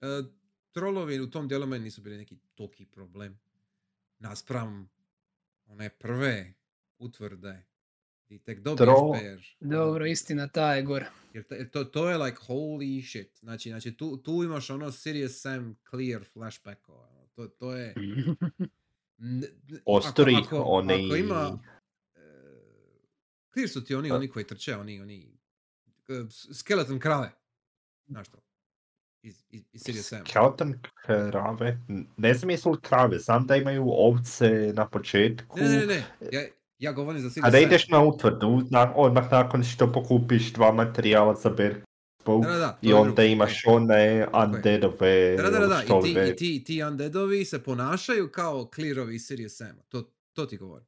[0.00, 0.22] e,
[0.72, 3.38] trolovi u tom dijelu meni nisu bili neki toliki problem.
[4.18, 4.88] Naspram
[5.66, 6.52] one prve
[6.98, 7.62] utvrde
[8.28, 9.40] i tek dobiješ Troll- bear.
[9.60, 11.10] Dobro, istina, ta je gora.
[11.32, 13.38] Jer, to, to je like holy shit.
[13.38, 17.08] Znači, znači tu, tu imaš ono Sirius Sam clear flashbackova.
[17.34, 17.94] To, to je...
[19.86, 21.58] Ostri, ako, ako, oni- ako ima...
[22.14, 22.20] e,
[23.52, 25.38] clear su ti oni, A- oni koji trče, oni, oni...
[26.54, 27.32] skeleton krave.
[28.06, 28.38] Znaš to?
[29.22, 30.12] Iz, iz, iz.
[30.28, 30.74] Skeleton
[31.04, 31.78] krave,
[32.16, 35.58] ne znam jesu li krave, znam da imaju ovce na početku.
[35.58, 36.04] Ne, ne, ne.
[36.32, 36.42] Ja,
[36.78, 37.66] ja govorim za Sirius Kada Sam.
[37.66, 41.84] ideš na utvrdu, na, odmah nakon što pokupiš dva materijala za Berkbow
[42.26, 45.82] Da, da, da, i onda drugo, imaš one undeadove Da, da, da, da.
[45.82, 49.82] I ti, i ti, ti undeadovi se ponašaju kao clearovi iz Sirius Sama.
[49.88, 50.86] To, To ti govorim.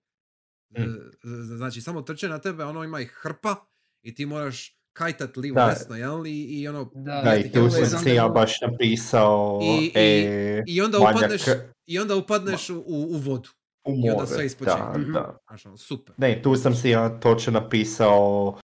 [0.70, 0.82] Mm.
[1.24, 3.56] Z- Znači, samo trče na tebe, ono ima ih hrpa
[4.02, 5.66] i ti moraš kajtat livo Da.
[5.68, 6.26] desno, jel?
[6.26, 6.90] I, i ono...
[6.94, 11.42] Da, i tu sam si ja baš napisao I- i- e, I onda manjak upadneš,
[11.86, 13.48] i onda upadneš u, u vodu.
[13.84, 14.26] u i onda more.
[14.26, 14.76] sve ispočinje.
[14.84, 15.12] Da, Mhm.
[15.12, 15.38] da.
[15.64, 16.14] Ono, super.
[16.18, 18.58] Ne, tu sam si ja točno napisao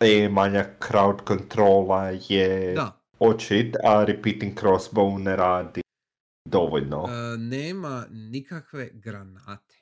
[0.00, 5.80] e, manjak crowd kontrola je Da, očit, a repeating crossbow ne radi
[6.44, 7.06] dovoljno.
[7.06, 9.74] e, nema nikakve granate.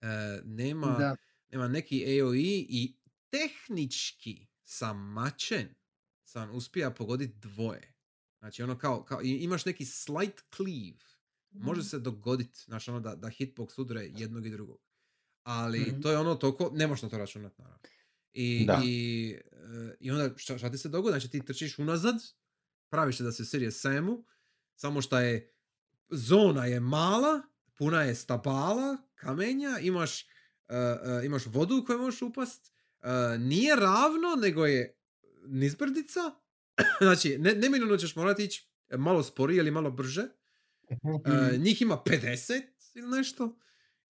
[0.00, 0.06] E,
[0.44, 1.16] nema, Da.
[1.50, 2.96] nema neki AoE i
[3.30, 5.68] tehnički sam mačen
[6.24, 7.92] sam uspija pogoditi dvoje.
[8.38, 11.06] Znači ono kao, kao imaš neki slight cleave.
[11.50, 14.78] Može se dogoditi, znaš ono da, da hitbox udre jednog i drugog.
[15.42, 16.00] Ali Mhm.
[16.00, 17.78] to je ono toliko, ne možeš na to računati naravno.
[18.38, 18.80] I, Da.
[18.84, 21.12] i, e, i onda šta, šta ti se dogodi?
[21.12, 22.14] Znači ti trčiš unazad,
[22.90, 24.24] praviš se da se Sirius Samu,
[24.74, 25.54] samo što je
[26.10, 27.42] zona je mala,
[27.78, 30.26] puna je stabala, kamenja, imaš, e,
[30.68, 32.72] e, imaš vodu u koju možeš upast,
[33.02, 34.98] e, nije ravno, nego je
[35.46, 36.20] nizbrdica,
[37.04, 40.28] znači ne, neminovno ćeš morati ići malo sporije ili malo brže,
[41.24, 42.62] E, njih ima 50
[42.94, 43.58] ili nešto.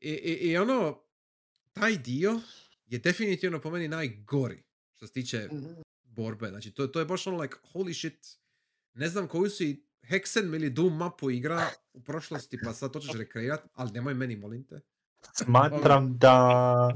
[0.01, 1.03] I, i, I ono,
[1.73, 2.41] taj dio
[2.87, 4.63] je definitivno po meni najgori
[4.95, 5.49] što se tiče
[6.05, 6.49] borbe.
[6.49, 8.27] Znači, to, to je baš ono like, holy shit,
[8.95, 13.19] ne znam koju si Hexen ili Doom mapu igra u prošlosti, pa sad to ćeš
[13.19, 14.81] rekreirat, ali nemoj meni, molim te.
[15.33, 16.93] Smatram da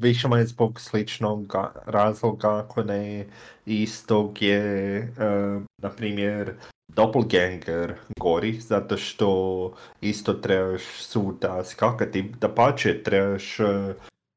[0.00, 3.26] više manje zbog sličnog ga- razloga, ako ne
[3.66, 6.54] istog je, e, na primjer,
[6.88, 13.94] Doppelganger gori, zato što isto trebaš suda skakati, da pače trebaš e,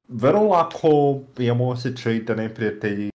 [0.08, 3.10] vrlo lako imam osjećaj da neprijatelji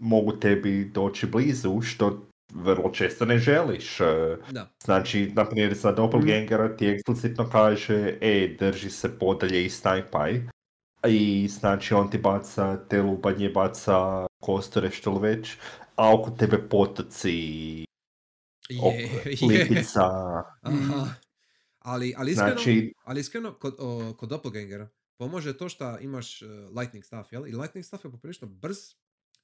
[0.00, 3.98] mogu tebi doći blizu, što vrlo često ne želiš.
[4.50, 4.70] Da.
[4.84, 10.40] Znači, na primjer, za Doppelgangera ti eksplicitno kaže, e, drži se podalje i snajpaj.
[11.08, 15.56] I znači on ti baca te lubanje, baca kostore što li već,
[15.96, 17.84] a oko tebe potoci,
[18.82, 18.94] ok,
[19.40, 19.84] Je,
[20.62, 21.06] Aha.
[21.78, 24.88] Ali, ali iskreno, znači, ali iskreno kod, o, kod Doppelgangera
[25.18, 27.46] pomože to što imaš uh, lightning staff, jel?
[27.46, 28.76] I lightning staff je poprilično brz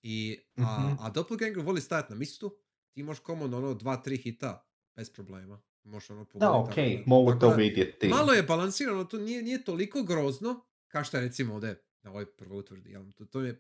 [0.03, 0.95] i, a, Mhm.
[1.01, 2.57] a Doppelganger voli stajati na mistu,
[2.93, 5.63] ti možeš komodno ono dva, tri hita bez problema.
[5.85, 8.09] Možeš ono da, pogoditi ok, tako mogu tako to da, vidjeti.
[8.09, 12.27] Malo je balansirano, to nije, nije toliko grozno, kao što je recimo ovdje na ovoj
[12.37, 12.91] prvoj utvrdi.
[12.91, 13.13] Jel?
[13.13, 13.51] To, to je...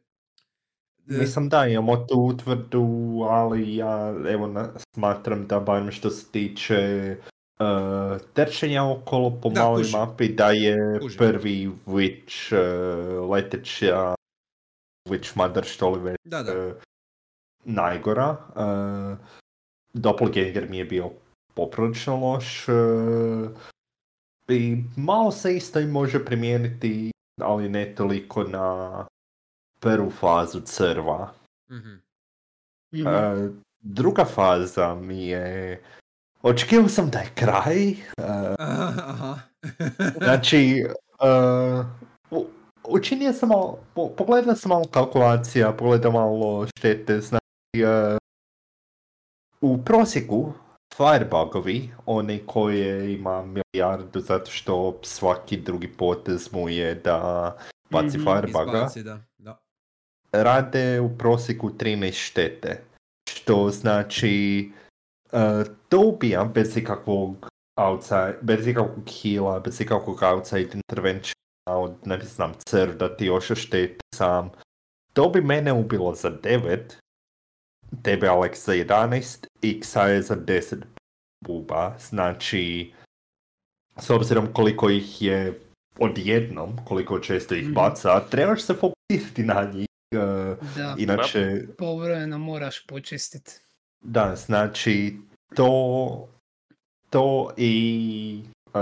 [1.10, 2.86] e, Mislim da imamo tu utvrdu,
[3.30, 7.16] ali ja evo na, smatram da barem što se tiče
[7.60, 7.66] uh,
[8.32, 9.98] trčenja okolo po Da, maloj kužim.
[9.98, 11.18] mapi da je Kužim.
[11.18, 14.14] prvi witch uh, leteća
[15.06, 16.52] witch mother što li već Da, da.
[16.58, 16.72] uh,
[17.64, 18.36] najgora.
[18.50, 19.18] Uh,
[19.92, 21.10] Doppelganger mi je bio
[21.54, 23.50] poprilično loš uh,
[24.48, 27.10] i malo se isto i može primijeniti,
[27.40, 29.06] ali ne toliko na
[29.80, 31.32] prvu fazu crva.
[31.70, 31.94] Mhm.
[32.94, 33.06] Mhm.
[33.08, 33.48] E,
[33.80, 35.82] druga faza mi je...
[36.44, 37.88] Očekivao sam da je kraj.
[37.88, 37.94] e,
[38.58, 39.38] Aha, aha.
[40.18, 40.86] znači,
[41.20, 41.26] e,
[42.30, 42.46] u-
[42.84, 43.78] učinio sam malo...
[43.94, 47.44] po- Pogledao sam malo kalkulacija, pogledao malo štete, znači...
[47.76, 48.16] e,
[49.60, 50.52] u prosjeku
[50.96, 57.56] Firebugovi, oni koje ima milijardu zato što svaki drugi potez mu je da
[57.90, 58.76] baci Mhm, Firebuga.
[58.76, 59.18] Izbaci, da.
[59.38, 59.58] da.
[60.32, 62.80] rade u prosjeku 13 štete.
[63.30, 64.70] Što znači
[65.34, 65.40] uh,
[65.88, 71.34] to ubija bez ikakvog outside, bez ikakvog heala, bez ikakvog outside intervention
[71.66, 74.50] od, ne znam, crv da ti još šteti sam.
[75.12, 76.78] To bi mene ubilo za 9,
[78.02, 80.76] tebe Alex za 11, Xa je za 10
[81.44, 81.98] buba.
[82.00, 82.92] Znači,
[83.96, 85.60] s obzirom koliko ih je
[85.98, 87.72] odjednom, koliko često ih Mhm.
[87.72, 89.86] baca, trebaš se fokusirati na njih.
[90.14, 90.20] uh,
[90.76, 93.63] Da, Inače, povremeno moraš počistiti.
[94.04, 95.16] Da, znači
[95.54, 96.28] to,
[97.10, 98.72] to i uh,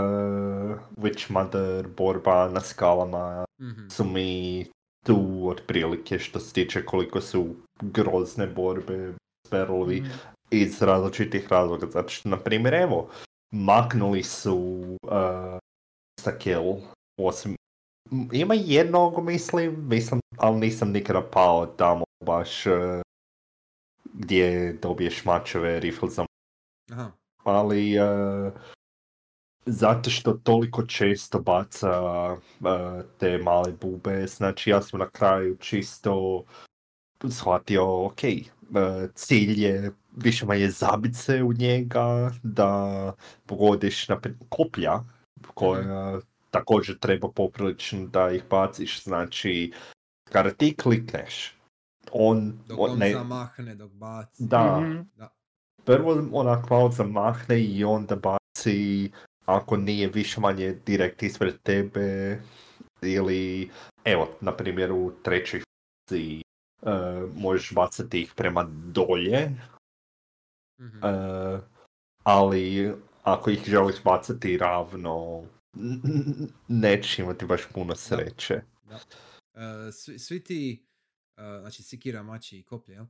[0.96, 3.88] Witch Mother borba na skalama Mhm.
[3.88, 4.64] su mi
[5.06, 7.46] tu otprilike što se tiče koliko su
[7.82, 9.12] grozne borbe
[9.46, 10.10] sperlovi Mhm.
[10.50, 11.86] iz različitih razloga.
[11.86, 13.08] Zato što, na primjer, evo,
[13.54, 14.56] maknuli su
[15.02, 15.58] uh,
[17.20, 17.54] osim
[18.32, 22.72] ima jednog, mislim, mislim, ali nisam nikada pao tamo baš uh,
[24.12, 26.26] gdje dobiješ mačeve rifle za
[26.90, 27.10] Aha.
[27.44, 28.52] ali uh,
[29.66, 32.38] zato što toliko često baca uh,
[33.18, 36.44] te male bube, znači ja sam na kraju čisto
[37.30, 43.12] shvatio, ok, uh, cilj je više manje zabit se u njega, da
[43.46, 45.00] pogodiš naprijed koplja
[45.54, 46.20] koja
[46.50, 49.72] također treba poprilično da ih baciš, znači
[50.24, 51.54] kada ti klikneš,
[52.12, 54.44] on, Dok on on ne, zamahne, dok baci.
[54.44, 55.00] da, Mhm.
[55.84, 59.10] prvo onak malo zamahne i onda baci
[59.46, 62.38] ako nije više manje direkt ispred tebe
[63.02, 63.70] ili
[64.04, 66.42] evo na primjer u trećoj fazi
[66.82, 66.90] e,
[67.34, 69.50] možeš bacati ih prema dolje
[70.80, 70.98] Mhm.
[70.98, 71.58] e,
[72.22, 72.92] ali
[73.22, 75.42] ako ih želiš bacati ravno
[75.74, 78.98] n- n- nećeš imati baš puno sreće Da.
[79.54, 80.86] E, svi, svi ti,
[81.36, 83.06] znači sikira, mači i koplje, jel?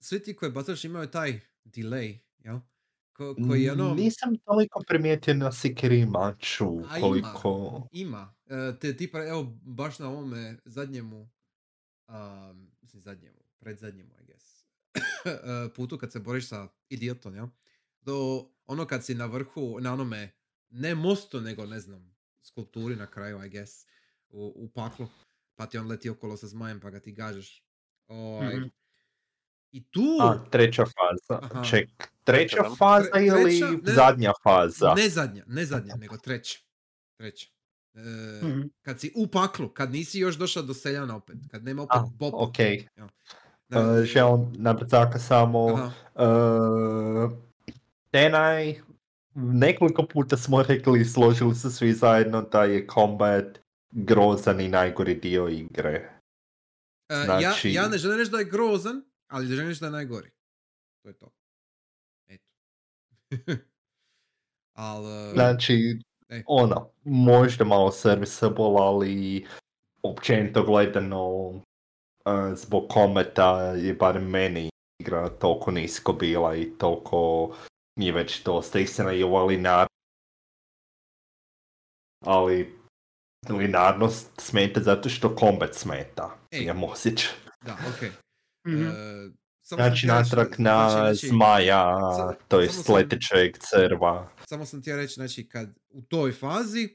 [0.00, 2.58] Svi ti koji bacaš imaju taj delay, jel?
[3.18, 3.94] Ko, koji ono...
[3.94, 7.00] nisam toliko primijetio na Sikiri maču A ima.
[7.00, 8.34] koliko Ima.
[8.46, 11.30] E, te tipa, evo, baš na ovome zadnjemu,
[12.08, 14.64] um, mislim zadnjemu, predzadnjemu, I guess,
[15.26, 17.46] e, putu kad se boriš sa idiotom, jel?
[18.00, 20.30] Do ono kad si na vrhu, na onome,
[20.70, 23.86] ne mostu, nego ne znam, skulpturi na kraju, I guess,
[24.28, 25.08] u, u paklu,
[25.58, 27.64] pa ti on leti okolo sa zmajem pa ga ti gažeš.
[28.08, 28.66] Ovaj, Mhm.
[29.72, 31.40] I tu, A, treća faza.
[31.44, 31.64] Aha.
[31.64, 31.88] Ček,
[32.24, 34.94] treća faza Tre- ili treća, ne- zadnja faza?
[34.94, 36.58] ne zadnja, ne zadnja, nego treća.
[37.16, 37.46] Treća.
[37.94, 38.00] E,
[38.42, 38.60] Mhm.
[38.82, 42.04] kad si u paklu, kad nisi još došao do seljana opet, kad nema opet A,
[42.10, 42.36] boba.
[42.38, 42.56] ok.
[43.68, 45.66] Da, Uh, želim na brzaka samo...
[45.68, 47.32] aha, Uh,
[48.10, 48.74] Tenaj,
[49.34, 53.58] nekoliko puta smo rekli i složili se svi zajedno da je combat
[53.90, 56.20] grozan i najgori dio igre.
[57.08, 59.92] E, znači- ja, ja ne želim reći da je grozan, ali želim reći da je
[59.92, 60.30] najgori.
[61.02, 61.30] To je to.
[62.28, 62.52] Eto.
[64.74, 65.32] ali...
[65.32, 66.42] Znači, Ej.
[66.46, 69.46] ono, možda malo serviceable, ali
[70.02, 71.62] općenito gledano uh,
[72.54, 74.70] zbog kometa je barem meni
[75.00, 77.50] igra toliko nisko bila i toliko
[77.96, 79.46] nije već dosta istina i ova
[82.24, 82.77] ali
[83.48, 86.38] linarnost smeta zato što kombat smeta.
[86.50, 86.62] Ej.
[86.62, 87.30] Imam osjećaj.
[87.60, 88.02] Da, ok.
[88.02, 88.10] E,
[89.62, 94.30] samo sam Znači natrag na znači, zmaja, sa- to je sam- letećeg crva.
[94.46, 96.88] samo sam htio reći, znači, kad u toj fazi,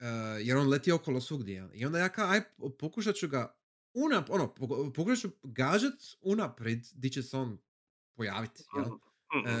[0.00, 0.06] uh,
[0.40, 2.40] jer on leti okolo svugdje, i onda ja kao, aj,
[2.78, 3.54] pokušat ću ga
[3.94, 5.92] unap, ono, poku- pokušat ću gažat
[6.22, 7.58] unaprijed di će se on
[8.16, 8.84] pojaviti, jel?
[8.84, 9.48] Mhm.
[9.48, 9.52] E,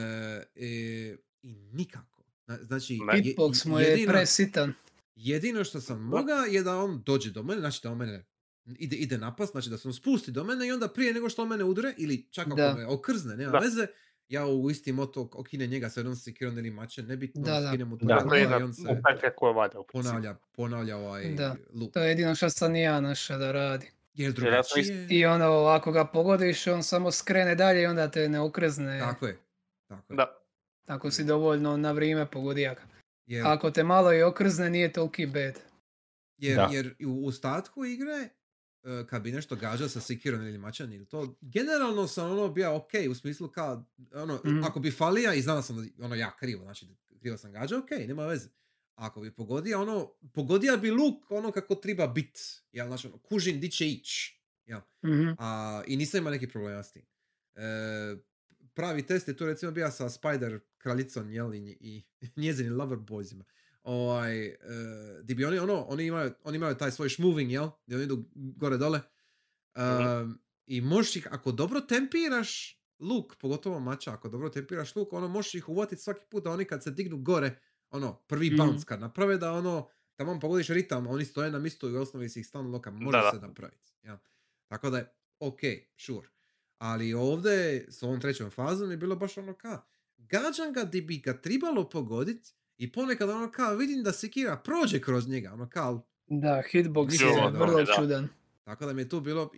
[0.56, 2.22] e, I nikako.
[2.46, 4.74] Zna- Znači, Hitbox mu je presitan.
[5.16, 8.24] Jedino što sam mogao je da on dođe do mene, znači da on mene
[8.66, 11.42] ide, ide napast, znači da se on spusti do mene i onda prije nego što
[11.42, 12.74] on mene udre, ili čak ako Da.
[12.74, 13.58] me okrzne, nema Da.
[13.58, 13.86] veze,
[14.28, 17.68] ja u isti moto okinem njega sa jednom sekirom ili mačem, nebitno, Da, da.
[17.68, 18.28] skinem mu to Da.
[18.28, 18.82] To je glavu i on se
[19.92, 21.56] ponavlja, ponavlja ovaj Da.
[21.74, 21.92] loop.
[21.92, 23.90] To je jedino što sam i ja našao da radi.
[24.14, 25.06] Jer drugačije...
[25.10, 28.98] I ono, ako ga pogodiš, on samo skrene dalje i onda te ne okrezne.
[28.98, 29.38] Tako je.
[29.88, 30.16] Tako je.
[30.16, 30.38] Da.
[30.86, 32.82] Ako si dovoljno na vrijeme pogodija ga.
[33.26, 35.58] Jer, Ako te malo i okrzne, nije toliki bad.
[36.38, 36.68] jer, Da.
[36.72, 38.28] jer u u ostatku igre,
[38.82, 42.76] e, kad bi nešto gađao sa sekirom ili mačan ili to, generalno sam ono bio
[42.76, 44.64] ok, u smislu kao, ono, Mhm.
[44.64, 46.86] ako bi falija i znao sam da, ono, ja krivo, znači
[47.20, 48.48] krivo sam gađao, ok, nema veze.
[48.94, 52.38] Ako bi pogodio, ono, pogodio bi luk ono kako treba bit,
[52.72, 54.08] jel, znači, ono, kužim di će ić,
[54.66, 55.28] jel, Mhm.
[55.38, 57.02] a, i nisam imao neki problema s tim.
[57.54, 57.60] E,
[58.74, 62.04] pravi test je tu recimo bio sa Spider kraljicom, jel, i, i
[62.36, 63.42] njezinim lover boysima.
[63.82, 64.56] Ovaj, e,
[65.22, 68.24] di bi oni, ono, oni imaju, oni imaju taj svoj schmoving, jel, gdje oni idu
[68.34, 69.00] gore dole.
[69.76, 75.28] Um, I možeš ih, ako dobro tempiraš luk, pogotovo mača, ako dobro tempiraš luk, ono
[75.28, 77.58] možeš ih uvatiti svaki put da oni kad se dignu gore,
[77.90, 78.56] ono, prvi Mhm.
[78.56, 82.28] bounce kad naprave da ono, tamo pogodiš ritam, oni stoje na mistu i u osnovi
[82.28, 83.30] si ih stalno loka, može Da, da.
[83.30, 83.92] se napraviti.
[84.02, 84.16] jel.
[84.66, 85.06] Tako da je,
[85.40, 85.60] ok,
[85.96, 86.28] sure.
[86.86, 89.82] Ali ovdje, s ovom trećom fazom je bilo baš ono ka,
[90.18, 95.00] gađam ga di bi ga tribalo pogoditi i ponekad ono kao vidim da sekira prođe
[95.00, 97.92] kroz njega, ono kao, Da, hitbox je vrlo da.
[97.94, 98.28] čudan.
[98.62, 99.50] tako da mi je tu bilo,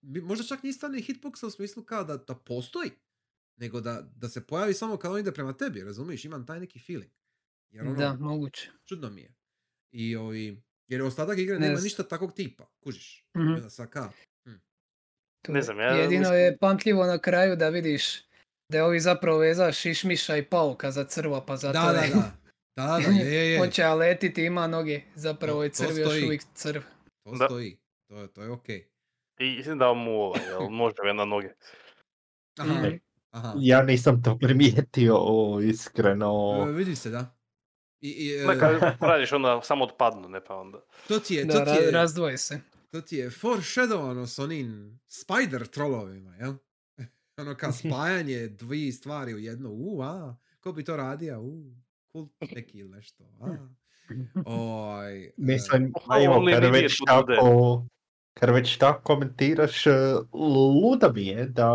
[0.00, 2.90] bi- možda čak nije stvarno hitboxa u smislu kao da, da postoji,
[3.56, 6.78] nego da, da se pojavi samo kada on ide prema tebi, razumiješ, imam taj neki
[6.78, 7.12] feeling.
[7.70, 8.70] Jer ono, Da, moguće.
[8.84, 9.34] čudno mi je.
[9.90, 11.84] I ovi, jer ostatak igre Ne nema znam.
[11.84, 13.24] ništa takvog tipa, kužiš.
[13.36, 13.68] Mhm.
[13.68, 14.12] Sad kao,
[15.42, 18.22] Tu Ne znam, ja Jedino mislim- je pamtljivo na kraju da vidiš
[18.68, 22.10] da je ovi zapravo veza šišmiša i pauka za crva, pa zato da, da, je...
[22.10, 22.32] da.
[22.76, 23.58] Da, da, je, je, je.
[23.60, 25.00] Hoće letiti, ima noge.
[25.14, 26.80] Zapravo je crv još uvijek crv.
[27.24, 27.46] To Da.
[27.46, 27.76] stoji.
[28.08, 28.88] To, je- to je okej.
[29.40, 31.48] I mislim da mu ovaj, jel, može na noge.
[32.58, 32.96] Aha, Mhm.
[33.30, 33.54] aha.
[33.56, 36.64] Ja nisam to primijetio, o, iskreno.
[36.68, 37.34] E, vidi se, da.
[38.00, 40.80] I, i, e, Ne, kad radiš onda samo otpadnu, ne pa onda.
[41.08, 42.60] to ti je, Da, to ti ra- je, razdvoje se.
[42.92, 46.54] To ti je foreshadowano s onim spider trollovima, jel?
[47.40, 51.74] ono kao spajanje dvije stvari u jedno, u, a, ko bi to radio, u,
[52.12, 53.68] kult neki ili nešto, a.
[54.46, 55.92] Oj, Mislim,
[56.24, 57.86] evo, kad već tako,
[58.34, 59.90] kad već tako komentiraš, e,
[60.82, 61.70] luda mi je da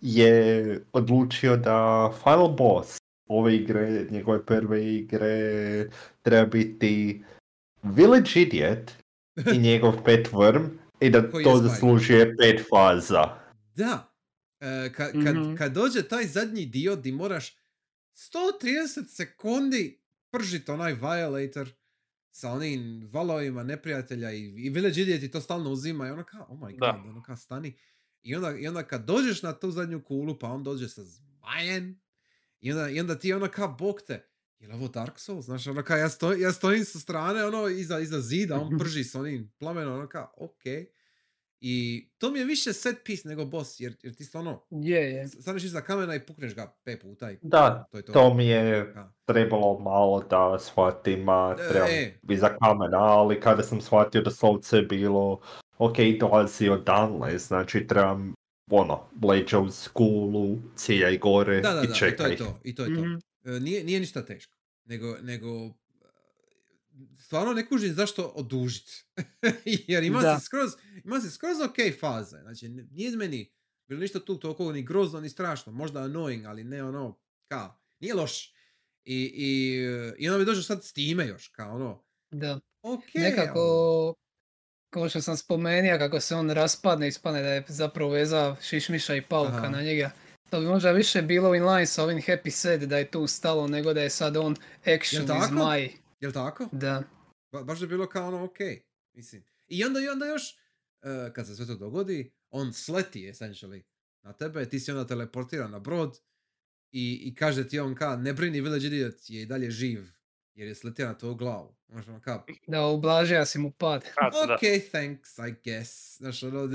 [0.00, 2.98] je odlučio da final boss
[3.28, 5.88] ove igre, njegove prve igre,
[6.22, 7.24] treba biti
[7.82, 8.99] Village Idiot
[9.46, 10.68] i njegov pet worm
[11.00, 13.24] i da Koji to zaslužuje pet faza.
[13.74, 14.14] Da.
[14.60, 15.54] E, ka- kad, Mhm.
[15.54, 17.56] kad dođe taj zadnji dio di moraš
[18.14, 18.34] 130
[19.08, 20.00] sekundi
[20.30, 21.68] pržit onaj Violator
[22.30, 26.46] sa onim valovima neprijatelja i, i Village Idiot ti to stalno uzima i ono kao,
[26.48, 27.02] oh my god, Da.
[27.06, 27.76] ono kao stani.
[28.22, 32.00] I onda, I onda kad dođeš na tu zadnju kulu, pa on dođe sa zmajen
[32.60, 34.29] i onda, i onda ti ono kao, bog te,
[34.60, 35.44] je li ovo Dark Souls?
[35.44, 39.04] Znaš, ono kao, ja, stoj, ja stojim sa strane, ono, iza, iza zida, on prži
[39.04, 40.86] s onim plamenom, ono kao, okej.
[41.62, 45.28] I to mi je više set piece nego boss, jer, jer ti stvarno Je, je.
[45.28, 48.12] staneš iza kamena i pukneš ga pet puta i Da, to je to.
[48.12, 49.12] to mi je Da.
[49.24, 52.18] trebalo malo da shvatim, a E, trebam e.
[52.30, 55.40] iza kamena, ali kada sam shvatio da slovce je bilo,
[55.78, 58.34] ok, dolazi od Danle, znači trebam,
[58.70, 62.30] ono, leđa uz kulu, ciljaj gore Da, da, i da, i to čekaj.
[62.30, 63.00] je to, i to je to.
[63.00, 63.14] Mhm.
[63.44, 65.70] E, nije, nije ništa teško, nego, nego e,
[67.18, 69.04] stvarno ne kužim zašto odužit.
[69.88, 70.38] Jer ima Da.
[70.38, 70.70] se skroz,
[71.04, 72.38] ima se skroz ok faze.
[72.42, 73.52] Znači, nije meni
[73.88, 75.72] bilo ništa tu toliko ni grozno ni strašno.
[75.72, 77.18] Možda annoying, ali ne ono,
[77.48, 78.54] kao, nije loš.
[79.04, 79.76] I, i,
[80.18, 82.60] i onda mi dođe sad s time još, kao ono, Da.
[82.82, 83.04] ok.
[83.14, 84.14] Nekako,
[84.90, 89.22] kao što sam spomenuo, kako se on raspadne, ispane da je zapravo veza šišmiša i
[89.22, 89.68] pauka Aha.
[89.68, 90.10] na njega.
[90.50, 93.66] To bi možda više bilo in line sa ovim Happy Sad da je tu stalo,
[93.66, 94.56] nego da je sad on
[94.96, 95.90] action Jel' Maj.
[96.20, 96.68] Jel tako?
[96.72, 97.02] Da.
[97.52, 98.58] Ba, baš je bilo kao ono, ok.
[99.12, 99.44] Mislim.
[99.68, 100.56] I onda, i onda još,
[101.02, 103.82] e, kad se sve to dogodi, on sleti essentially
[104.22, 106.18] na tebe, ti si onda teleportiran na brod
[106.92, 110.06] i, i kaže ti on ka, ne brini Village Idiot je i dalje živ,
[110.54, 111.74] jer je sletio na tvoju glavu.
[111.88, 114.04] Znaš, ono ka, Da, ublažija si mu pad.
[114.16, 114.60] A, ok,
[114.90, 116.16] thanks, I guess.
[116.18, 116.68] Znaš, ono,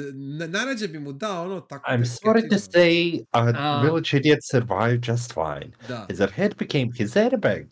[0.47, 1.91] najrađe bi mu dao ono tako...
[1.91, 3.81] I'm sorry to say, uh, Ah.
[3.83, 5.71] Village Idiot survived just fine.
[5.87, 7.65] Da, His head became his airbag.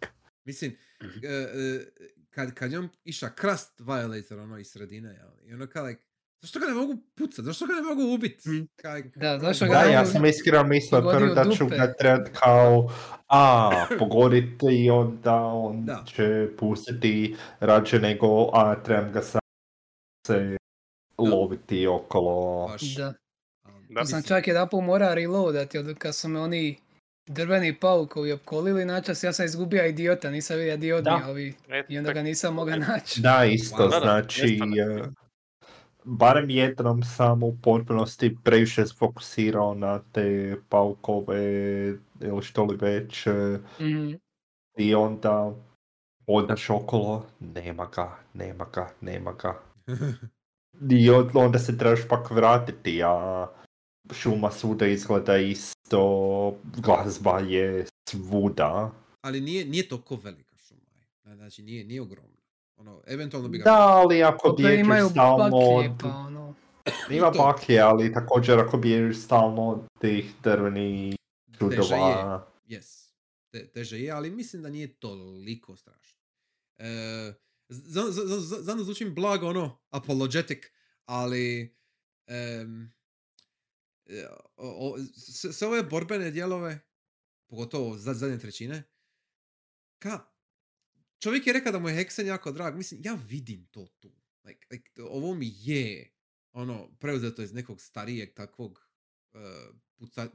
[0.45, 0.77] mislim,
[1.23, 1.85] e, e,
[2.30, 5.49] kad, kad je on iša krast Violator ono iz sredine, jel?
[5.49, 6.01] I ono kao, like,
[6.44, 8.45] zašto ga ne mogu pucat, zašto ga ne mogu ubit?
[8.45, 8.68] Mm.
[8.76, 12.30] Kaj, Da, zašto ga Da, ne ja sam iskreno mislio prvo da ću ga trebat
[12.34, 12.90] kao,
[13.28, 16.03] a, pogoditi i onda on Da.
[16.07, 19.41] će pustiti rađe nego, a trebam ga sam
[20.28, 20.57] se
[21.18, 22.68] loviti okolo.
[22.68, 22.95] baš.
[22.95, 23.14] Da.
[23.90, 24.06] Da.
[24.06, 26.78] Sam čak jedan put mora reloadati od kad su me oni
[27.28, 32.14] drveni paukovi opkolili, načas ja sam izgubio idiota, nisam vidio idiot ovi E, i onda
[32.14, 33.22] ga nisam mogao naći.
[33.22, 33.90] Da, isto, Wow.
[33.90, 34.82] Da, da, znači, da.
[34.82, 35.22] e,
[36.05, 38.38] barem jednom sam u potpunosti
[38.93, 41.43] fokusirao na te paukove
[42.21, 43.25] ili što li već
[43.80, 44.13] Mhm.
[44.77, 45.55] i onda
[46.27, 49.61] odaš okolo, nema ga, nema ga, nema ga.
[50.91, 53.47] I od- onda se trebaš pak vratiti, a
[54.11, 56.01] šuma svuda izgleda isto,
[56.77, 58.91] glazba je svuda.
[59.21, 60.81] ali nije, nije toliko velika šuma.
[61.25, 61.35] je.
[61.35, 62.32] Znači, nije, nije ogromna.
[62.84, 63.64] Ono, eventualno bi ga...
[63.64, 66.55] Da, ali ako imaju stalno baklje, pa ono.
[67.10, 71.15] Ima baklje, ali također ako bježeš stalno od tih drvenih
[71.60, 71.77] Teže je.
[71.77, 72.47] čudova.
[72.68, 73.10] Yes.
[73.51, 76.19] Te, teže je, ali mislim da nije toliko strašno.
[76.77, 77.34] E,
[77.69, 80.60] za, za, za, za, za zvučim blago ono, apologetic,
[81.05, 81.76] ali
[82.27, 82.65] e,
[84.57, 86.80] o, o, s- sve ove borbene dijelove,
[87.47, 88.84] pogotovo za zadnje trećine,
[89.99, 90.19] ka,
[91.23, 94.11] čovjek je rekao da mu je Hexen jako drag, mislim, ja vidim to tu.
[94.43, 96.11] Like, like, ovo mi je
[96.51, 98.89] ono, preuzeto iz nekog starijeg takvog
[99.33, 99.37] e,
[99.95, 100.29] puca,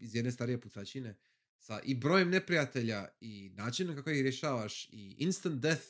[0.00, 1.18] iz jedne starije pucačine
[1.58, 5.86] sa i brojem neprijatelja i načinom kako ih rješavaš i instant death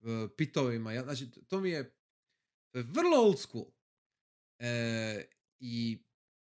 [0.00, 0.92] e, pitovima.
[0.92, 1.94] Ja, znači, to mi je,
[2.70, 3.66] to je vrlo old school.
[4.58, 5.24] E,
[5.60, 5.98] I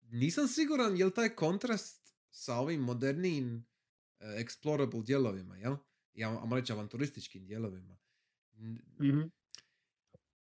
[0.00, 3.66] nisam siguran je li taj kontrast sa ovim modernijim
[4.18, 5.76] e, explorable dijelovima, jel?
[6.14, 7.96] Ja, reći avanturističkim dijelovima.
[9.00, 9.20] Mhm.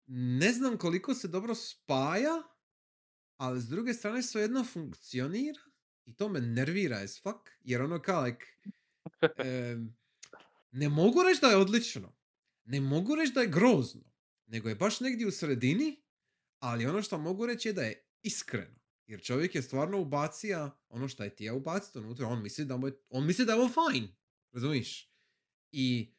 [0.07, 2.43] ne znam koliko se dobro spaja,
[3.37, 5.61] ali s druge strane svejedno funkcionira
[6.05, 8.47] i to me nervira as fuck, jer ono kao like,
[9.45, 9.97] em,
[10.71, 12.17] ne mogu reći da je odlično,
[12.65, 14.13] ne mogu reći da je grozno,
[14.47, 16.03] nego je baš negdje u sredini,
[16.59, 18.77] ali ono što mogu reći je da je iskreno.
[19.07, 22.87] Jer čovjek je stvarno ubacija ono što je tija ubaciti unutra, on misli da, mu
[22.87, 24.09] je, on misli da je ovo fajn,
[24.53, 25.16] razumiješ?
[25.73, 26.15] I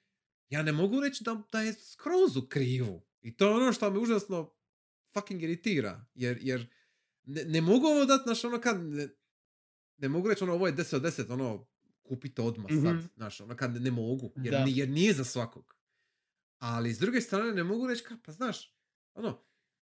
[0.49, 3.01] ja ne mogu reći da, da je skroz u krivu.
[3.21, 4.53] I to je ono što me užasno
[5.13, 6.05] fucking iritira.
[6.13, 6.73] Jer, jer
[7.23, 8.83] ne, ne mogu ovo dati, znaš, ono kad...
[8.83, 9.07] Ne,
[9.97, 11.67] ne mogu reći ono, ovo je 10 od 10, ono,
[12.03, 13.05] kupite odmah sad, Mhm.
[13.15, 14.65] znaš, ono kad ne mogu, jer, Da.
[14.67, 15.75] jer nije za svakog.
[16.57, 18.75] Ali s druge strane ne mogu reći ka, pa znaš,
[19.13, 19.43] ono,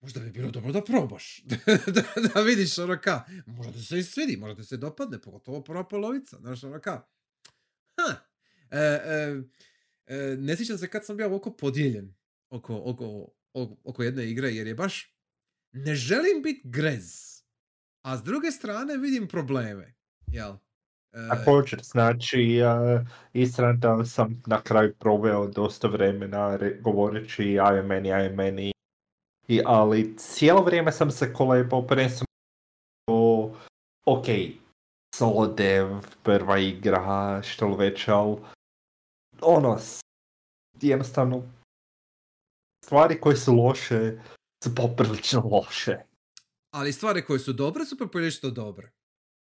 [0.02, 1.44] možda bi bilo dobro da probaš.
[1.96, 6.38] da, da vidiš ono ka, možda se i svidi, možda se dopadne, pogotovo prva polovica,
[6.38, 7.08] znaš ono ka.
[7.98, 8.16] Ha,
[8.74, 9.44] e, e,
[10.16, 12.14] e, ne sjećam se kad sam bio ovako podijeljen
[12.50, 15.16] oko, oko, oko, oko jedne igre, jer je baš,
[15.72, 17.34] ne želim biti grez,
[18.02, 19.94] a s druge strane vidim probleme,
[20.28, 20.54] jel?
[21.14, 27.84] E, Također, znači, uh, istina da sam na kraju proveo dosta vremena re- govoreći aj
[27.84, 28.72] meni, aj meni,
[29.48, 32.28] i, ali cijelo vrijeme sam se kolebao prvenstveno
[33.08, 33.56] o,
[34.06, 34.26] ok,
[35.16, 35.88] solo dev,
[36.24, 38.38] prva igra, što li već, ali
[39.46, 39.78] ono,
[40.82, 41.44] jednostavno,
[42.86, 44.20] stvari koje su loše
[44.64, 45.98] su poprilično loše.
[46.72, 48.92] ali stvari koje su dobre su poprilično dobre,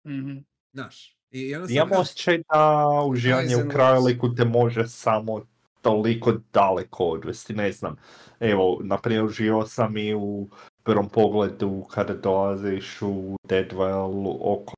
[0.06, 0.36] Mhm.
[0.72, 1.16] znaš.
[1.30, 5.46] I, Imam kao- osjećaj da uživanje u krajoliku te može samo
[5.82, 7.96] toliko daleko odvesti, ne znam.
[8.40, 10.48] Evo, na primjer, uživao sam i u
[10.82, 14.74] prvom pogledu kada dolaziš u Deadwell oko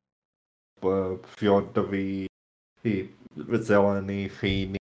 [0.83, 2.29] e, fjordovi
[2.85, 3.09] i
[3.61, 4.79] zeleni, fini,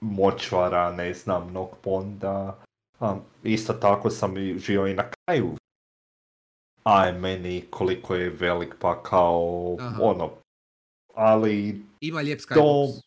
[0.00, 2.58] močvara, ne znam, Nokponda.
[3.00, 5.56] A, isto tako sam i uživao i na kraju
[6.86, 10.02] aj meni koliko je velik pa kao Aha.
[10.02, 10.30] ono
[11.14, 13.00] ali Ima lijep to skybox.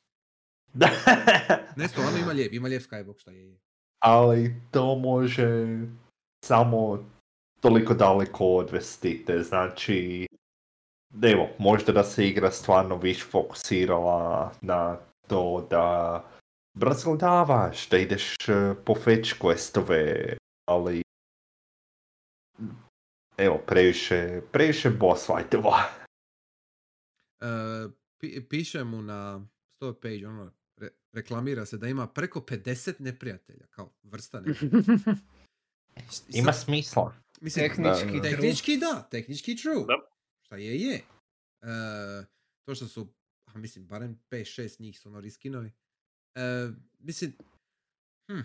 [1.75, 3.49] Ne, stvarno ima lijep, ima lijep skybox, šta je.
[3.49, 3.57] je.
[3.99, 5.79] ali to može
[6.45, 7.05] samo
[7.61, 10.27] toliko daleko odvesti te znači
[11.23, 14.97] evo možda da se igra stvarno više fokusirala na
[15.29, 16.23] to da
[16.77, 20.33] brzo davaš da ideš eh, po fetch questove
[20.69, 21.01] ali
[23.37, 25.77] evo previše previše boss fightova
[27.41, 27.47] E,
[28.21, 33.67] pi- piše mu na store page, ono, re- reklamira se da ima preko 50 neprijatelja,
[33.67, 35.15] kao vrsta neprijatelja.
[36.41, 38.21] Ima smisla Mislim, Tehnički da.
[38.21, 39.85] tehnički da, tehnički true.
[39.87, 40.09] Da.
[40.45, 40.95] Šta je, je.
[40.95, 41.03] E,
[42.65, 43.07] to što su,
[43.53, 45.71] a mislim, barem 5-6 njih su ono riskinovi.
[46.35, 46.69] E,
[46.99, 47.33] mislim,
[48.27, 48.39] hm,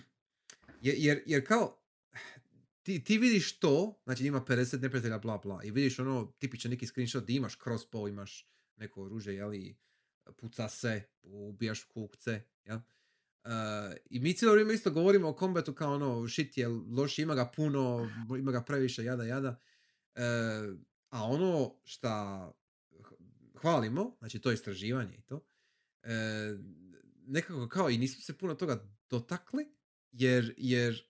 [0.81, 1.83] jer, jer, kao,
[2.83, 6.87] ti, ti vidiš to, znači ima 50 neprijatelja, bla bla, i vidiš ono tipičan neki
[6.87, 9.77] screenshot di imaš crossbow, imaš neko oružje, jeli,
[10.37, 12.79] puca se, ubijaš kukce, jel?
[13.45, 13.51] Uh,
[14.11, 17.51] I mi cijelo vrijeme isto govorimo o kombatu kao ono, shit je loš, ima ga
[17.57, 19.61] puno, ima ga previše, jada, jada.
[20.15, 20.23] E,
[21.11, 22.53] a ono šta
[23.65, 25.47] hvalimo, znači to istraživanje i to,
[26.03, 26.11] e,
[27.27, 29.77] nekako kao i nismo se puno toga dotakli,
[30.13, 31.03] jer, jer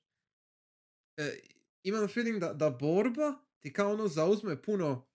[1.16, 1.39] e,
[1.82, 5.06] imam feeling da, da borba ti kao ono zauzme puno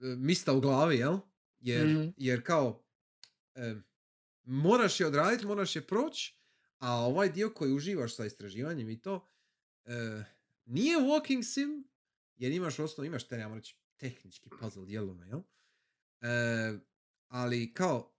[0.00, 1.18] e, mista u glavi, jel?
[1.58, 2.08] Jer, Mhm.
[2.16, 2.84] jer kao
[3.54, 3.74] e,
[4.44, 6.38] moraš je odraditi, moraš je proći,
[6.78, 9.28] a ovaj dio koji uživaš sa istraživanjem i to
[9.84, 10.24] e,
[10.64, 11.88] nije walking sim,
[12.36, 15.40] jer imaš osnovno, imaš te, ja reći, tehnički puzzle dijelove, jel?
[16.24, 16.78] E,
[17.28, 18.12] ali kao,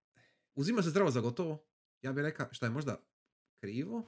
[0.55, 1.65] uzima se zdravo za gotovo,
[2.01, 3.01] ja bih rekao, šta je možda
[3.55, 4.05] krivo,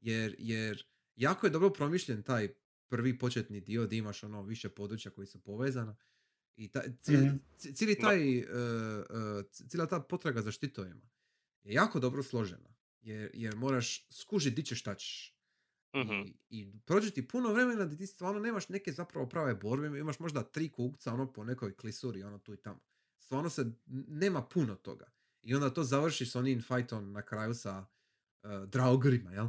[0.00, 0.84] jer, jer
[1.16, 2.48] jako je dobro promišljen taj
[2.88, 5.96] prvi početni dio gdje imaš ono više područja koji su povezana
[6.56, 7.36] i ta, ci- Mhm.
[7.56, 8.00] ci- cijeli Da.
[8.00, 8.44] taj, e, e,
[9.44, 11.10] c- cijela ta potraga za štitovima
[11.62, 12.68] je jako dobro složena,
[13.00, 15.36] jer, jer moraš skužiti di ćeš šta ćeš.
[15.96, 16.12] Mhm.
[16.12, 20.18] I, I prođe ti puno vremena da ti stvarno nemaš neke zapravo prave borbe, imaš
[20.18, 22.80] možda tri kukca ono po nekoj klisuri, ono tu i tamo.
[23.30, 23.66] Stvarno se,
[24.08, 25.10] nema puno toga.
[25.42, 27.86] I onda to završiš s onim fightom na kraju sa
[28.42, 29.48] uh, draugorima, jel?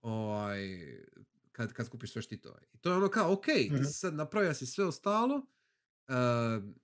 [0.00, 0.58] Ovaj,
[1.52, 2.60] kad, kad skupiš sve štitove.
[2.72, 3.84] I to je ono kao, ok, ti Mhm.
[3.84, 5.44] si sad napravio si sve ostalo, uh,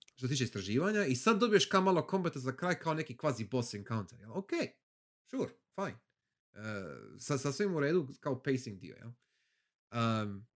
[0.06, 3.44] što se tiče istraživanja, i sad dobiješ kao malo kombata za kraj kao neki kvazi
[3.44, 4.30] boss encounter, jel?
[4.32, 4.50] Ok,
[5.26, 5.98] sure, fine.
[6.52, 6.60] Uh,
[7.18, 9.08] sa, sasvim u redu kao pacing dio, jel?
[10.22, 10.46] Um,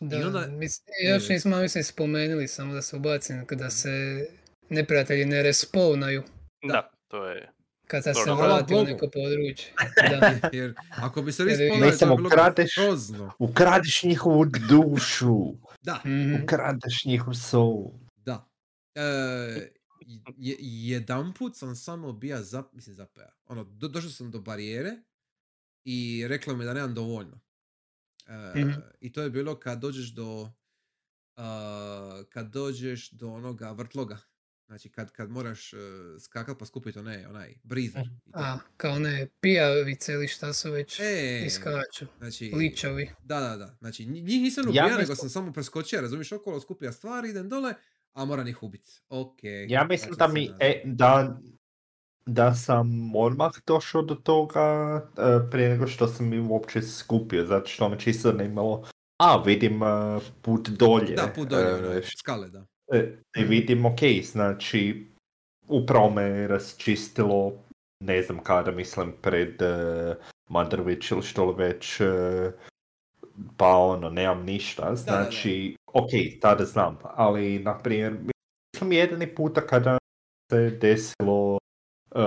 [0.00, 4.26] Da, onda- mis- e, još nismo mislim spomenuli, samo da se ubacim, kada se
[4.70, 6.22] neprijatelji ne respawnaju
[6.62, 7.52] Da, to je...
[7.86, 9.72] kada se vrati u neko područje.
[10.10, 10.48] Da.
[10.52, 13.32] jer ako bi se respawnali, to bi bilo ukradeš- grozno.
[13.38, 16.42] Ukradiš njihovu dušu, Da, Mhm.
[16.44, 17.90] ukradeš njihov soul.
[18.16, 18.48] da.
[18.94, 19.00] E,
[20.28, 23.32] je, jedan put sam samo bija za, mislim zapaja.
[23.44, 24.92] Ono, do, došao sam do barijere
[25.84, 27.40] i reklo mi da nemam dovoljno.
[28.28, 28.70] E, Mhm.
[29.00, 30.50] I to je bilo kad dođeš do
[31.36, 34.18] a, kad dođeš do onoga vrtloga.
[34.70, 35.78] Znači kad, kad moraš uh,
[36.20, 38.02] skakat pa skupiti onaj, onaj brizer.
[38.04, 38.10] to.
[38.32, 42.06] A, kao ne pijavice ili šta su već E, iskaču.
[42.18, 43.10] znači, Ličovi.
[43.22, 43.76] Da, da, da.
[43.78, 47.48] Znači, nji- njih nisam Ja ubijao, nego sam samo preskočio, razumiješ, okolo, skupio stvari, idem
[47.48, 47.74] dole,
[48.12, 48.90] a moram ih ubiti.
[49.08, 49.38] Ok.
[49.68, 51.40] Ja mislim vraćam da mi, e, da
[52.26, 54.60] da sam odmah došao do toga
[55.18, 58.88] e, prije nego što sam mi uopće skupio, zato što me čisto zanimalo.
[59.18, 59.86] A, vidim e,
[60.42, 61.14] put dolje.
[61.14, 62.66] Da, put dolje, e, ono, skale, da.
[62.92, 65.06] E, I vidim, ok, znači,
[65.68, 67.52] upravo me rasčistilo,
[68.04, 70.16] ne znam kada, mislim, pred uh,
[70.48, 72.06] Mandrović ili što li već, e,
[73.56, 74.96] pa ono, nemam ništa, da, da.
[74.96, 76.10] znači, ok,
[76.40, 78.16] tada znam, ali, na primjer,
[78.74, 79.98] mislim, jedini puta kada
[80.50, 81.58] se desilo
[82.14, 82.20] e,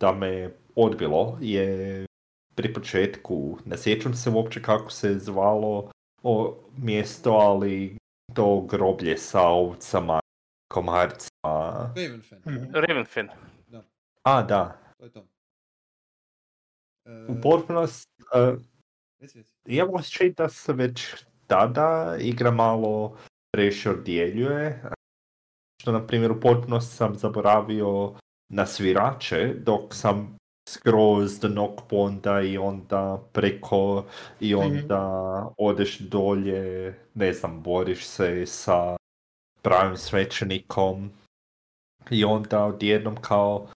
[0.00, 2.06] da me odbilo je
[2.54, 5.90] pri početku, ne sjećam se uopće kako se zvalo
[6.22, 7.96] o mjesto, ali
[8.34, 10.20] to groblje sa ovcama,
[10.68, 11.92] komarcima.
[11.96, 12.72] Ravenfen, Mhm.
[12.74, 13.28] Ravenfin.
[14.22, 14.80] A, da.
[14.98, 15.20] to je to.
[17.28, 18.60] U E, potpunosti, uh,
[19.66, 23.16] imam osjećaj da se već tada igra malo
[23.52, 24.82] previše odjeljuje.
[25.82, 28.14] Što, na primjer, u potpunosti sam zaboravio
[28.48, 30.36] na svirače, dok sam
[30.66, 34.04] skroz do Knockponda i onda preko
[34.40, 34.62] i Mhm.
[34.62, 35.00] onda
[35.58, 36.64] odeš dolje,
[37.14, 38.96] ne znam, boriš se sa
[39.62, 41.10] pravim svećenikom
[42.10, 43.66] i onda odjednom kao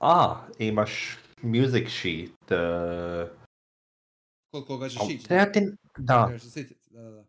[0.00, 3.30] a, imaš music sheet, uh,
[4.50, 5.26] Koliko ga ćeš ići?
[5.26, 7.24] treba ti- da, Trebaš se sjetit, da, da, da.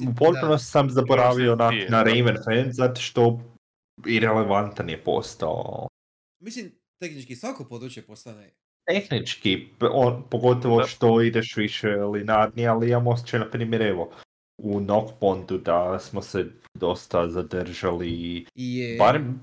[0.00, 2.02] u potpunosti sam zaboravio na, na da.
[2.02, 3.40] Ravenfen zato što
[4.06, 5.88] irelevantan je postao.
[6.40, 8.54] Mislim, tehnički svako područje postane
[8.86, 10.86] Tehnički, on, pogotovo Da.
[10.86, 14.10] što ideš više linarni, ali imam osjećaj, na primjer, evo,
[14.58, 18.08] u Knockpondu da smo se dosta zadržali,
[18.54, 18.98] i je...
[18.98, 19.42] barem,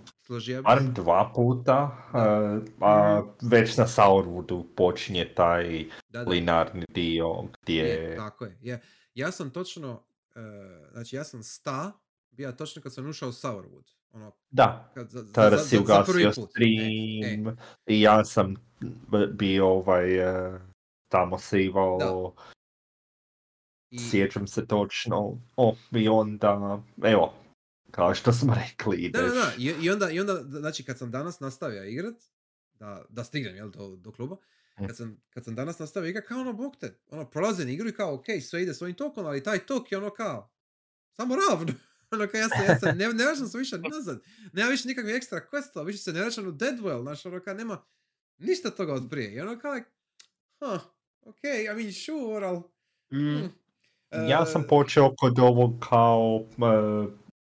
[0.63, 2.57] barem dva puta, Da.
[2.57, 6.29] uh, a već na Sourwoodu počinje taj da, da.
[6.29, 7.83] linarni dio gdje...
[7.83, 8.57] Je, tako je.
[8.61, 8.81] Je.
[9.13, 10.03] Ja sam točno,
[10.35, 10.39] e,
[10.91, 11.91] znači ja sam sta
[12.31, 14.00] bio točno kad sam ušao u Sourwood.
[14.13, 16.49] Ono, Da, kad, za, za, tada za- si za- ugasio put.
[16.49, 17.57] E, stream
[17.87, 18.55] i ja sam
[19.31, 20.59] bio ovaj, eh,
[21.07, 22.33] tamo sivao,
[23.89, 27.33] I, sjećam se točno, o, i onda, evo,
[27.91, 29.21] kao što smo rekli, ideš.
[29.21, 29.51] da, da, da.
[29.57, 32.15] I, I, onda, I onda, znači kad sam danas nastavio igrat,
[32.73, 34.37] da, da stignem jel, do, do kluba,
[34.79, 34.87] Mm.
[34.87, 37.93] kad sam, kad sam danas nastavio igrat, kao ono, bog te, ono, prolazim igru i
[37.93, 40.49] kao, ok, sve ide svojim tokom, ali taj tok je ono kao,
[41.11, 41.73] samo ravno.
[42.11, 44.21] Ono kao ja se, ja se, ne, ne vraćam se više nazad.
[44.53, 47.81] Nema više nikakvih ekstra questova, više se ne vraćam u Deadwell, znaš, ono kao nema
[48.37, 49.33] ništa toga od prije.
[49.33, 49.89] I ono kao, like,
[50.59, 50.81] huh,
[51.21, 52.59] ok, I mean, sure, ali...
[53.11, 53.37] Mm.
[53.37, 53.61] hmm.
[54.11, 57.07] Ja E, sam počeo kod ovog kao eh,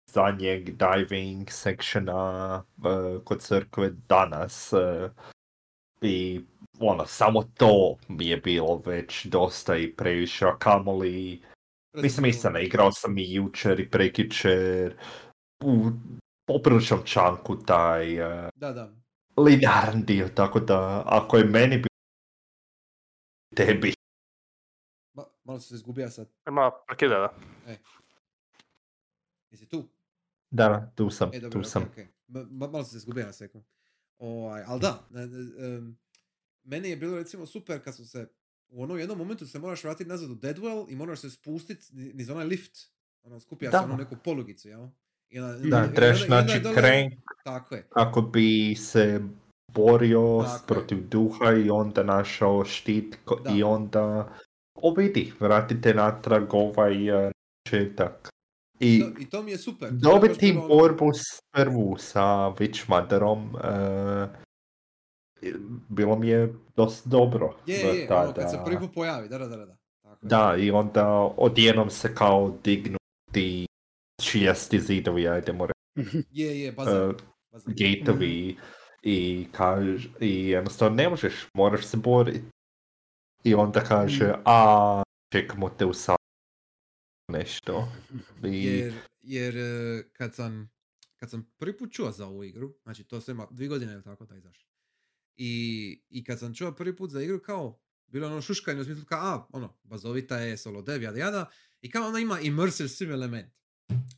[0.06, 5.10] zadnjeg diving sectiona eh, kod crkve danas eh,
[6.00, 6.40] i
[6.80, 11.42] ono, samo to mi je bilo već dosta i previše, a kamoli
[11.94, 14.96] Mislim, istina, igrao sam i jučer i prekjučer
[15.64, 15.90] u
[16.46, 18.94] popriličnom čanku taj uh, Da, da.
[19.36, 21.88] linearan dio, tako da ako je meni bi
[23.56, 23.94] tebi.
[25.12, 26.28] Ma, malo se izgubio sad.
[26.48, 27.34] Ima prekida, da.
[29.50, 29.88] Jesi tu?
[30.50, 31.82] Da, tu sam, E, dobro, tu okej, sam.
[31.82, 32.08] okej.
[32.26, 33.64] Ma- ma- malo se izgubio na sekund.
[34.18, 35.98] Ovaj, ali da, e, e, em,
[36.62, 38.28] meni je bilo recimo super kad su se
[38.68, 42.30] u onom jednom momentu se moraš vratiti nazad u Deadwell i moraš se spustiti niz
[42.30, 42.72] onaj lift.
[43.22, 44.86] Ono, skupija se ono neku polugicu, jel?
[45.30, 47.12] I onda, i Da, trebaš naći je dole- krenk
[47.44, 47.86] Tako je.
[47.90, 49.20] kako bi se
[49.72, 50.60] borio Tako je.
[50.66, 53.50] protiv duha i onda našao štit ko- Da.
[53.50, 54.32] i onda
[54.74, 57.30] o vidi, vratite natrag ovaj uh,
[57.64, 58.28] početak.
[58.80, 59.88] I To, I to mi je super.
[59.88, 61.22] je dobiti borbu s
[61.52, 64.30] prvu sa Witchmotherom uh,
[65.88, 67.56] bilo mi je dosta dobro.
[67.66, 69.76] Je, je, ono, kad se prvi put pojavi, da, da, da, da.
[70.02, 70.26] Tako.
[70.26, 73.66] Da, i onda odjednom se kao dignuti
[74.22, 77.08] šijesti zidovi, ajdemo reći, Je, je, bazar.
[77.08, 77.14] uh,
[77.52, 77.74] bazar.
[77.74, 78.56] gateovi
[79.02, 82.40] i kaž, i jednostavno ne možeš, moraš se boriti.
[83.44, 84.40] I onda kaže, Mhm.
[84.44, 85.02] a
[85.32, 86.16] čekamo te u sad
[87.32, 87.88] nešto.
[88.44, 90.70] I Jer, jer e, kad sam,
[91.16, 94.02] kad sam prvi put čuo za ovu igru, znači to sve ima dvije godine ili
[94.02, 94.68] tako da izašlo.
[95.36, 99.04] I, I kad sam čuo prvi put za igru, kao, bilo ono šuškanje u smislu
[99.04, 101.50] kao, a, ono, bazovita je, solo dev, jada, jada,
[101.80, 103.52] i kao ona ima immersive sim element.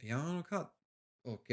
[0.02, 0.74] I ja ono kao,
[1.22, 1.46] ok,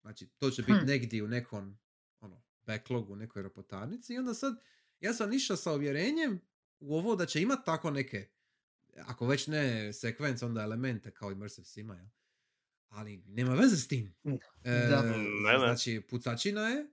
[0.00, 0.86] znači to će biti Hm.
[0.86, 1.78] negdje u nekom,
[2.20, 4.62] ono, backlogu, u nekoj repotarnici i onda sad,
[5.00, 6.40] ja sam išao sa uvjerenjem
[6.80, 8.28] u ovo da će imati tako neke,
[8.96, 12.06] ako već ne sekvence, onda elemente kao immersive sima, jel?
[12.88, 14.14] Ali nema veze s tim.
[14.64, 15.02] E, Da.
[15.02, 15.18] Ne,
[15.52, 15.58] ne.
[15.58, 16.86] Znači, pucačina je, e,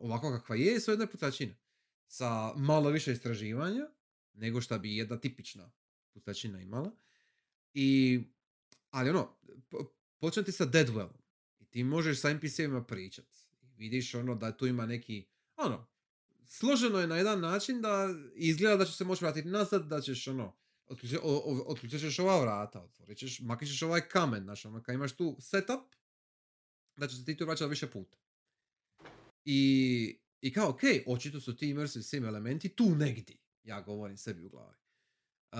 [0.00, 1.54] ovako kakva je, sve jedna je pucačina.
[2.06, 3.86] Sa malo više istraživanja,
[4.34, 5.72] nego što bi jedna tipična
[6.12, 6.90] pucačina imala.
[7.74, 8.20] I,
[8.90, 9.36] ali ono,
[9.68, 11.12] po- počne ti sa Deadwellom.
[11.60, 13.26] I ti možeš sa NPC-evima pričat.
[13.76, 15.26] Vidiš ono da tu ima neki,
[15.56, 15.86] ono,
[16.46, 20.28] složeno je na jedan način da izgleda da će se moći vratiti nazad, da ćeš
[20.28, 20.56] ono,
[20.86, 24.94] otključit o- o- otključit ćeš ova vrata, otvorit ćeš, ćeš ovaj kamen, znaš, ono, kad
[24.94, 25.80] imaš tu setup,
[26.96, 28.18] da će se ti tu vraćati više puta.
[29.44, 34.44] I, i kao, ok, očito su ti immersive sim elementi tu negdje, ja govorim sebi
[34.44, 34.76] u glavi.
[35.52, 35.58] Uh,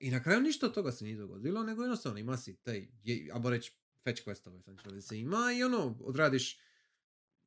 [0.00, 2.88] I na kraju ništa od toga se nije dogodilo, nego jednostavno ima si taj,
[3.34, 3.72] ajmo reći,
[4.04, 6.58] fetch questove, znači se ima i ono, odradiš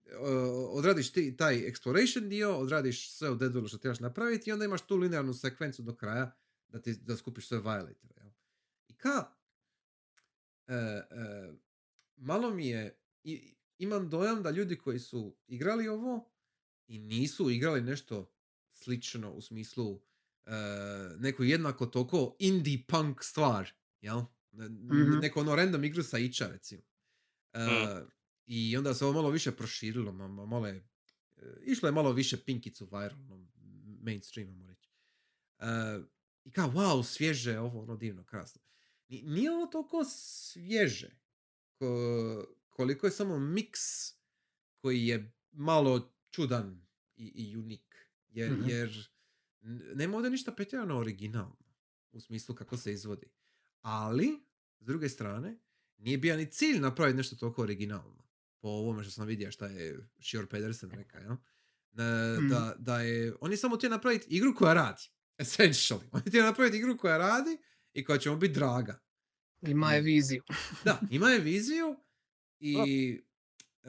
[0.06, 4.82] uh, odradiš ti taj exploration dio, odradiš sve u što trebaš napraviti i onda imaš
[4.82, 6.36] tu linearnu sekvencu do kraja
[6.68, 8.12] da, ti, da skupiš sve violator.
[8.18, 8.30] Jel?
[8.88, 9.32] I ka,
[10.68, 11.54] e, e,
[12.16, 16.32] malo mi je, i, imam dojam da ljudi koji su igrali ovo
[16.88, 18.32] i nisu igrali nešto
[18.74, 20.02] slično u smislu
[20.46, 20.52] e,
[21.20, 23.72] neku jednako toliko indie punk stvar,
[24.02, 24.22] jel?
[24.54, 25.20] Mhm.
[25.22, 26.82] Neko ono random igru sa Ića, recimo.
[27.54, 27.60] E,
[28.46, 30.88] I onda se ovo malo više proširilo, ma- ma- malo je,
[31.38, 33.48] e, išlo je malo više pinkicu viralno,
[34.02, 34.90] mainstream, ajmo reći.
[35.60, 35.66] E,
[36.44, 38.62] I kao, wow, svježe, ovo ono divno, krasno.
[39.08, 41.10] Ni- Nije ovo toliko svježe,
[41.80, 42.46] ko-
[42.76, 43.82] koliko je samo miks
[44.78, 46.86] koji je malo čudan
[47.16, 47.96] i, i unik.
[48.30, 48.70] Jer, Mhm.
[48.70, 49.10] jer
[49.96, 51.58] nema ovdje ništa pretjerano originalno
[52.12, 53.28] u smislu kako se izvodi.
[53.82, 54.46] Ali,
[54.80, 55.60] s druge strane,
[55.98, 58.26] nije bio ni cilj napraviti nešto toliko originalno.
[58.60, 61.34] Po ovome što sam vidio šta je Shior Pedersen rekao, ja?
[62.38, 62.48] Mhm.
[62.50, 65.02] da, da je, on je samo htio napraviti igru koja radi.
[65.38, 66.04] Essentially.
[66.12, 67.58] On je htio napraviti igru koja radi
[67.94, 69.02] i koja će mu biti draga.
[69.62, 70.44] Ima je viziju.
[70.86, 71.96] Da, ima je viziju
[72.60, 73.22] i
[73.84, 73.88] e,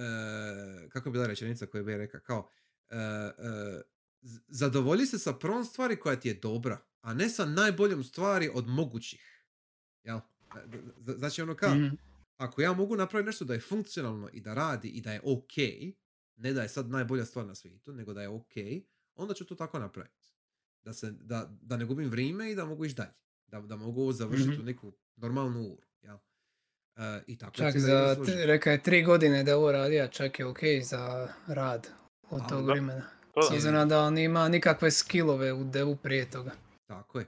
[0.89, 2.49] kako je bila rečenica koju bi rekao, kao
[2.89, 2.97] e,
[4.23, 8.51] z- zadovolji se sa prvom stvari koja ti je dobra, a ne sa najboljom stvari
[8.55, 9.45] od mogućih.
[10.03, 10.21] Jel?
[11.09, 11.95] Znači ono kao, Mhm.
[12.37, 15.53] ako ja mogu napraviti nešto da je funkcionalno i da radi i da je ok,
[16.37, 18.53] ne da je sad najbolja stvar na svijetu, nego da je ok,
[19.15, 20.27] onda ću to tako napraviti.
[20.83, 23.15] Da, se, da, da ne gubim vrijeme i da mogu ići dalje.
[23.47, 24.61] Da, da mogu ovo završiti Mhm.
[24.61, 25.83] u neku normalnu uru.
[26.97, 28.37] E, I tako Čak za, složena.
[28.39, 31.89] t- reka je tri godine da je ovo radio, čak je ok za rad
[32.31, 32.73] od A, tog da.
[32.73, 33.03] vremena.
[33.53, 36.53] Obzirom da on nema nikakve skillove u devu prije toga.
[36.87, 37.27] Tako je.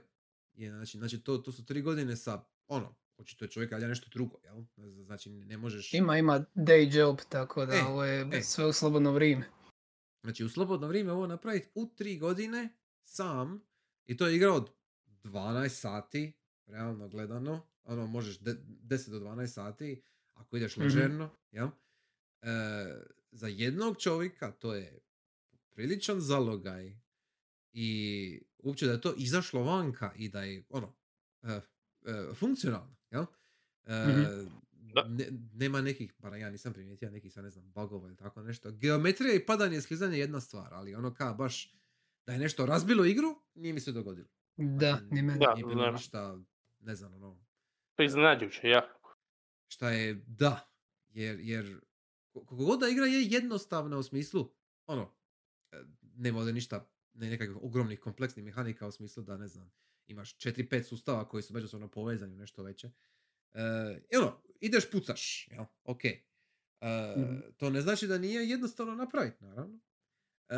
[0.53, 4.09] je znači, znači to, to su tri godine sa, ono, očito je čovjek radi nešto
[4.13, 4.63] drugo, jel?
[5.05, 5.93] Znači ne možeš...
[5.93, 8.41] Ima, ima day job, tako da E, ovo je e.
[8.41, 9.45] sve u slobodno vrijeme.
[10.23, 12.69] Znači u slobodno vrijeme ovo napraviti u tri godine
[13.03, 13.61] sam
[14.05, 14.69] i to je igra od
[15.23, 16.33] 12 sati,
[16.65, 20.01] realno gledano, ono možeš de, 10 do 12 sati
[20.33, 20.83] ako ideš Mhm.
[20.83, 21.67] ležerno, jel?
[22.41, 22.49] E,
[23.31, 24.99] za jednog čovjeka to je
[25.69, 26.97] priličan zalogaj
[27.73, 27.89] i
[28.57, 30.93] uopće da je to izašlo vanka i da je ono
[31.43, 31.61] e, e,
[32.33, 33.25] funkcionalno, jel?
[34.85, 35.03] Da.
[35.03, 38.71] ne- nema nekih, bar ja nisam primijetio nekih, sad ne znam, bugova ili tako nešto.
[38.71, 41.75] Geometrija i padanje i sklizanje je jedna stvar, ali ono kao baš
[42.25, 44.27] da je nešto razbilo igru, nije mi se dogodilo.
[44.57, 45.39] Da, Znači, ni meni.
[45.47, 46.39] Nije bilo ništa,
[46.79, 47.37] ne znam, ono,
[47.99, 49.17] To je iznenađujuće, jako.
[49.67, 50.71] šta je da,
[51.09, 51.79] jer, jer
[52.33, 54.51] koliko god da igra je jednostavna u smislu,
[54.87, 55.13] ono,
[55.71, 55.77] e,
[56.15, 59.71] nema ovdje ništa, ne nekakvih ogromnih kompleksnih mehanika u smislu da, ne znam,
[60.07, 62.91] imaš 4-5 sustava koji su međusobno povezani u nešto veće.
[63.53, 66.05] E, ono, ideš pucaš, jel, ok.
[66.05, 66.19] E,
[67.17, 67.39] Mhm.
[67.57, 69.79] To ne znači da nije jednostavno napraviti, naravno.
[70.49, 70.55] E,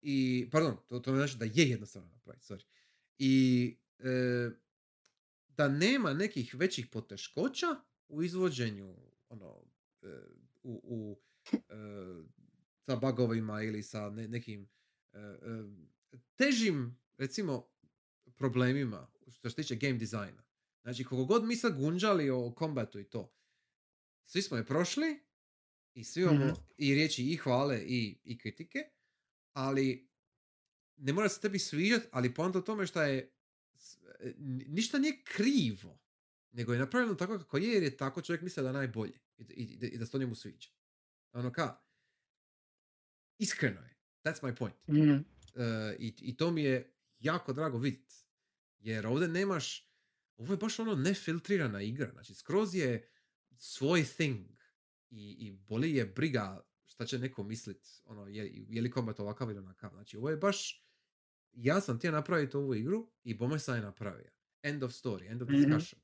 [0.00, 2.64] I, pardon, to, to ne znači da je jednostavno napraviti, sorry.
[3.18, 4.50] I e,
[5.56, 7.66] da nema nekih većih poteškoća
[8.08, 8.96] u izvođenju
[9.28, 9.62] ono,
[10.02, 10.06] e,
[10.62, 11.20] u, u
[11.52, 11.56] e,
[12.80, 14.68] sa bugovima ili sa ne- nekim
[15.12, 15.18] e,
[16.36, 17.68] težim, recimo,
[18.36, 20.42] problemima što se tiče game dizajna.
[20.82, 23.32] Znači, koliko god mi sad gunđali o kombatu i to,
[24.24, 25.20] svi smo je prošli
[25.94, 26.54] i svi imamo Mhm.
[26.76, 28.78] i riječi i hvale i, i kritike,
[29.52, 30.08] ali
[30.96, 33.35] ne mora se tebi sviđat, ali poanta u tome što je
[34.66, 36.00] ništa nije krivo,
[36.52, 39.42] nego je napravljeno tako kako je, jer je tako čovjek misle da je najbolje i,
[39.42, 40.68] i, i- i da se to njemu sviđa.
[41.32, 41.80] Ono ka,
[43.38, 43.96] iskreno je.
[44.24, 44.76] That's my point.
[44.88, 45.10] Mhm.
[45.54, 48.14] E, i, I to mi je jako drago vidjeti.
[48.78, 49.90] Jer ovdje nemaš,
[50.36, 52.10] ovo je baš ono nefiltrirana igra.
[52.12, 53.08] Znači, skroz je
[53.56, 54.46] svoj thing.
[55.10, 59.50] I, i boli je briga šta će neko mislit, ono, je, je li kombat ovakav
[59.50, 59.90] ili onakav.
[59.90, 60.85] Znači, ovo je baš,
[61.56, 64.30] ja sam htio napraviti ovu igru i bome sam je napravio.
[64.62, 65.56] End of story, end of Mhm.
[65.58, 66.00] discussion.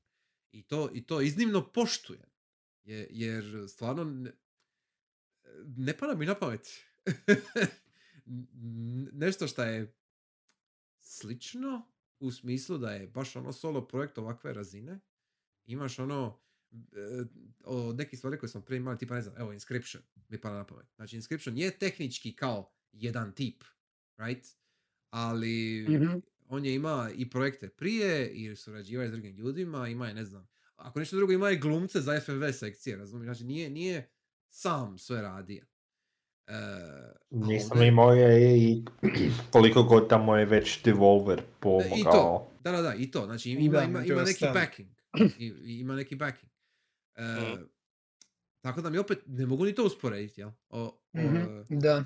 [0.51, 2.29] I, to, I to iznimno poštujem.
[2.83, 4.31] Je, jer stvarno ne,
[5.65, 6.67] ne pada mi na pamet.
[9.13, 9.95] Nešto što je
[10.99, 11.87] slično
[12.19, 14.99] u smislu da je baš ono solo projekt ovakve razine.
[15.65, 16.39] Imaš ono
[16.71, 16.75] e,
[17.63, 20.65] od nekih stvari koje smo prije imali, tipa ne znam, evo Inscription, mi pada na
[20.65, 20.87] pamet.
[20.95, 23.63] Znači Inscription je tehnički kao jedan tip,
[24.17, 24.47] right?
[25.15, 26.11] Ali Mhm.
[26.47, 30.25] on je ima i projekte prije i surađivao je s drugim ljudima, ima je, ne
[30.25, 33.25] znam, ako nešto drugo ima i glumce za FMV sekcije, razumiješ?
[33.27, 34.09] Znači nije, nije
[34.49, 35.65] sam sve radio.
[36.47, 36.53] E,
[37.31, 38.85] Nisam ovdje- imao je i
[39.51, 42.11] koliko god tamo je već Devolver I pomogao.
[42.13, 43.25] to, da, da, da, i to.
[43.25, 44.89] Znači ima, Da, ima, među ima neki backing.
[45.39, 46.51] I, i ima neki backing.
[47.15, 47.61] E, Mhm.
[48.61, 50.49] Tako da mi opet ne mogu ni to usporediti, jel?
[50.69, 52.05] O, o, Mhm, e, Da.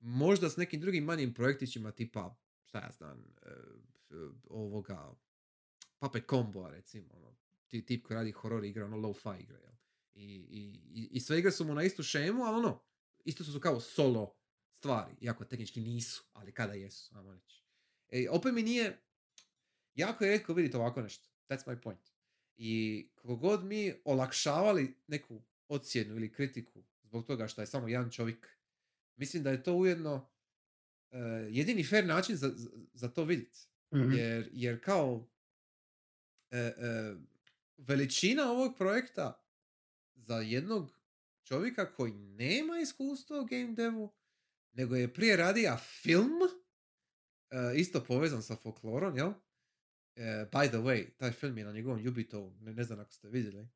[0.00, 2.34] možda s nekim drugim manjim projektićima tipa,
[2.76, 3.50] šta ja znam, e,
[4.48, 5.14] ovoga
[5.98, 7.36] Puppet Combo, recimo, ono,
[7.68, 9.72] ti tip koji radi horror igre, ono low-fi igre, jel?
[10.14, 12.82] I, i, i- sve igre su mu na istu šemu, ali ono,
[13.24, 14.36] isto su kao solo
[14.72, 17.62] stvari, iako tehnički nisu, ali kada jesu, ajmo reći.
[18.08, 18.98] E, opet mi nije,
[19.94, 22.10] jako je rijetko vidjeti ovako nešto, that's my point.
[22.56, 28.10] I kako god mi olakšavali neku ocjenu ili kritiku zbog toga što je samo jedan
[28.10, 28.48] čovjek,
[29.16, 30.28] mislim da je to ujedno
[31.50, 32.52] jedini fair način za,
[32.94, 33.58] za, to vidjeti.
[33.94, 34.12] Mhm.
[34.12, 35.28] Jer, jer kao
[36.50, 37.14] e, e,
[37.78, 39.42] veličina ovog projekta
[40.14, 40.98] za jednog
[41.44, 44.12] čovjeka koji nema iskustva u game devu,
[44.72, 46.32] nego je prije radija film,
[47.50, 49.32] e, isto povezan sa folklorom, jel?
[50.16, 53.28] E, by the way, taj film je na njegovom Jubitovu, ne, ne znam ako ste
[53.28, 53.68] vidjeli,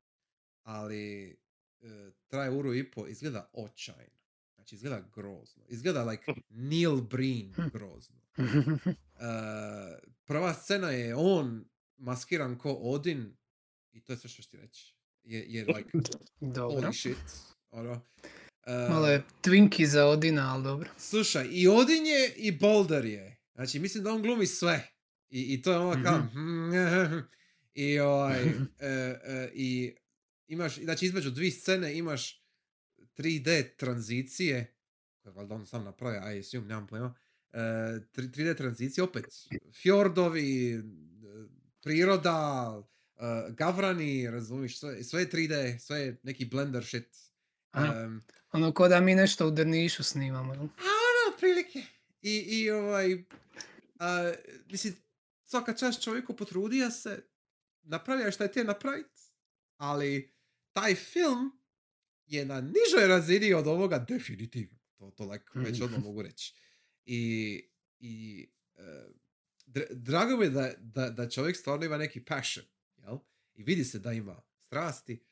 [0.63, 1.29] ali
[1.81, 4.20] e, traje uru i po, izgleda očajno.
[4.61, 5.63] Znači, izgleda grozno.
[5.69, 8.15] Izgleda like Neil Breen grozno.
[9.21, 11.65] E, prva scena je on
[11.97, 13.37] maskiran ko Odin
[13.91, 14.95] i to je sve što ti reći.
[15.23, 15.89] Je, jer like,
[16.39, 16.81] Dobro.
[16.81, 17.17] holy shit.
[17.71, 18.01] Ono,
[18.65, 20.89] e, Malo je Twinkie za Odina, ali dobro.
[20.97, 23.37] Slušaj, i Odin je i Boulder je.
[23.55, 24.87] Znači, mislim da on glumi sve.
[25.29, 26.27] I, i to je ono kao...
[27.73, 28.43] I ovaj...
[28.79, 29.95] e, I
[30.47, 32.40] imaš, znači između dvije scene imaš
[33.21, 34.73] 3D tranzicije,
[35.23, 37.15] koje valjda on sam napravio, I assume, nemam pojma.
[37.53, 37.57] E,
[38.15, 39.25] 3D tranzicije, opet,
[39.81, 40.81] fjordovi, e,
[41.83, 42.83] priroda,
[43.17, 47.17] e, gavrani, razumiješ, sve, sve je 3D, sve je neki blender shit.
[47.73, 48.21] Em,
[48.51, 50.53] Ono ko da mi nešto u Drnišu snimamo.
[50.53, 51.81] a ono, prilike.
[52.21, 53.23] I, i ovaj,
[53.99, 54.31] a,
[54.71, 54.93] mislim,
[55.45, 57.23] svaka čast čovjeku potrudija se,
[57.81, 59.11] napravlja šta je te napravit,
[59.77, 60.33] ali
[60.73, 61.60] taj film
[62.31, 64.77] je na nižoj razini od ovoga definitivno.
[64.93, 65.83] To, to like, već Mhm.
[65.83, 66.53] odmah mogu reći.
[67.05, 67.61] I,
[67.99, 68.47] i
[69.67, 72.65] dra- drago mi je da, da, da čovjek stvarno ima neki passion,
[72.97, 73.17] jel?
[73.53, 75.23] I vidi se da ima strasti.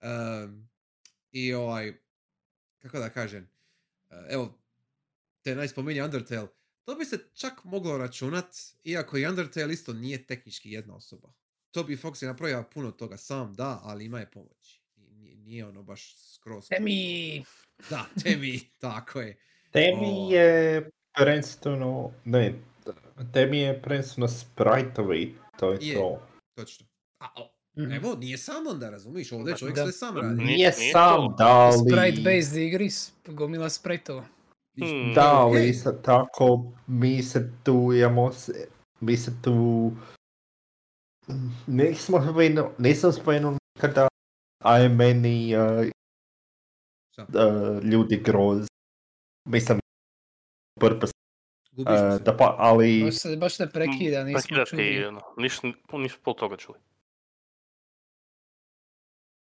[0.00, 0.68] Em,
[1.32, 1.94] I ovaj,
[2.78, 3.48] kako da kažem,
[4.10, 4.62] e, evo,
[5.42, 6.48] te najspominje Undertale,
[6.84, 8.46] to bi se čak moglo računat,
[8.84, 11.32] iako i Undertale isto nije tehnički jedna osoba.
[11.74, 14.82] Toby Fox je napravio puno toga sam, da, ali ima je pomoć.
[15.46, 16.68] Nije, ono baš skroz...
[16.72, 17.42] Emi!
[17.90, 19.36] Da, Temi, tako je.
[19.70, 20.30] Temi O.
[20.30, 22.54] je prvenstveno, ne,
[23.32, 25.94] Temi je prvenstveno spriteovi, to je Je.
[25.94, 26.22] to.
[26.54, 26.86] Točno.
[27.20, 27.92] A, o, Mhm.
[27.92, 29.58] evo, nije sam onda, razumiješ, ovdje Da.
[29.58, 29.82] čovjek Da.
[29.82, 30.44] sve sam radi.
[30.44, 31.34] Nije- sam, to.
[31.38, 31.78] da ali...
[31.80, 32.88] Sprite-based igri,
[33.26, 34.24] gomila spriteova.
[34.74, 35.12] Hmm.
[35.14, 38.68] Da, ali isto tako mi se tu imamo, se-
[39.00, 39.92] mi se tu
[41.66, 44.08] nismo spomenuo, nisam spomenuo nikada,
[44.66, 45.86] a je meni uh,
[47.18, 48.66] uh, ljudi groz.
[49.44, 49.78] Mislim,
[50.80, 51.12] purpose,
[51.78, 51.86] uh,
[52.24, 54.82] da pa, ali Baš se, baš se prekida, nismo Prekidate čuli.
[54.82, 56.78] i ono, ništa, ništa pol toga čuli.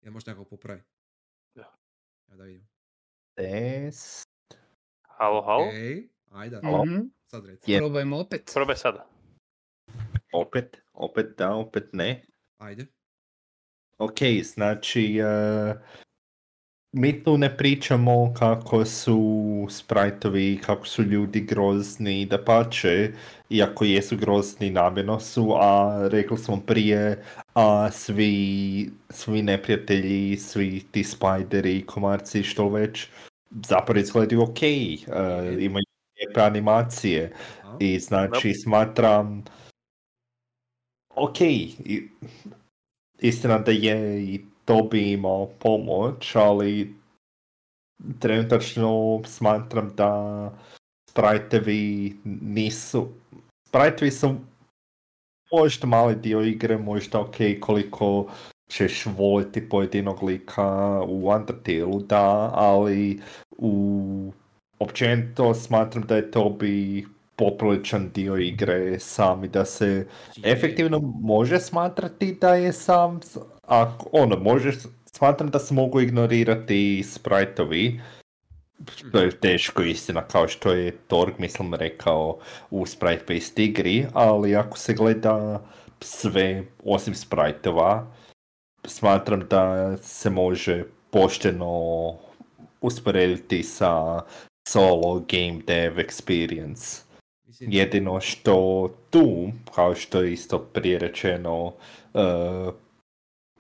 [0.01, 0.81] Ja možda nekako popravi.
[1.55, 1.75] Da.
[2.31, 2.67] Ja da vidim.
[3.37, 4.23] des,
[5.17, 5.65] Halo, halo?
[5.71, 6.85] Ej, ajde, Halo?
[6.85, 6.99] Mhm.
[7.25, 7.71] sad reci.
[7.71, 7.79] Je.
[7.79, 8.51] Probajmo opet.
[8.53, 9.07] Probaj sada.
[10.33, 12.25] opet, opet da, opet ne.
[12.57, 12.87] Ajde.
[14.03, 15.75] Ok, znači, uh,
[16.91, 23.11] mi tu ne pričamo kako su sprajtovi, kako su ljudi grozni, da pače,
[23.49, 27.23] iako jesu grozni namjerno su, a rekli smo prije,
[27.53, 33.07] a svi, svi neprijatelji, svi ti spajderi, komarci, što već,
[33.67, 35.85] zapravo izgledaju ok, uh, imaju
[36.17, 37.33] lijepe animacije.
[37.79, 39.43] I znači smatram
[41.15, 42.09] ok, i-
[43.23, 46.95] istina da je i to bi imao pomoć, ali
[48.19, 50.51] trenutačno smatram da
[51.09, 53.07] sprajtevi nisu,
[53.67, 54.35] sprajtevi su
[55.51, 58.27] možda mali dio igre, možda ok koliko
[58.69, 63.21] ćeš voljeti pojedinog lika u Undertale-u, da, ali
[63.57, 64.33] u
[64.79, 70.07] općenito smatram da je to bi popriličan dio igre sami da se
[70.43, 73.19] efektivno može smatrati da je sam,
[73.61, 74.71] ako ono može
[75.05, 78.01] smatram da se mogu ignorirati sprajtovi,
[78.95, 82.39] što je teško istina, kao što je Torg, mislim, rekao
[82.71, 85.61] u sprite-based igri, ali ako se gleda
[85.99, 88.07] sve osim sprajtova,
[88.85, 92.15] smatram da se može pošteno
[92.81, 94.21] usporediti sa
[94.67, 97.02] solo game dev experience.
[97.53, 102.73] Mislim, Jedino što tu, kao što je isto prije rečeno, uh,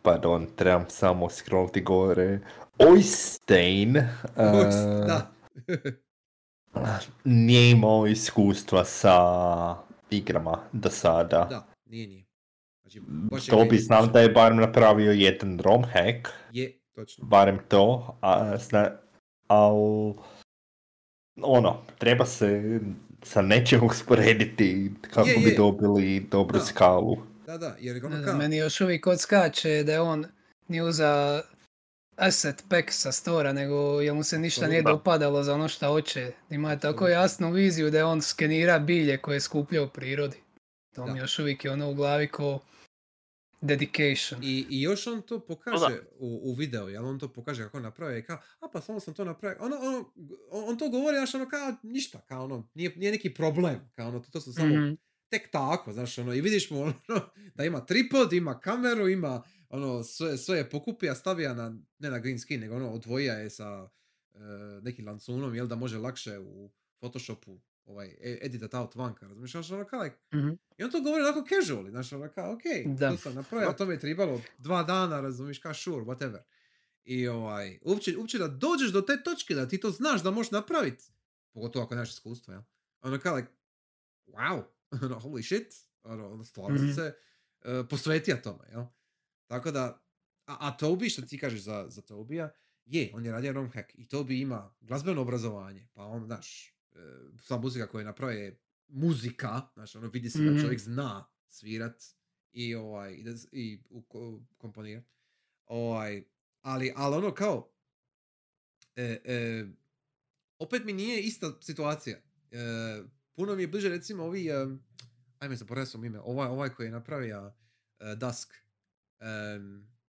[0.01, 2.39] pardon, trebam samo scrolliti gore,
[2.79, 6.99] Oystein uh, da.
[7.23, 9.15] nije imao iskustva sa
[10.09, 11.47] igrama do sada.
[11.49, 12.25] da, nije, nije.
[13.29, 17.25] Znači, To bi znam da je barem napravio jedan ROM hack, Je, točno.
[17.25, 18.91] barem to, a, zna,
[19.47, 19.77] al,
[21.41, 22.79] ono, treba se
[23.23, 25.55] sa nečim usporediti kako Je, bi je.
[25.55, 26.65] dobili dobru Da.
[26.65, 27.17] skalu.
[27.45, 30.25] Da, da, jer ono kao, meni još uvijek odskače da je on
[30.67, 31.41] nije uza
[32.15, 34.91] asset pack sa stora, nego je mu se ništa nije Da.
[34.91, 36.31] dopadalo za ono što hoće.
[36.49, 40.37] Ima je tako jasnu viziju da je on skenira bilje koje je skupljao u prirodi.
[40.95, 42.59] To mi još uvijek je ono u glavi ko
[43.63, 44.43] dedication.
[44.43, 48.17] I, I još on to pokaže u, u videu, jel on to pokaže kako napravio
[48.17, 49.57] i kao, a pa samo sam to napravio.
[49.61, 50.13] Ono, ono,
[50.51, 54.07] on, on to govori, znaš, ono kao, ništa, kao ono, nije, nije neki problem, kao
[54.07, 54.93] ono, to, to su samo Mhm.
[55.29, 56.93] tek tako, znaš, ono, i vidiš mu ono,
[57.55, 62.19] da ima tripod, ima kameru, ima, ono, sve, sve je pokupija, stavija na, ne na
[62.19, 63.89] green screen, nego ono, odvojija je sa
[64.33, 64.39] e,
[64.81, 69.71] nekim lancunom, jel da može lakše u Photoshopu ovaj, e- editat out vanka, razumiješ, znaš,
[69.71, 70.49] ono, kao, like, Mhm.
[70.77, 73.11] i on to govori onako casually, znaš, ono kao, ok, Da.
[73.11, 76.39] to sam napravio, a to mi je trebalo dva dana, razumiješ, kao sure, whatever.
[77.03, 80.51] I ovaj, uopće, uopće da dođeš do te točke, da ti to znaš da možeš
[80.51, 81.03] napraviti,
[81.51, 82.63] pogotovo ako nemaš iskustva, jel?
[83.01, 83.49] Ono kao, like,
[84.27, 84.63] wow,
[85.03, 85.73] ono, holy shit,
[86.03, 86.95] ono, ono stvarno sam Mhm.
[86.95, 87.13] se
[87.61, 88.83] uh, posvetio tome, jel?
[89.47, 89.83] Tako da,
[90.45, 92.49] a, a Toby, što ti kažeš za, za Tobija,
[92.85, 96.72] je, on je radio ROM hack i Toby ima glazbeno obrazovanje, pa on, znaš,
[97.39, 100.61] sva muzika koju je muzika, znaš, ono vidi se da Mhm.
[100.61, 102.03] čovjek zna svirat
[102.51, 103.79] i, ovaj, i, da, i
[104.57, 105.03] komponirat.
[105.65, 106.23] Ovaj,
[106.61, 107.71] ali, ali ono kao,
[108.95, 109.65] e, e,
[110.59, 112.17] opet mi nije ista situacija.
[112.51, 112.57] E,
[113.33, 114.67] puno mi je bliže recimo ovi, e,
[115.39, 117.53] ajme zaboravio sam ime, ovaj, ovaj koji je napravio
[117.99, 118.53] e, Dusk.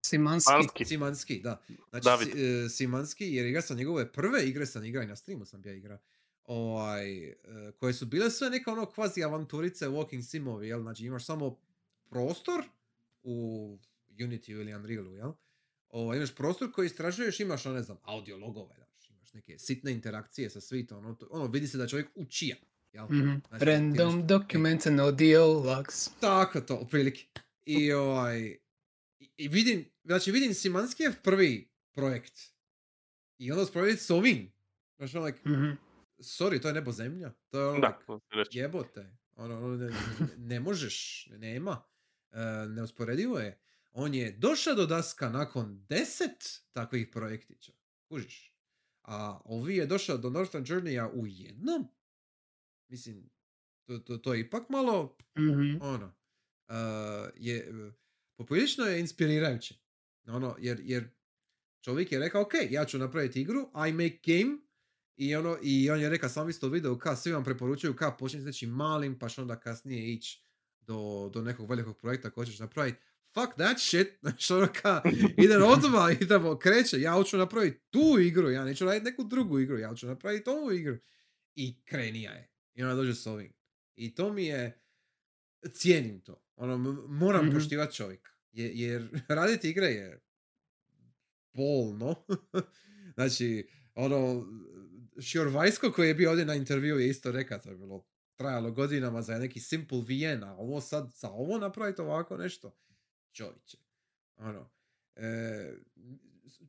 [0.02, 0.52] Simanski.
[0.52, 0.84] Manski.
[0.84, 1.62] Simanski, da.
[1.90, 2.24] Znači.
[2.24, 5.62] Si- e, Simanski, jer igra sam njegove prve igre sam igrao i na streamu sam
[5.62, 5.98] bio igra.
[6.44, 7.34] Ovaj, e,
[7.72, 10.80] koje su bile sve neka ono kvazi avanturice, walking simovi, jel?
[10.80, 11.58] Znači imaš samo
[12.04, 12.64] prostor
[13.22, 13.78] u
[14.10, 15.32] Unity ili Unrealu, jel?
[15.88, 19.92] Ovaj, imaš prostor koji istražuješ, imaš, ono, ne znam, audio logove, znaš, imaš neke sitne
[19.92, 22.56] interakcije sa svitom, ono, ono vidi se da čovjek učija,
[22.92, 23.04] jel?
[23.04, 23.34] Mhm.
[23.48, 26.10] Znači, Random imaš- document and audio logs.
[26.10, 27.24] tako to, otprilike.
[27.64, 28.40] I ovaj,
[29.20, 32.40] i, i vidim, znači vidim Simanskijev prvi projekt.
[33.38, 34.52] I onda usporediti s ovim.
[34.96, 35.70] Znači ono, like, Mhm.
[36.18, 37.32] Sorry, to je nebo zemlja.
[37.48, 37.98] To je ono, Da,
[38.50, 39.16] jebote.
[39.36, 39.90] Ono, ono, ne,
[40.36, 41.82] ne možeš, nema.
[42.32, 42.38] E,
[42.68, 43.60] neusporedivo je.
[43.92, 47.72] On je došao do Daska nakon deset takvih projektića.
[48.08, 48.54] Kužiš.
[49.02, 51.88] A ovi je došao do Northern Journeya u jednom.
[52.88, 53.30] Mislim,
[53.84, 55.76] to, to, to je ipak malo Mhm.
[55.80, 56.06] ono,
[56.68, 56.74] uh,
[57.36, 57.72] je,
[58.36, 59.74] poprilično je inspirirajuće.
[60.26, 61.08] Ono, jer, jer
[61.80, 64.58] čovjek je rekao, ok, ja ću napraviti igru, I make game,
[65.16, 68.10] i, ono, i on je rekao sam isto u videu, ka svi vam preporučuju ka
[68.10, 70.44] počniti s nečim malim, pa će onda kasnije ići
[70.80, 72.98] do, do nekog velikog projekta koji ćeš napraviti.
[73.34, 75.02] Fuck that shit, znači ono ka,
[75.38, 79.78] idem odmah, idemo, kreće, ja hoću napraviti tu igru, ja neću raditi neku drugu igru,
[79.78, 80.96] ja hoću napraviti ovu igru.
[81.54, 82.50] I krenija je.
[82.74, 83.52] I ona dođe s ovim.
[83.96, 84.80] I to mi je,
[85.72, 86.44] cijenim to.
[86.56, 86.78] Ono,
[87.08, 87.54] moram Mhm.
[87.54, 88.30] poštivati čovjeka.
[88.52, 90.20] Je- jer raditi igre je
[91.52, 92.14] bolno.
[93.14, 94.46] znači, ono,
[95.20, 99.22] Šjorvajsko koji je bio ovdje na intervju je isto rekao, to je bilo trajalo godinama
[99.22, 102.76] za neki simple VN, a ovo sad, za ovo napraviti ovako nešto,
[103.32, 103.78] čovječe.
[104.36, 104.70] Ono,
[105.16, 105.74] e,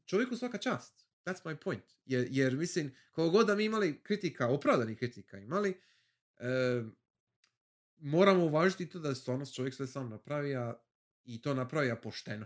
[0.05, 1.05] čovjeku svaka čast.
[1.25, 1.83] That's my point.
[2.05, 5.81] Jer, jer mislim, koliko god da mi imali kritika, opravdanih kritika imali,
[6.37, 6.83] e,
[7.97, 10.79] moramo uvažiti to da je stvarno čovjek sve sam napravio
[11.23, 12.45] i to napravio pošteno.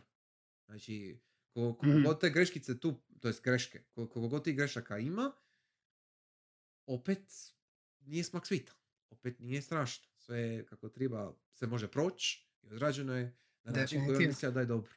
[0.65, 2.03] Znači, koliko Mhm.
[2.03, 5.31] god te greškice tu, to jest greške, kol- koliko god tih grešaka ima,
[6.90, 7.53] opet
[8.02, 8.74] nije smak svita.
[9.10, 10.06] Opet nije strašno.
[10.18, 13.34] Sve je kako treba, se može proći i odrađeno je
[13.64, 14.91] na način koji on da je dobro.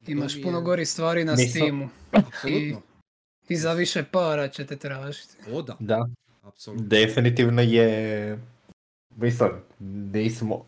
[0.00, 1.88] I Imaš mi puno je- gori stvari na Nisam- Steamu.
[2.12, 2.82] Apsolutno.
[3.48, 5.36] I za više para će te tražiti.
[5.52, 6.08] O da, Da,
[6.42, 6.86] apsolutno.
[6.88, 8.38] definitivno je,
[9.10, 9.50] mislim,
[10.12, 10.66] nismo,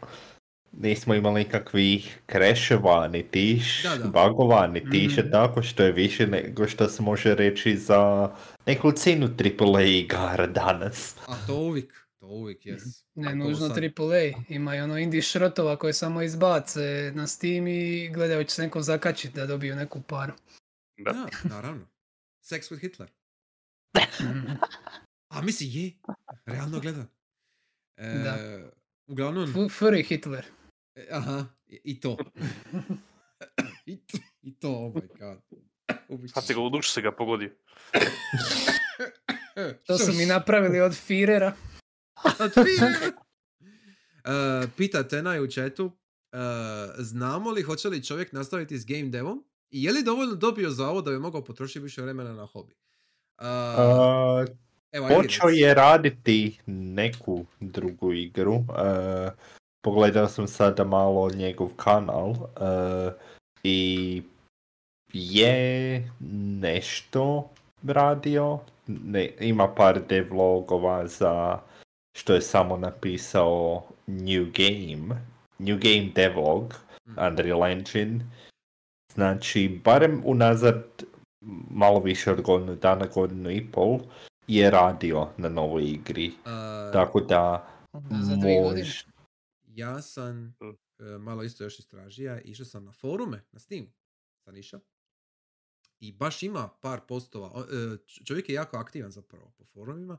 [0.72, 4.04] nismo imali nikakvih kreševa, ni tiš, Da, da.
[4.04, 5.30] bagova, ni tiše Mhm.
[5.30, 8.30] tako što je više nego što se može reći za
[8.66, 11.16] nekolicinu AAA igara danas.
[11.18, 12.82] A to uvijek, to uvijek jes.
[13.14, 16.80] Ne A nužno sad- AAA, ima i ono indie šrotova koje samo izbace
[17.14, 20.32] na Steam i gledaju hoće se nekom zakačiti da dobiju neku paru.
[20.98, 21.12] Da.
[21.12, 21.86] Da, naravno.
[22.42, 23.08] Sex with Hitler.
[25.28, 25.92] A misli je,
[26.46, 27.04] realno gleda.
[27.96, 28.38] E, Da.
[29.06, 30.44] Uglavnom, Fu- Furry Hitler.
[30.94, 32.16] E, aha, i, to.
[33.86, 34.18] I, to.
[34.42, 35.38] I to, oh my god.
[36.34, 37.50] Sad si ga u si ga pogodio.
[39.86, 41.52] To su mi napravili od Firera.
[42.44, 43.12] Od Firera.
[44.24, 45.92] E, pita Tenaj u chatu,
[46.32, 46.38] e,
[46.98, 50.88] znamo li hoće li čovjek nastaviti s game devom i je li dovoljno dobio za
[50.88, 52.74] ovo da bi mogao potrošiti više vremena na hobi?
[53.38, 54.46] Uh,
[54.92, 58.64] evo, Počeo je raditi neku drugu igru.
[59.82, 63.12] Pogledao sam sada malo njegov kanal e,
[63.62, 64.22] i
[65.12, 66.10] je
[66.60, 67.48] nešto
[67.86, 68.58] radio.
[68.86, 71.58] Ne, ima par devlogova za
[72.18, 75.20] što je samo napisao New Game.
[75.58, 76.74] New Game devlog,
[77.06, 77.18] Mhm.
[77.26, 78.20] Unreal Engine.
[79.14, 80.84] Znači, barem unazad
[81.70, 83.98] malo više od godinu dana, godinu i pol,
[84.46, 86.26] je radio na novoj igri.
[86.26, 86.32] E,
[86.92, 88.84] Tako da godine.
[89.74, 90.76] Ja sam Mm.
[91.00, 93.86] e, malo isto još istražija, išao sam na forume, na Steam,
[94.36, 94.80] sam išao.
[96.00, 100.18] I baš ima par postova, e, čovjek je jako aktivan zapravo po forumima,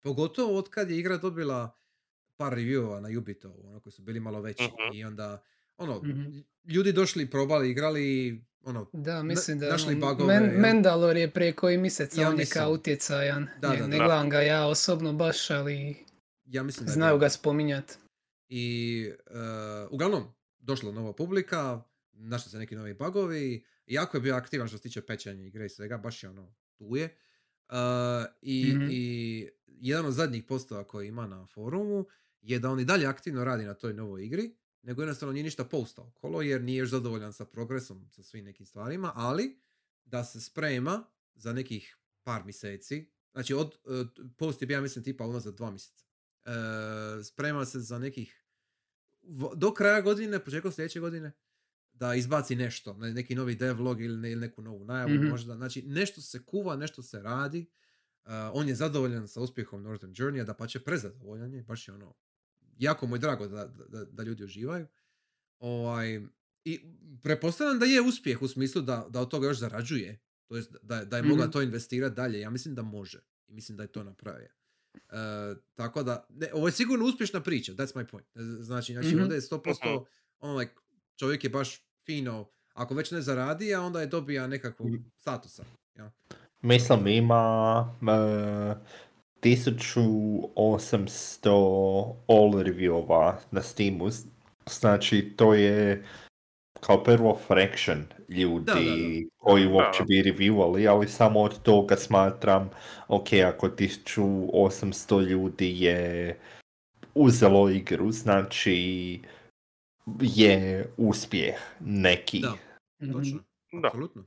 [0.00, 1.76] pogotovo od kad je igra dobila
[2.36, 4.62] par reviewova na Ubitovu, ono koji su bili malo veći.
[4.64, 4.94] Mhm.
[4.94, 5.42] I onda,
[5.76, 6.38] ono, Mhm.
[6.64, 10.60] ljudi došli, probali, igrali, ono, Da, mislim da našli bugove, Men-?
[10.60, 13.48] Mandalor je prije koji mjesec, Ja on je kao utjecajan.
[13.60, 14.04] Da, ne, da, ne da.
[14.04, 15.96] gledam ga ja osobno baš, ali
[16.44, 17.98] ja mislim da znaju ga spominjat.
[18.54, 19.34] I e,
[19.90, 20.24] uglavnom,
[20.58, 25.02] došla nova publika, našli se neki novi bugovi, jako je bio aktivan što se tiče
[25.06, 27.04] pečenja igre i svega, baš je ono, tu je.
[27.04, 27.14] E,
[28.42, 28.88] i, Mhm.
[28.90, 32.06] I jedan od zadnjih postova koji ima na forumu
[32.40, 35.64] je da on i dalje aktivno radi na toj novoj igri, nego jednostavno nije ništa
[35.64, 39.60] postao okolo jer nije još zadovoljan sa progresom, sa svim nekim stvarima, ali
[40.04, 41.04] da se sprema
[41.34, 45.70] za nekih par mjeseci, znači od, e, post je bio, ja mislim, tipa unazad dva
[45.70, 46.04] mjeseca.
[46.44, 48.41] E, sprema se za nekih
[49.54, 51.32] do kraja godine, početkom sljedeće godine,
[51.92, 55.26] da izbaci nešto, ne- neki novi devlog ili, ne, ili neku novu najavu Mhm.
[55.26, 55.56] možda.
[55.56, 57.66] Znači, nešto se kuva, nešto se radi.
[58.24, 61.94] Uh, on je zadovoljan sa uspjehom Northern Journey, da pa će prezadovoljan je, baš je
[61.94, 62.14] ono,
[62.78, 64.86] jako mu je drago da, da, da ljudi uživaju.
[65.58, 66.20] Ovaj,
[66.64, 66.80] I
[67.22, 71.04] prepostavljam da je uspjeh u smislu da, da od toga još zarađuje, to jest da,
[71.04, 71.52] da je mogao Mhm.
[71.52, 72.40] to investirati dalje.
[72.40, 74.48] Ja mislim da može i mislim da je to napravio.
[74.94, 74.98] E,
[75.74, 78.26] tako da, ne, ovo je sigurno uspješna priča, that's my point.
[78.28, 79.20] E, Znači, znači Mhm.
[79.20, 80.04] ovdje je 100%
[80.40, 80.74] ono, like,
[81.16, 82.44] čovjek je baš fino,
[82.74, 85.02] ako već ne zaradi, a onda je dobija nekakvog Mhm.
[85.16, 85.64] statusa.
[85.96, 86.10] Ja.
[86.60, 88.74] Mislim, ima e,
[89.42, 91.50] 1800
[92.28, 94.08] all reviewova na Steamu.
[94.70, 96.04] Znači, to je
[96.82, 99.28] kao prvo fraction ljudi Da, da, da.
[99.36, 102.70] koji uopće bi reviewali, ali samo od toga smatram,
[103.08, 106.38] ok, ako 1800 ljudi je
[107.14, 109.20] uzelo igru, znači
[110.20, 112.40] je uspjeh neki.
[112.40, 112.54] Da,
[113.02, 113.12] Mhm.
[113.12, 113.44] točno.
[113.84, 114.26] Apsolutno.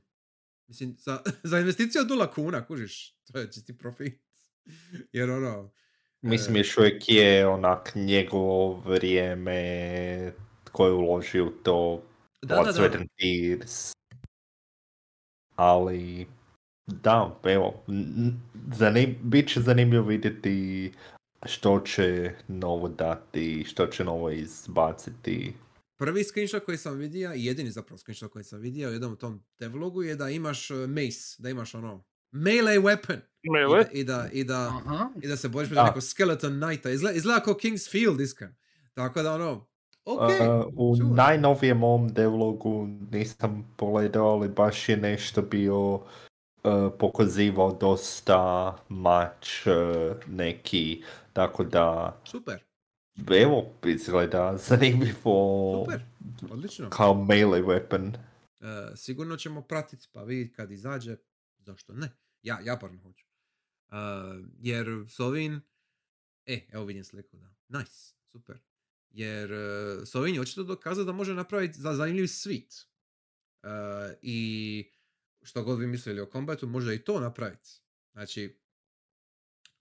[0.68, 1.20] Mislim, za,
[1.50, 4.20] za investiciju od nula kuna, kužiš, to je čisti profit.
[5.12, 5.72] Jer ono,
[6.22, 6.58] Mislim, E.
[6.58, 10.32] još uvijek je onak njegovo vrijeme
[10.72, 12.02] koje je uložio u to
[12.42, 12.98] da, Blood, da, da.
[15.56, 16.26] Ali,
[16.86, 17.82] da, evo,
[18.74, 20.92] zanim, bit će zanimljivo vidjeti
[21.46, 25.54] što će novo dati, što će novo izbaciti.
[25.98, 29.44] Prvi screenshot koji sam vidio, i jedini zapravo screenshot koji sam vidio u jednom tom
[29.58, 33.20] devlogu je da imaš uh, mace, da imaš ono melee weapon.
[33.52, 33.84] Mele?
[33.92, 36.90] I da, i da, i da, i da se boriš protiv nekog skeleton knighta.
[36.90, 38.54] Izgleda, izgleda kao King's Field iskren.
[38.94, 39.68] Tako da ono,
[40.06, 40.20] ok.
[40.20, 41.16] Uh, u čuvaj.
[41.16, 46.02] najnovijem ovom devlogu nisam pogledao, ali baš je nešto bio uh,
[46.98, 49.72] pokazivao dosta mač uh,
[50.26, 51.02] neki,
[51.32, 52.62] tako da Super,
[53.42, 56.00] evo izgleda zanimljivo super,
[56.50, 56.90] odlično.
[56.90, 58.12] kao melee weapon.
[58.96, 61.16] Sigurno ćemo pratiti, pa vidjeti kad izađe,
[61.58, 62.08] zašto ne?
[62.42, 63.26] Ja, ja parno hoću.
[64.58, 65.62] Jer s ovim,
[66.46, 67.78] e, evo vidim sliku, da.
[67.78, 68.58] Nice, super.
[69.16, 72.74] Jer e, s ovim je očito dokazati da može napraviti za zanimljiv svit.
[73.62, 73.68] E,
[74.22, 74.90] I
[75.42, 77.70] što god vi mislili o kombatu, može i to napraviti.
[78.12, 78.58] Znači,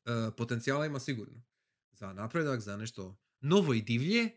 [0.06, 1.44] e, potencijala ima sigurno.
[1.92, 4.30] Za napredak, za nešto novo i divlje,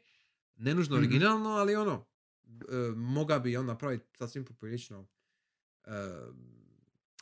[0.56, 1.04] Ne nužno Mhm.
[1.04, 2.06] originalno, ali ono,
[2.44, 5.08] e, moga bi on napraviti sasvim poprilično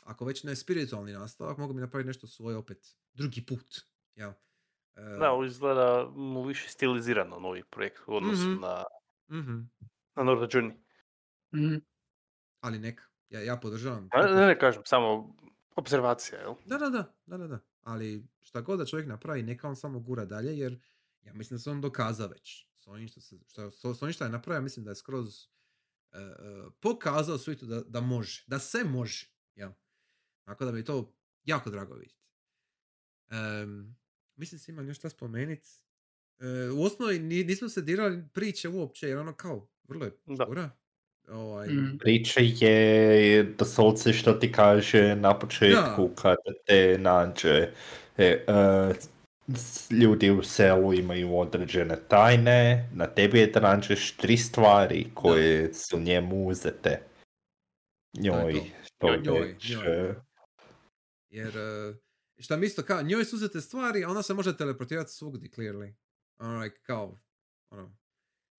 [0.03, 3.81] ako već ne spiritualni nastavak, mogu bi napraviti nešto svoje opet drugi put.
[4.15, 4.31] Jel?
[5.19, 8.61] Da, ovo izgleda mu više stilizirano novi projekt u odnosu Mhm.
[8.61, 8.83] na,
[9.31, 9.59] mhm.
[10.15, 10.77] na Norda Journey.
[11.55, 11.75] Mhm.
[12.59, 14.09] Ali neka, ja, ja podržavam.
[14.15, 15.35] Ne, ne, ne kažem, samo
[15.75, 16.53] observacija, jel?
[16.65, 17.59] Da, da, da, da, da, da.
[17.81, 20.79] Ali šta god da čovjek napravi, neka on samo gura dalje, jer
[21.21, 22.67] ja mislim da se on dokazao već.
[22.77, 25.27] S onim što, se, što, s- s onim što je napravio, mislim da je skroz
[26.11, 26.17] e,
[26.79, 29.31] pokazao svijetu da, da može, da se može.
[29.55, 29.71] Jel?
[30.43, 31.13] Tako da bi to
[31.43, 32.21] jako drago vidjeti.
[33.29, 33.97] Em,
[34.37, 35.65] mislim se imam još šta spomenit.
[36.39, 40.43] E, u osnovi ni- nismo se dirali priče uopće, jer ono kao, vrlo je Da.
[40.45, 40.69] štura.
[41.27, 41.97] Ovaj, Mhm.
[41.97, 47.71] Priča je doslovce što ti kaže na početku kada te nađe.
[48.17, 48.93] E, e,
[49.91, 55.99] ljudi u selu imaju određene tajne, na tebi je da nađeš tri stvari koje su
[55.99, 57.01] njemu uzete.
[58.13, 58.65] Njoj, to.
[58.83, 60.09] što Njoj, već, njoj.
[60.09, 60.15] e,
[61.29, 61.93] Jer, e,
[62.39, 65.93] šta mi isto kao, njoj su uzete stvari, a ona se može teleportirati svugdje, clearly.
[66.39, 67.17] Ono, like, kao,
[67.69, 67.95] ono,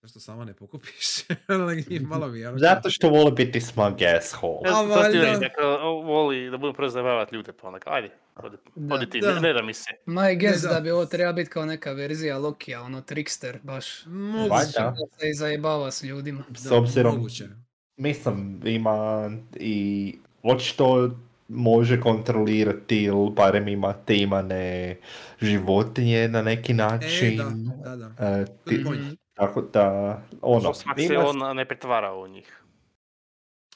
[0.01, 1.05] zašto sama ne pokupiš?
[1.47, 4.59] Ono, like, malo mi, je, ono, Zato što vole biti smug asshole.
[4.65, 5.39] A, to ti valjda.
[5.39, 8.95] dakle, o- voli da budem prvo zabavati ljude, pa onak, ajde, odi, Da.
[8.95, 9.33] odi ti, Da.
[9.33, 9.89] ne, ne da mi se.
[10.05, 10.69] My guess da.
[10.69, 14.05] da bi ovo treba biti kao neka verzija Lokija, ono trickster, baš.
[14.05, 14.79] Moguće.
[14.79, 16.43] Da se i zajebava s ljudima.
[16.51, 17.47] S Da, obzirom, moguće.
[17.97, 21.11] mislim, ima i očito
[21.49, 24.97] može kontrolirati ili barem ima te imane
[25.41, 27.37] životinje na neki E, način.
[27.37, 27.51] da,
[27.85, 28.27] da, da.
[28.27, 28.83] E, ti-
[29.33, 32.61] tako da, ono, smak se on ne pretvara u njih.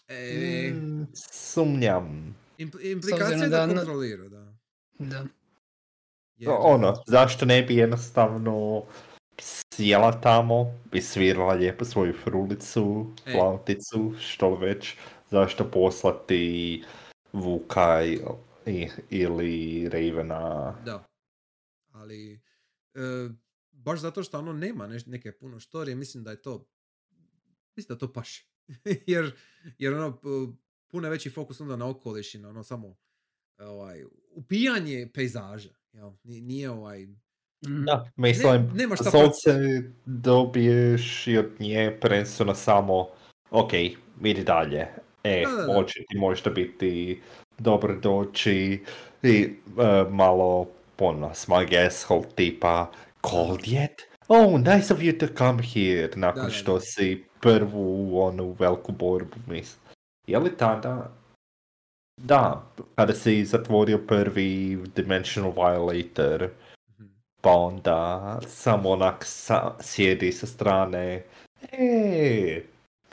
[0.07, 2.35] E, Mm, sumnjam.
[2.59, 4.53] impl- implikacija da, da- kontrolira, da.
[4.99, 5.23] Da.
[6.37, 8.83] Jer, Ono, zašto ne bi jednostavno
[9.39, 13.31] sjela tamo i svirala lijepo svoju frulicu, E.
[13.31, 14.95] flauticu, što već,
[15.29, 16.83] zašto poslati
[17.34, 18.19] Vuka i,
[18.65, 20.72] i- ili Ravena.
[20.85, 21.03] Da.
[21.91, 22.34] Ali,
[22.93, 23.30] e,
[23.72, 26.68] baš zato što ono nema neš- neke puno štorije, mislim da je to,
[27.76, 28.47] mislim da to paše.
[29.07, 29.35] jer,
[29.77, 30.19] jer ono,
[30.88, 32.95] puno veći fokus onda na okoliš i na ono samo
[33.60, 35.69] ovaj, upijanje pejzaža.
[35.93, 36.11] Jel?
[36.23, 37.07] Ni- Nije ovaj...
[37.65, 37.84] Mhm.
[37.85, 39.51] Da, mislim, nema šta solce
[40.05, 43.07] dobiješ i od nje prvenstveno samo,
[43.51, 43.72] ok,
[44.22, 44.88] vidi dalje.
[45.23, 45.73] E, Da, da, da.
[45.73, 47.21] hoće ti možda biti
[47.59, 48.83] dobro doći
[49.23, 49.49] i e,
[50.09, 50.67] malo
[50.99, 52.91] ono, smug asshole tipa
[53.21, 53.89] cold yet?
[54.27, 56.79] Oh, nice of you to come here, nakon što da.
[56.79, 59.79] si prvu onu veliku borbu, mislim.
[60.27, 61.11] Je li tada
[62.17, 62.63] da,
[62.95, 66.49] kada si zatvorio prvi Dimensional Violator,
[66.89, 67.07] Mhm.
[67.41, 71.23] pa onda samo onak sa, sjedi sa strane.
[71.71, 72.61] E,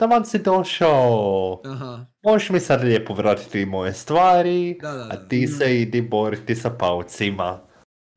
[0.01, 1.61] taman si došao.
[1.65, 5.09] Aha, Možeš mi sad lijepo vratiti moje stvari, da, da, da.
[5.11, 7.67] a ti se idi boriti sa paucima.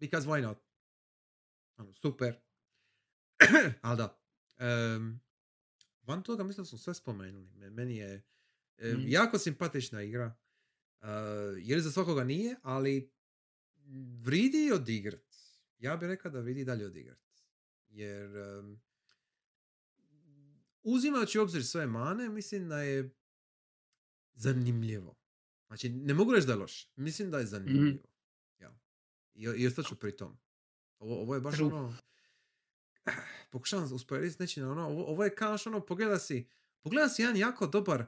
[0.00, 0.58] Because why not?
[1.76, 2.40] Ono, super.
[3.82, 4.18] Ali da.
[4.58, 5.20] em,
[6.02, 7.48] van toga mislim da smo sve spomenuli.
[7.48, 8.22] Me- Meni je
[8.78, 9.08] em, Mhm.
[9.08, 10.34] jako simpatična igra.
[11.00, 11.08] Uh,
[11.58, 13.12] jer za svakoga nije, ali
[14.16, 15.34] vridi odigrat.
[15.78, 17.18] Ja bih rekao da vridi dalje odigrat.
[17.88, 18.82] Jer em,
[20.84, 23.14] uzimajući u obzir sve mane, mislim da je
[24.34, 25.16] zanimljivo.
[25.66, 26.88] Znači, ne mogu reći da je loše.
[26.96, 27.98] Mislim da je zanimljivo.
[28.58, 28.78] Ja.
[29.34, 30.38] I, i ostat ću pri tom.
[30.98, 31.72] Ovo, ovo je baš True.
[31.72, 31.96] ono...
[33.52, 36.48] Pokušavam usporediti s nečim, ono, ovo, ovo je kao ono, pogleda si,
[36.80, 38.06] pogleda si jedan jako dobar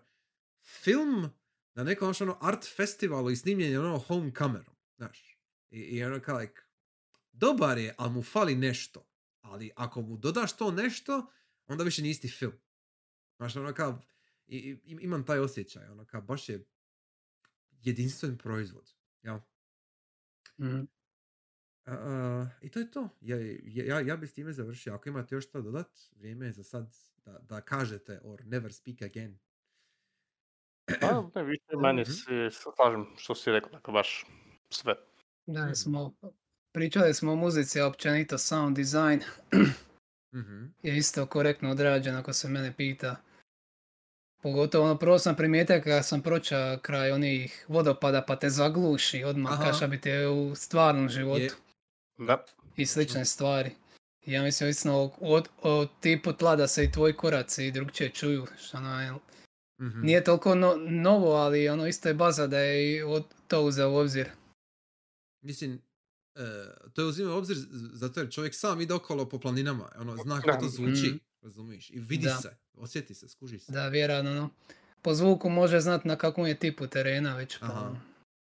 [0.83, 1.31] film
[1.75, 5.39] na nekom ono, art festivalu i snimljen je ono home kamerom, znaš.
[5.71, 6.61] I, i ono kao, like,
[7.33, 9.09] dobar je, ali mu fali nešto.
[9.41, 11.31] Ali ako mu dodaš to nešto,
[11.67, 12.53] onda više nije isti film.
[13.37, 14.03] Znaš, ono kao,
[14.47, 16.65] i, i- imam taj osjećaj, ono kao, baš je
[17.73, 18.93] jedinstven proizvod.
[19.23, 19.39] Jel?
[20.59, 20.81] Mhm.
[21.85, 23.09] A, a, I to je to.
[23.21, 24.95] Ja, ja, ja bi s time završio.
[24.95, 29.03] Ako imate još što dodat, vrijeme je za sad da, da kažete or never speak
[29.03, 29.39] again.
[31.01, 32.11] Pa, ne, više manje Mhm.
[32.11, 34.25] se slažem što si rekao, dakle, baš
[34.71, 34.95] sve.
[35.47, 35.75] Da, Mhm.
[35.75, 36.15] smo,
[36.73, 39.21] pričali smo o muzici, a općenito sound design
[40.35, 40.65] Mhm.
[40.83, 43.23] je isto korektno odrađen ako se mene pita.
[44.47, 49.53] Pogotovo ono prvo sam primijetio kada sam proča kraj onih vodopada pa te zagluši odmah
[49.53, 49.65] Aha.
[49.65, 51.51] kaša bi te u stvarnom životu Je.
[52.19, 52.45] Da.
[52.77, 53.71] i slične stvari.
[54.27, 58.11] I Ja mislim istina o, o, o tipu tla da se i tvoji koraci drugčije
[58.11, 58.47] čuju.
[58.59, 59.13] Što ono, je-
[59.81, 60.01] Mhm.
[60.03, 63.91] nije toliko no- novo, ali ono isto je baza da je i od- to uzeo
[63.91, 64.29] u obzir.
[65.43, 65.83] Mislim,
[66.35, 66.41] e,
[66.93, 67.57] to je uzima u obzir
[67.93, 69.91] zato jer čovjek sam ide okolo po planinama.
[69.97, 71.09] Ono, zna kako to zvuči.
[71.09, 71.17] Mhm.
[71.43, 71.91] Razumiješ?
[71.91, 72.37] I vidi Da.
[72.37, 73.73] se, osjeti se, skuži se.
[73.73, 74.51] Da, vjerojatno, no.
[75.03, 78.01] Po zvuku može znat na kakvom je tipu terena već, pa Aha, ono,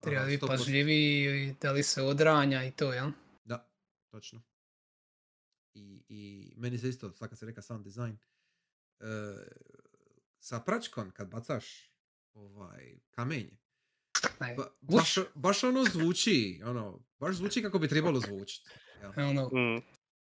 [0.00, 0.48] treba biti 100%.
[0.48, 3.10] pažljiviji i da li se odranja i to, jel?
[3.44, 3.68] Da,
[4.08, 4.42] točno.
[5.74, 6.20] I, I
[6.56, 8.16] meni se isto, sad kad se reka sound design,
[9.00, 9.04] e,
[10.38, 11.90] sa pračkom kad bacaš
[12.32, 13.56] ovaj, kamenje,
[14.56, 18.70] ba, baš, baš ono zvuči, ono, baš zvuči kako bi trebalo zvučiti.
[19.00, 19.28] jel?
[19.28, 19.82] ono, Mm.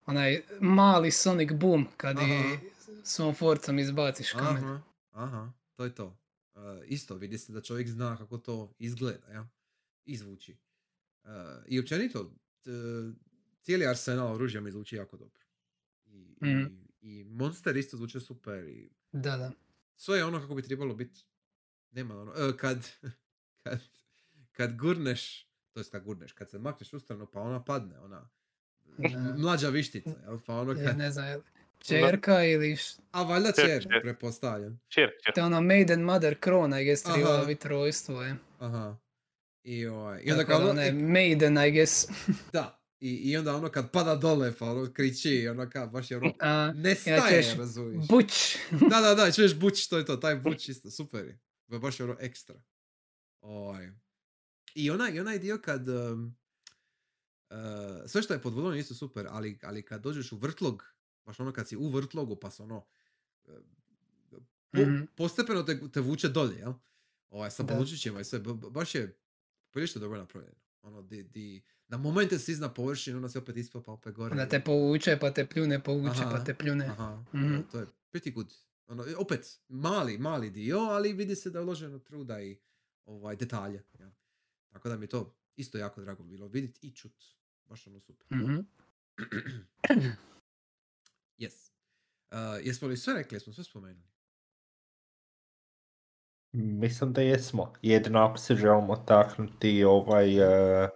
[0.06, 2.28] Onaj mali Sonic Boom kad Aha.
[2.28, 2.58] i
[3.04, 4.64] svom forcom izbaciš kamen.
[4.64, 4.82] Aha,
[5.14, 6.18] aha, to je to.
[6.56, 9.48] E, isto, vidi se da čovjek zna kako to izgleda, ja?
[10.06, 10.58] I zvuči.
[11.24, 11.28] E,
[11.68, 12.32] I općenito,
[12.62, 12.70] t-
[13.62, 15.40] cijeli arsenal oružja mi zvuči jako dobro.
[16.06, 16.66] I, Mhm.
[17.02, 19.52] i, i Monster isto zvuče super i Da, da.
[19.96, 21.26] sve je ono kako bi trebalo biti.
[21.92, 22.88] Nema ono, e, kad,
[23.64, 23.82] kad,
[24.52, 28.30] kad gurneš, to jest kad gurneš, kad se makneš ustrano pa ona padne, ona.
[29.38, 30.40] Mlađa vištica, jel?
[30.46, 31.42] Pa ono Ja kad, ne znam, jel,
[31.80, 32.94] čerka ili š...
[33.12, 34.02] a valjda Čer, čer, čer.
[34.02, 34.80] prepostavljam.
[34.88, 35.34] Čer, čer.
[35.34, 37.46] To je ono Maiden Mother Krona, I guess, treba Aha.
[37.46, 38.36] biti trojstvo, je.
[38.60, 38.98] Aha.
[39.64, 42.08] I, ovaj, i onda kao ono, ne, Maiden, I guess.
[42.54, 46.18] da, i, i onda ono kad pada dole pa ono kriči, ono kao baš je
[46.18, 48.08] ono, A, nestaje, ćeš razumiješ.
[48.08, 48.58] buć.
[48.90, 51.40] Da, da, da, čuješ buć, to je to, taj buć isto, super je.
[51.68, 52.62] Ba- Baš je ono ekstra.
[53.42, 53.90] Ovaj.
[54.76, 56.36] I onaj, i onaj dio kad, um,
[57.56, 57.60] uh,
[58.06, 60.84] sve što je pod vodom isto super, ali, ali kad dođeš u vrtlog,
[61.26, 62.86] baš ono kad si u vrtlogu pa se ono,
[63.46, 63.54] uh,
[64.32, 64.40] po-
[64.76, 65.04] Mhm.
[65.08, 66.74] postepeno te, te vuče dolje, jel?
[67.30, 69.18] Ovaj, sa polučićima i sve, ba- ba- baš je
[69.72, 70.56] prilično dobro napravljeno.
[70.82, 74.36] Ono, di, di, na momente si iznad površine, onda se opet ispa pa opet gore.
[74.36, 76.86] Da te povuče, pa te pljune, povuče, Aha, pa te pljune.
[76.86, 77.58] Aha, Mhm.
[77.64, 78.54] to je pretty good.
[78.88, 82.58] Ono, opet, mali, mali dio, ali vidi se da je uloženo truda i
[83.06, 83.84] ovaj, detalje.
[83.94, 84.12] Ja.
[84.70, 87.24] Tako da mi je to isto jako drago bilo vidjeti i čut.
[87.70, 88.28] Baš ono super.
[88.32, 88.60] Mhm.
[91.38, 91.72] Yes.
[92.32, 94.08] Uh, jesmo li sve rekli, jesmo sve spomenuli?
[96.52, 97.74] Mislim da jesmo.
[97.82, 100.90] Jedino ako se želimo taknuti ovaj uh,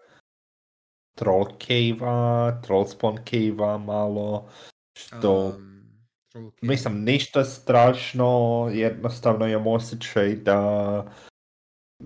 [1.17, 4.49] Troll Cave-a, Trollspawn Cave-a malo,
[4.97, 5.77] što Um,
[6.31, 6.51] Troll.
[6.61, 11.11] Mislim, ništa strašno, jednostavno imam osjećaj da,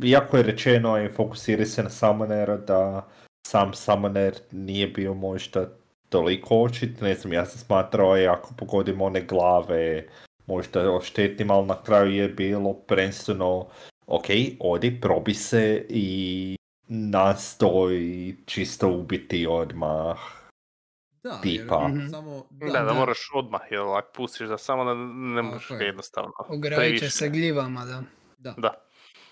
[0.04, 3.10] iako je rečeno i fokusira se na Summonera, da
[3.52, 5.70] sam Summoner nije bio možda
[6.10, 10.08] toliko očit, ne znam, ja sam smatrao i ako pogodim one glave,
[10.48, 13.68] možda oštetnim, ali na kraju je bilo prvenstveno,
[14.08, 14.26] ok,
[14.60, 16.58] odi, probi se i
[16.88, 18.00] nastoj
[18.46, 20.18] čisto ubiti odmah.
[21.24, 21.88] da, jer tipa.
[21.88, 22.08] Mhm.
[22.08, 22.94] samo, Da, da, da.
[22.94, 24.94] moraš odmah, jer ako pustiš da samo da
[25.36, 25.86] ne možeš je.
[25.86, 26.32] jednostavno.
[26.50, 27.10] Ograniče Previše.
[27.10, 28.04] se gljivama, da.
[28.38, 28.54] da.
[28.58, 28.74] Da.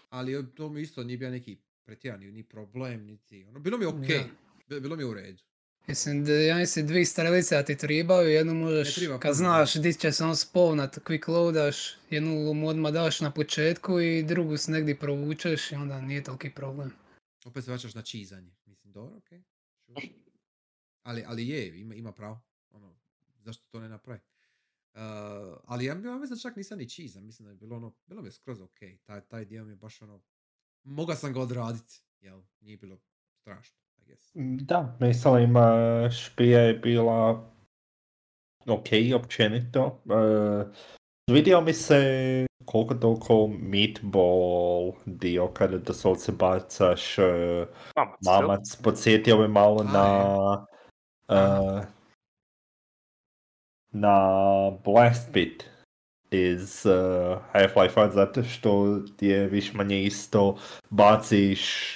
[0.10, 1.58] Ali to mi isto nije bio neki
[1.90, 3.98] pretjerani ni problem, niti, ono, bilo mi je Da.
[3.98, 4.24] okej,
[4.68, 5.44] Bi- bilo mi je u redu.
[5.88, 9.94] Mislim da ja mislim dvi strelice a ti tribaju, jednu možeš, triba kad znaš di
[9.94, 14.72] će se on spavnat, quick loadaš, jednu mu odmah daš na početku i drugu se
[14.72, 16.92] negdje provučeš i onda nije toliki problem.
[17.46, 18.52] Opet se vraćaš na čizanje.
[18.66, 19.42] Mislim, dobro, okej.
[19.86, 20.08] sure.
[21.04, 22.42] Ali, ali je, ima, ima pravo.
[22.70, 22.96] Ono,
[23.40, 24.20] zašto to ne napravi?
[24.94, 25.00] Uh,
[25.66, 27.26] ali ja, ja mislim da čak nisam ni čizan.
[27.26, 28.98] Mislim da je bilo ono, bilo mi je skroz okej.
[28.98, 30.22] Taj, taj dio mi je baš ono,
[30.90, 32.40] moga sam ga odradit, jel?
[32.60, 32.98] Nije bilo
[33.42, 34.32] strašno, I guess.
[34.66, 35.54] Da, mislim,
[36.12, 37.50] špija je bila
[38.68, 40.02] ok, općenito.
[40.06, 40.68] Uh,
[41.32, 47.26] vidio mi se koliko toliko meatball dio kada doslovce bacaš uh,
[47.96, 50.66] Mamac, mamac, podsjetio me malo A, na
[51.28, 51.84] uh,
[53.92, 54.16] na
[54.84, 55.69] Blast Beat
[56.32, 60.58] iz uh, Half-Life zato što je više manje isto
[60.90, 61.96] baciš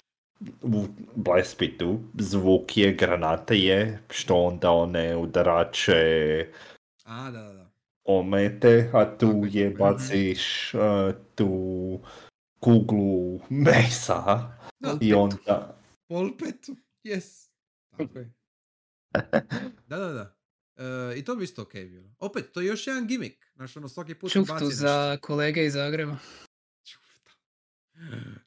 [0.61, 0.85] u
[1.15, 6.47] Blast Beatu zvuk je, granata je, što onda one udarače
[7.03, 7.72] A, da, da, da.
[8.03, 9.69] omete, a tu je.
[9.69, 10.81] baciš uh,
[11.35, 11.99] tu
[12.60, 15.77] kuglu mesa Da, i onda
[16.07, 17.49] polpetu, yes.
[17.97, 18.34] Tako je.
[19.88, 20.35] Da, da, da.
[20.75, 20.83] E,
[21.17, 22.15] I to bi isto okej bilo.
[22.19, 23.43] Opet, to je još jedan gimmick.
[23.55, 24.77] Znaš, ono, svaki put Čuftu baci nešto.
[24.77, 26.17] za kolege iz Zagreba.
[26.83, 27.31] Čufta.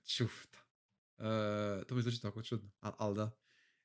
[0.06, 0.58] Čufta.
[1.18, 1.24] E,
[1.84, 3.30] to mi zvuči tako čudno, al, al da.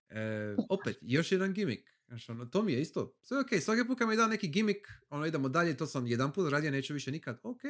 [0.09, 1.89] E, opet, još jedan gimmick.
[2.07, 4.79] Znaš, ono, to mi je isto, sve ok, svaki put kad mi da neki gimmick,
[5.09, 7.61] ono, idemo dalje, to sam jedan put radio, neću više nikad, ok,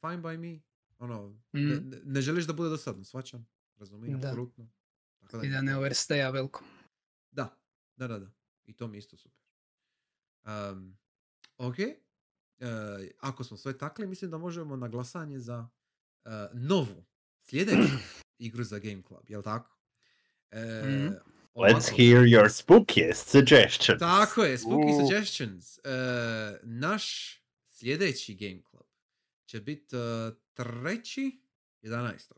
[0.00, 0.60] fine by me.
[0.98, 1.88] Ono, Mhm.
[1.88, 3.46] ne- ne želiš da bude dosadno, svačam,
[3.76, 4.70] razumijem, apsolutno.
[5.20, 6.64] Tako I da ne oversteja veliko.
[7.30, 7.58] da,
[7.96, 8.30] da, da, da.
[8.64, 9.45] I to mi isto super.
[10.46, 10.96] Um,
[11.58, 11.78] ok.
[11.78, 11.96] E,
[13.20, 15.68] ako smo sve takli, mislim da možemo na glasanje za
[16.24, 17.04] e, novu,
[17.40, 17.78] sljedeću
[18.38, 19.76] igru za Game Club, jel tako?
[20.50, 21.14] E, Mhm.
[21.54, 21.96] Let's ovako.
[21.96, 23.98] hear your spookiest suggestions.
[24.00, 25.00] Tako je, Spooky U.
[25.00, 25.78] Suggestions.
[25.78, 25.80] E,
[26.62, 27.36] naš
[27.70, 28.86] sljedeći Game Club
[29.46, 30.02] će biti uh,
[30.54, 31.40] treći
[31.82, 32.32] 11.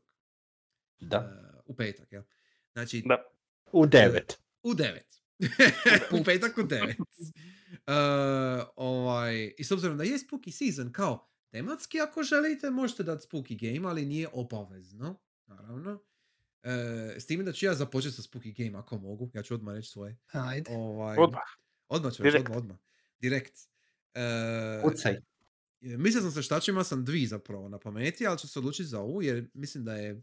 [1.00, 1.16] Da.
[1.16, 2.22] E, u petak, jel?
[2.72, 3.24] Znači, Da.
[3.72, 4.38] U devet.
[4.62, 5.22] u devet.
[6.12, 6.96] u petak u devet.
[7.72, 7.92] E,
[8.76, 13.74] ovaj, I s obzirom da je Spooky Season kao tematski, ako želite, možete dati Spooky
[13.74, 16.02] Game, ali nije obavezno, naravno.
[16.62, 19.74] E, s time da ću ja započeti sa Spooky Game ako mogu, ja ću odmah
[19.74, 20.16] reći svoje.
[20.32, 20.70] Ajde.
[20.70, 21.42] Ovaj, Odmah.
[21.88, 22.76] Odmah ću reći, odmah, odmah.
[23.20, 23.54] Direkt.
[24.14, 25.16] E, Pucaj.
[25.80, 29.00] mislio sam se šta ću, sam dvi zapravo na pameti, ali ću se odlučiti za
[29.00, 30.22] ovu jer mislim da je,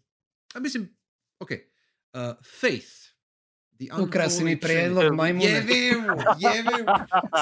[0.54, 0.98] a mislim,
[1.40, 2.20] ok, uh,
[2.60, 3.15] Faith.
[3.80, 5.46] Unholy prijedlog, majmune.
[5.46, 6.08] Jebe mu,
[6.40, 6.94] jebe mu.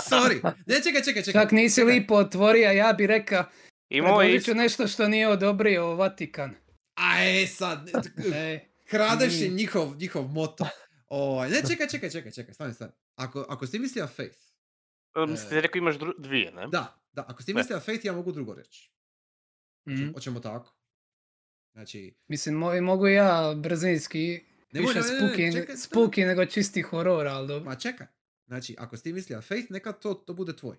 [0.02, 0.54] Sorry.
[0.66, 1.42] Ne, čekaj, čekaj, čekaj.
[1.42, 1.94] Čak nisi čekaj.
[1.94, 3.46] lipo otvorio, ja bi rekao,
[3.90, 6.56] I moj predložit ću nešto što nije odobrio Vatikan.
[6.96, 7.90] A e, sad,
[8.36, 10.68] E, kradeš je njihov, njihov moto.
[11.08, 12.92] Ovaj, ne, čekaj, čekaj, čekaj, čekaj, stani, stani.
[13.16, 14.38] Ako, ako si mislio Faith,
[15.20, 16.68] Mislim, ti rekao imaš dru- dvije, ne?
[16.68, 18.92] da, da, ako si mislio Faith, ja mogu drugo reći.
[19.88, 20.14] mm.
[20.14, 20.76] Hoćemo tako.
[21.74, 24.40] Znači, Mislim, mo- mogu ja brzinski
[24.74, 27.66] Nemoj, više ne, ne, ne, spooky, čekaj, spooky nego čisti horor, ali dobro.
[27.66, 28.08] Ma čekaj.
[28.46, 30.78] Znači, ako si ti mislio Faith, neka to, to bude tvoj.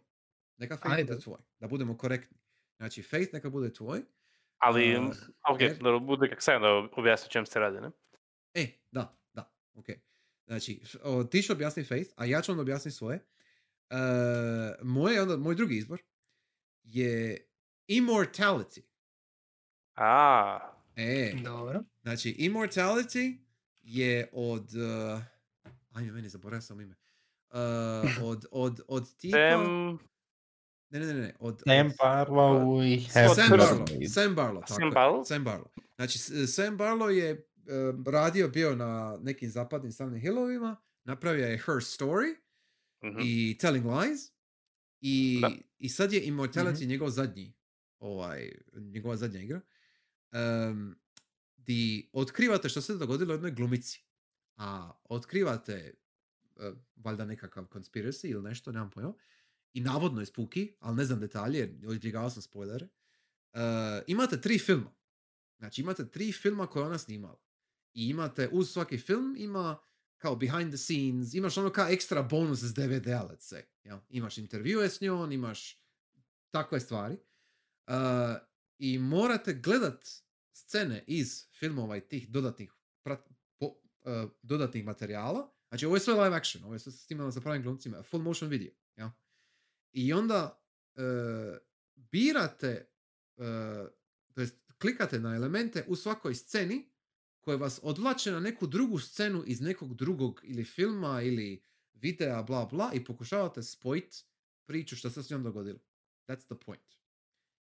[0.57, 1.05] Neka Faith Ajde.
[1.05, 1.39] bude tvoj.
[1.59, 2.37] Da budemo korektni.
[2.77, 4.01] Znači, Faith neka bude tvoj.
[4.59, 5.11] Ali, A,
[5.53, 7.91] ok, jer- dobro, bude kak sam da objasnim čem se radi, ne?
[8.55, 9.87] E, da, da, ok.
[10.47, 13.17] Znači, o, ti ću objasniti Faith, a ja ću onda objasniti svoje.
[13.91, 13.97] E,
[14.83, 16.03] moje, onda, moj drugi izbor
[16.83, 17.47] je
[17.89, 18.81] Immortality.
[19.95, 20.59] A,
[20.97, 21.83] E, Dobro.
[22.03, 23.44] znači, Immortality
[23.85, 24.71] je od...
[24.75, 25.23] Uh,
[25.93, 26.95] ajme, meni zaboravio sam ime.
[27.51, 27.59] Uh,
[28.31, 29.37] od, od, od tipa...
[29.37, 29.99] Tem...
[30.91, 31.35] Ne, ne, ne, ne.
[31.41, 34.09] Od, Sam Barlow i Sam Sam Barlow.
[34.09, 34.91] Sam Barlow, tako Sam je.
[34.91, 35.25] Barlow?
[35.25, 35.69] Sam Barlow.
[35.97, 37.41] Znači, S- Sam Barlow je e,
[38.07, 42.35] radio, bio na nekim zapadnim Silent Hillovima, napravio je Her Story
[43.05, 43.19] mhm.
[43.23, 44.21] i Telling Lies
[45.01, 45.51] i, Da.
[45.79, 47.55] i sad je Immortality njegov zadnji,
[47.99, 49.61] ovaj, njegova zadnja igra.
[50.33, 50.97] Um,
[51.67, 54.05] di otkrivate što se dogodilo jednoj glumici.
[54.57, 55.95] A otkrivate
[56.57, 59.15] e, valjda nekakav conspiracy ili nešto, nemam pojma.
[59.73, 62.87] I navodno je spooky, ali ne znam detalje, jer izbjegavao sam spoilere.
[63.53, 63.61] Uh,
[64.07, 64.95] imate tri filma.
[65.59, 67.41] Znači imate tri filma koje je ona snimala.
[67.95, 69.79] I imate, uz svaki film ima
[70.19, 73.63] kao behind the scenes, imaš ono kao ekstra bonus s DVD-a, let's say.
[73.85, 73.99] Jel?
[74.09, 75.79] Imaš intervjue s njom, imaš
[76.51, 77.17] takve stvari.
[77.87, 77.95] Uh,
[78.79, 80.09] I morate gledat
[80.55, 82.73] scene iz filmova i tih dodatnih,
[83.03, 83.29] prat,
[83.59, 85.53] po, uh, dodatnih materijala.
[85.69, 88.51] Znači ovo je sve live action, ovo je sve snimano sa pravim glumcima, full motion
[88.51, 88.73] video.
[88.97, 89.09] Jel?
[89.93, 90.65] I onda
[90.95, 91.59] uh,
[91.95, 92.89] birate,
[93.37, 93.45] uh,
[94.35, 96.91] to jest klikate na elemente u svakoj sceni
[97.41, 101.63] koje vas odvlače na neku drugu scenu iz nekog drugog ili filma ili
[101.93, 104.25] videa, bla bla, i pokušavate spojiti
[104.65, 105.79] priču što se s njom dogodilo.
[106.27, 106.95] That's the point.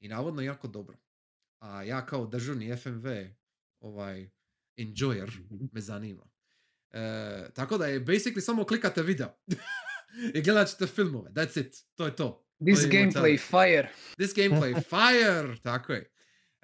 [0.00, 0.98] I navodno jako dobro.
[1.62, 3.06] A ja kao državni FMV
[3.80, 4.30] ovaj,
[4.76, 5.30] enjoyer
[5.72, 6.30] me zanima.
[6.90, 9.28] E, tako da je basically samo klikate video.
[10.34, 11.30] I gledat ćete filmove.
[11.30, 11.76] That's it.
[11.94, 12.46] To je to.
[12.66, 13.88] This To gameplay fire.
[14.14, 16.10] This gameplay fire, tako je.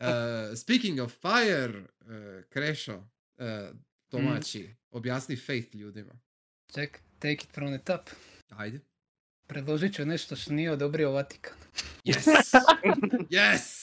[0.01, 3.47] Uh, speaking of fire, uh, Krešo, uh,
[4.11, 6.21] domaći, objasni Faith ljudima.
[6.75, 8.11] Ček, take it from the top.
[8.49, 8.81] Ajde.
[9.47, 11.57] Predložit ću nešto što nije odobrio Vatikan.
[12.05, 12.55] Yes!
[13.39, 13.79] yes!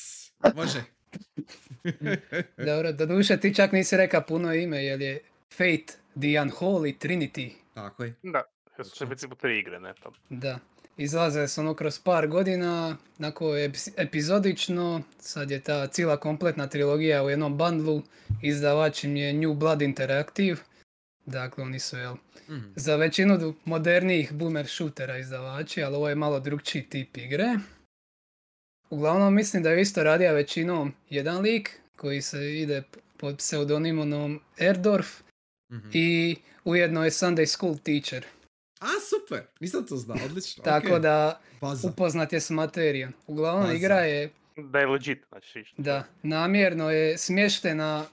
[0.56, 0.95] Može.
[2.66, 5.20] Dobro, doduše ti čak nisi rekao puno ime, jer je
[5.52, 7.50] Fate, The Unholy Trinity.
[7.74, 8.14] tako je.
[8.24, 8.44] Da,
[8.78, 9.94] jer su principu tri igre, ne?
[10.04, 10.60] Pa, Da.
[10.98, 17.24] Izlaze se ono kroz par godina, onako epi- epizodično, sad je ta cijela kompletna trilogija
[17.24, 18.02] u jednom bundlu,
[18.42, 20.58] izdavač im je New Blood Interactive,
[21.26, 22.16] dakle oni su jel,
[22.50, 22.66] Mhm.
[22.76, 27.46] za većinu modernijih boomer shootera izdavači, ali ovo je malo drugčiji tip igre.
[28.90, 32.84] Uglavnom mislim da je isto radio većinom jedan lik koji se ide
[33.18, 35.08] pod pseudonimom Erdorf
[35.72, 35.90] Mhm.
[35.94, 38.26] i ujedno je Sunday School teacher.
[38.80, 39.42] A, super!
[39.60, 40.64] Nisam to znao, odlično.
[40.64, 41.88] Tako da Baza.
[41.88, 43.14] upoznat je s materijom.
[43.28, 43.74] Uglavnom Baza.
[43.76, 45.60] igra je, da je legit, znači.
[45.60, 45.74] isto.
[45.78, 48.06] da, namjerno je smještena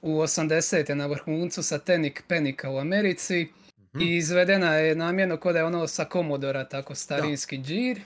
[0.00, 0.94] u 80.
[0.94, 3.48] na vrhuncu satelnik Penika u Americi
[3.94, 4.00] Mhm.
[4.00, 8.00] i izvedena je namjerno kod da je ono sa Komodora, tako starinski džir.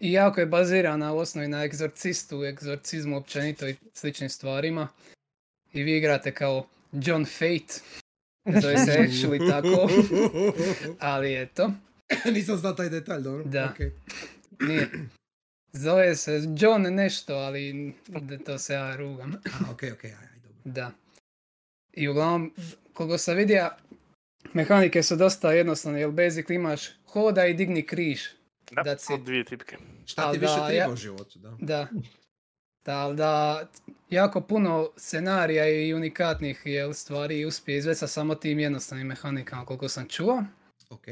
[0.00, 4.88] I jako je bazirana u osnovi na egzorcistu, egzorcizmu općenito i sličnim stvarima.
[5.72, 7.80] I vi igrate kao John Fate.
[8.60, 9.88] Zove se actually tako,
[10.98, 11.72] ali eto.
[12.34, 13.44] Nisam znao taj detalj, dobro.
[13.44, 13.74] Da.
[13.74, 13.78] ok.
[14.60, 14.90] Nije.
[15.72, 19.32] Zove se John nešto, ali da to se ja rugam.
[19.32, 20.58] A, ok, ok, aj, aj, dobro.
[20.64, 20.90] Da.
[21.92, 22.52] I uglavnom,
[22.92, 23.70] koliko sam vidio,
[24.52, 28.22] mehanike su dosta jednostavne, jer basically imaš hoda i digni križ.
[28.74, 29.22] Da, That's to it.
[29.22, 29.76] dvije tipke.
[30.06, 31.56] Šta Al ti više da, treba ja- u životu, da.
[31.60, 31.88] Da.
[32.84, 33.66] Da, ali da
[34.10, 39.88] jako puno scenarija i unikatnih jel, stvari uspije izvesti sa samo tim jednostavnim mehanikama koliko
[39.88, 40.44] sam čuo.
[40.90, 41.08] Ok.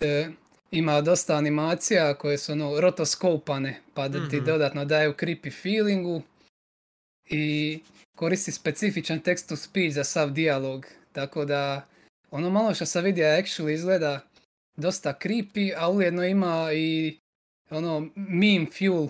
[0.00, 0.28] E,
[0.70, 4.44] ima dosta animacija koje su ono rotoskopane pa da ti Mhm.
[4.46, 6.22] dodatno daju creepy feelingu
[7.26, 7.80] i
[8.14, 10.86] koristi specifičan text to speech za sav dijalog.
[11.12, 11.86] Tako da
[12.30, 14.20] ono malo što sam vidio actually izgleda
[14.80, 17.18] dosta creepy, a ujedno ima i
[17.70, 19.08] ono meme fuel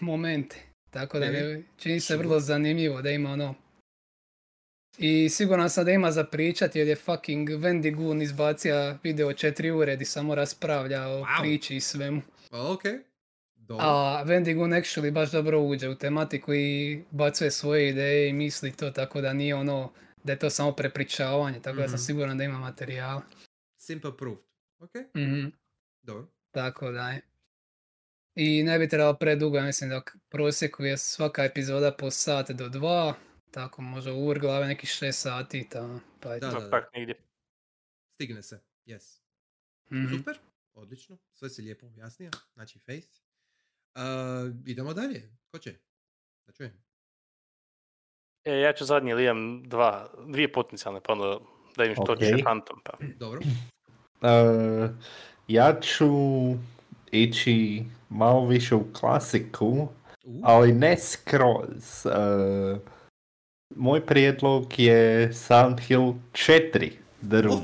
[0.00, 0.56] momente.
[0.90, 3.54] Tako da mi čini se vrlo zanimljivo da ima ono
[4.98, 9.70] i siguran sam da ima za pričat jer je fucking Wendy Goon izbacija video četiri
[9.70, 11.40] ure di samo raspravlja o Wow.
[11.40, 12.22] priči i svemu.
[12.50, 12.82] Pa ok.
[13.56, 13.86] Dobro.
[13.86, 18.72] A Wendy Goon actually baš dobro uđe u tematiku i bacuje svoje ideje i misli
[18.72, 19.92] to tako da nije ono
[20.24, 22.02] da je to samo prepričavanje, tako da sam Mhm.
[22.02, 23.22] siguran da ima materijala.
[23.78, 24.38] Simple proved.
[24.78, 25.48] Ok, Mhm,
[26.02, 26.26] dobro.
[26.50, 27.20] tako da je.
[28.34, 33.14] I ne bi trebalo predugo, mislim da prosjeku je svaka epizoda po sat do dva,
[33.50, 35.88] tako možda u ur glave nekih šest sati, ta,
[36.20, 36.56] pa je Da, to.
[36.56, 36.70] da, da.
[36.70, 37.14] tak negdje.
[38.14, 38.60] Stigne se.
[38.86, 39.20] Yes.
[39.92, 40.16] Mhm.
[40.16, 40.38] Super.
[40.74, 41.18] Odlično.
[41.32, 42.30] Sve si lijepo objasnio.
[42.54, 43.08] Znači Faith.
[43.94, 44.02] Uh,
[44.66, 45.22] idemo dalje.
[45.46, 45.74] Ko će?
[46.46, 46.84] Da čujem.
[48.44, 51.38] E, ja ću zadnji ili imam dva, dvije potencijalne, pa onda
[51.76, 52.40] da im što će Ok.
[52.42, 52.80] Phantom.
[52.84, 52.92] Pa.
[53.16, 53.40] Dobro.
[54.22, 54.90] Uh,
[55.48, 56.06] ja ću
[57.10, 59.88] ići malo više u klasiku,
[60.26, 62.04] Uh, ali ne skroz.
[62.04, 62.78] Uh,
[63.76, 66.90] moj prijedlog je Silent Hill 4,
[67.28, 67.60] The Room.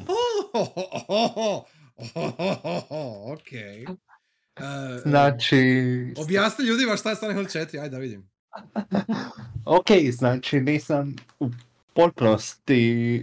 [3.32, 3.48] Ok.
[3.90, 3.96] Uh,
[5.02, 5.56] Znači,
[6.16, 8.30] Objasni ljudima šta je Silent Hill 4, ajde da vidim.
[9.64, 11.50] ok, znači nisam u
[11.94, 12.76] potpunosti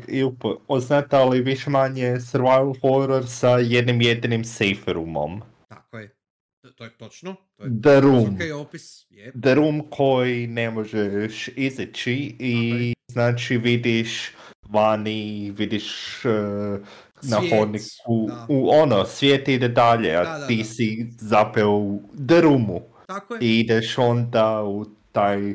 [0.07, 5.41] i upoznat, ali više manje survival horror sa jednim jedinim safe roomom.
[5.67, 6.15] Tako je.
[6.75, 7.35] To, je točno.
[7.57, 8.19] To je The Room.
[8.35, 9.05] ok opis.
[9.09, 9.31] Je.
[9.41, 14.31] The room koji ne možeš izići i znači vidiš
[14.69, 16.31] vani, vidiš uh,
[17.21, 18.45] na hodniku, da.
[18.49, 20.63] u ono, svijet ide dalje, a Da, da, ti da.
[20.63, 23.39] si zapeo u The Roomu Tako je.
[23.41, 25.53] i ideš onda u taj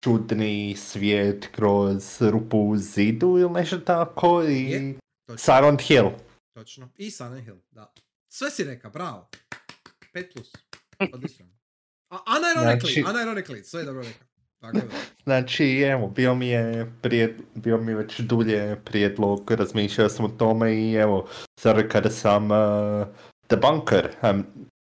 [0.00, 4.94] čudni svijet kroz rupu u zidu ili nešto tako i Je.
[5.36, 6.08] Silent Hill.
[6.54, 6.88] Točno.
[6.96, 7.92] I Silent Hill, da.
[8.28, 9.28] Sve si reka, bravo.
[10.14, 10.52] 5 plus.
[11.12, 11.46] Odlično.
[12.10, 14.24] A, unironically, Znači- unironically, sve je dobro reka.
[14.60, 14.82] Tako da.
[15.24, 20.74] Znači, evo, bio mi je prijed, bio mi već dulje prijedlog, razmišljao sam o tome
[20.74, 21.28] i evo,
[21.60, 23.06] sad kada sam uh,
[23.46, 24.08] The Bunker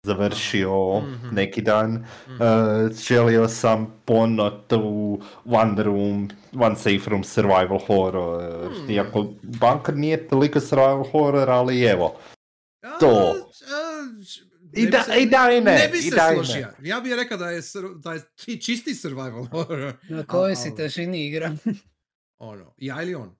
[0.03, 1.27] završio Mhm.
[1.31, 1.91] neki dan,
[2.27, 2.33] Mhm.
[2.33, 2.39] uh,
[2.97, 8.89] želio sam ponot u One Room, One Safe Room Survival Horror, Hmm.
[8.89, 12.15] iako Bunker nije toliko Survival Horror, ali evo,
[12.99, 13.07] to.
[13.07, 13.33] A,
[13.69, 14.03] a,
[14.73, 16.67] I da- se- i da i ne, Ne bi se da složio.
[16.81, 17.61] Ja bih rekao da je,
[17.95, 19.93] da je či- čisti survival horror.
[20.03, 21.51] Na kojoj si težini igra?
[22.39, 23.35] Ono, ja ili on.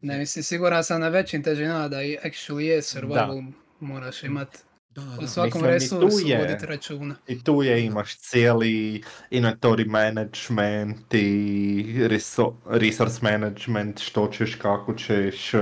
[0.00, 3.42] ne mislim, siguran sam na većim težinama da i actually je survival
[3.80, 6.38] moraš imat Da, da, u svakom Mislim, i tu resursu je.
[6.38, 7.14] voditi računa.
[7.26, 15.54] I tu je imaš cijeli inventory management i reso- resource management, što ćeš, kako ćeš,
[15.54, 15.60] eh,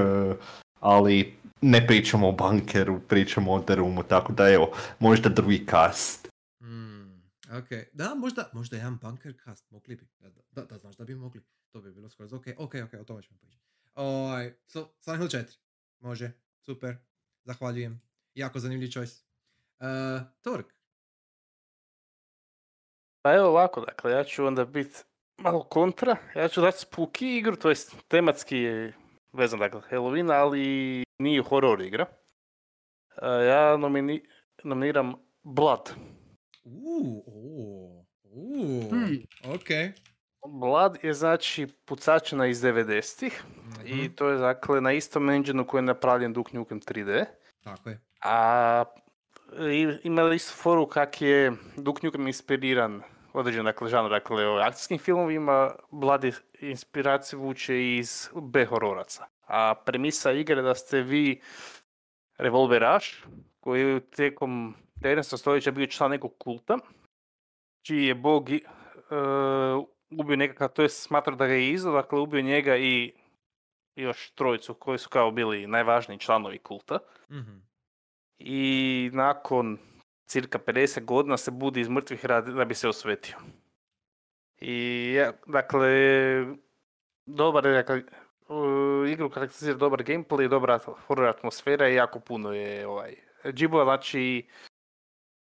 [0.81, 6.29] ali ne pričamo o bunkeru, pričamo o The Roomu, tako da evo, možda drugi cast.
[6.63, 7.13] Mm,
[7.59, 10.09] ok, da, možda, možda jedan bunker cast, mogli bi.
[10.19, 11.43] Da, da, da, znaš da bi mogli.
[11.73, 13.65] To bi bilo skoro ok, ok, ok, o tome ćemo pričati.
[13.95, 15.59] Oj, so, Silent Hill 4.
[16.01, 16.97] Može, super,
[17.45, 18.06] zahvaljujem.
[18.37, 19.23] Jako zanimljiv choice.
[19.81, 19.87] Uh,
[20.43, 20.67] Tork.
[23.23, 24.99] Pa evo ovako, dakle, ja ću onda biti
[25.39, 26.17] malo kontra.
[26.35, 28.93] Ja ću dati spooky igru, to jest tematski je
[29.33, 30.63] vezan, dakle, Halloween, ali
[31.19, 32.07] nije horror igra.
[33.23, 34.25] E, ja nomini-
[34.65, 35.91] nominiram Blood.
[36.65, 39.23] Uuu, uuu, uuu, Hmm.
[39.45, 39.95] ok.
[40.49, 43.43] Blood je znači pucačina iz 90-ih
[43.85, 47.25] i Mhm, to je dakle na istom engineu koji je napravljen Duke Nukem 3D.
[47.61, 48.01] Tako je.
[48.29, 48.85] A
[49.73, 54.99] i- ima istu foru kak je Duke Nukem inspiriran određen dakle, žanr, dakle o akcijskim
[54.99, 55.75] filmovima,
[56.25, 59.25] je inspiraciju vuče iz B-hororaca.
[59.43, 61.41] A premisa igre da ste vi
[62.39, 63.25] revolveraš
[63.61, 65.37] koji je tijekom 19.
[65.37, 66.79] stoljeća bio član nekog kulta,
[67.83, 68.61] čiji je bog e,
[70.13, 73.13] ubio nekakav, to je smatra da ga je izdao, dakle ubio njega i
[73.97, 76.99] još trojicu koji su kao bili najvažniji članovi kulta
[77.31, 77.57] Mhm.
[78.39, 79.79] I nakon
[80.27, 83.37] cirka 50 godina se budi iz mrtvih radi da bi se osvetio.
[84.59, 85.91] I ja, dakle,
[87.27, 88.03] dobar je dakle,
[88.49, 93.15] uh, igru karakterizira dobar gameplay, dobra horror atmosfera i jako puno je ovaj,
[93.53, 94.49] džibova, znači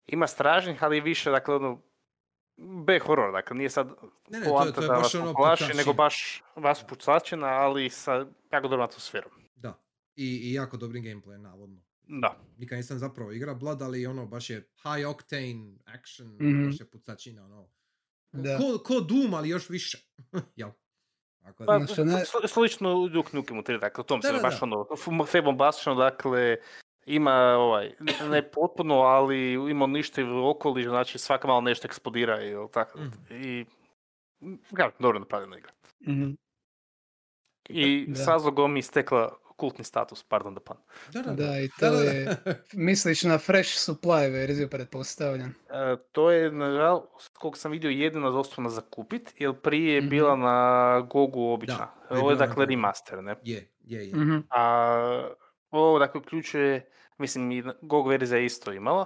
[0.08, 1.82] ima stražnjih, ali više, dakle, ono,
[2.58, 3.88] B horror, dakle, nije sad
[4.30, 7.90] Ne, ne, to, to je da baš vas ono poplaši, nego baš vas pucačina, ali
[7.90, 9.32] sa jako dobrom atmosferom.
[9.56, 9.80] Da.
[10.16, 11.85] I, I jako dobrim gameplay, navodno.
[12.10, 12.38] Da.
[12.58, 16.66] Nikad nisam zapravo igra Blood, ali ono, baš je high octane action, Mhm.
[16.66, 17.70] baš je pucačina, ono.
[18.32, 18.58] Da.
[18.58, 19.98] Ko, ko Doom, ali još više.
[20.56, 20.70] Jel?
[21.40, 24.28] Tako Pa, da, Znači, ne- sli- slično Duke Nukem u 3, dakle, u tom Da,
[24.28, 24.64] se da, baš da.
[24.64, 26.58] ono, f- fe bombastično, dakle,
[27.06, 27.92] ima ovaj,
[28.30, 33.00] ne potpuno, ali ima ništa okoliš, znači svaka malo nešto eksplodira i tako.
[33.00, 33.16] Mhm.
[33.32, 33.66] I,
[34.72, 35.72] ja, dobro napravljena igra.
[36.02, 36.32] Mhm.
[37.70, 38.16] I Da.
[38.16, 40.78] s razlogom je stekla kultni status, pardon da pan.
[41.14, 42.38] da, da, Da, i to da, je,
[42.74, 45.56] misliš na Fresh Supply verziju, pretpostavljam.
[45.70, 50.36] E, to je, nažalost, koliko sam vidio, jedino dostupno za kupit, jer prije je bila
[50.36, 51.78] na Gogu obična.
[51.78, 53.36] Da, to je Ovo je dakle remaster, ne?
[53.44, 54.16] je, je, je.
[54.16, 54.38] Mhm.
[54.50, 55.30] A
[55.72, 59.06] ovo dakle uključuje, mislim i GOG verzija je isto imala,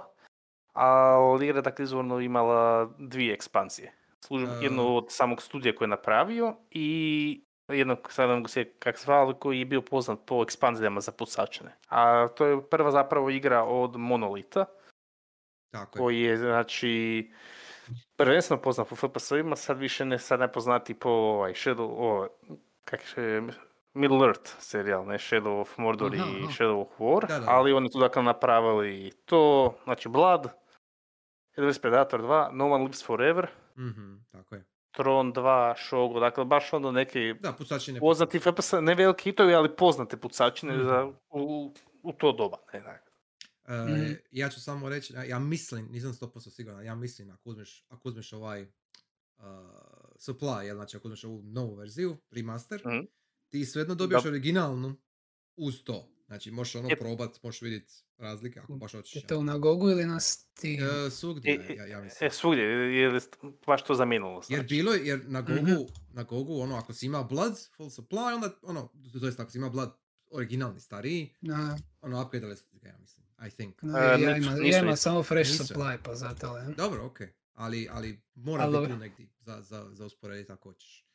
[0.74, 3.92] a igra dakle izvorno imala dvije ekspanzije.
[4.20, 4.46] Služ, E.
[4.62, 9.34] Jednu od samog studija koji je napravio i jednog, sad ne mogu se kak zvali,
[9.40, 11.76] koji je bio poznat po ekspanzijama za pucačine.
[11.88, 14.64] A to je prva zapravo igra od Monolita,
[15.70, 16.00] Tako je.
[16.00, 17.30] koji je znači
[18.16, 22.28] prvenstveno poznat po FPS-ovima, sad više ne, sad nepoznati po ovaj, Shadow, ovaj,
[22.84, 23.42] kak je,
[23.94, 26.52] Middle Earth serijal, ne Shadow of Mordor Aha, i aha.
[26.52, 27.50] Shadow of War, Da, da.
[27.50, 30.48] ali oni su dakle napravili to, znači Blood,
[31.56, 33.46] Elvis Predator 2, No One Lives Forever,
[33.78, 34.64] Mhm, tako je.
[34.92, 35.42] Tron 2,
[35.78, 38.00] Shogun, dakle baš onda neke Da, pucačine.
[38.00, 40.84] poznati FPS, ne veliki hitovi, ali poznate pucačine Mhm.
[40.84, 41.72] za, u,
[42.02, 42.56] u to doba.
[42.72, 43.02] Ne, ne.
[43.66, 44.12] E, Mhm.
[44.30, 48.08] Ja ću samo reći, ja- ja mislim, nisam 100% siguran, ja mislim ako uzmeš, ako
[48.08, 49.44] uzmeš ovaj uh,
[50.18, 53.00] supply, jel, znači ako uzmeš ovu novu verziju, remaster, Mhm.
[53.48, 54.28] ti svejedno dobiješ Da.
[54.28, 54.96] originalnu
[55.56, 56.08] uz to.
[56.30, 59.16] Znači možeš ono probat, možeš vidjeti razlike ako baš hoćeš.
[59.16, 61.06] Je to na Gogu ili na Steam?
[61.06, 62.26] E, svugdje, E, ja, ja mislim.
[62.26, 63.20] E, svugdje, jer je
[63.66, 64.34] baš to zamijenilo.
[64.34, 64.66] Jer Znači.
[64.66, 65.74] bilo je, jer na Gogu, Mhm.
[66.08, 69.58] na Gogu, ono, ako si imao Blood, full supply, onda, ono, to jest ako si
[69.58, 69.92] imao Blood
[70.28, 73.82] originalni, stariji, Na, ono, upgradeali su ga, ja mislim, I think.
[73.82, 75.64] na, E, ja, nisu- ima, nisu ja ima samo Fresh Nisu.
[75.64, 76.58] Supply, pa zato.
[76.58, 76.74] ne?
[76.74, 81.06] Dobro, okej, ali, ali mora biti tu negdje za, za, za usporediti ako hoćeš.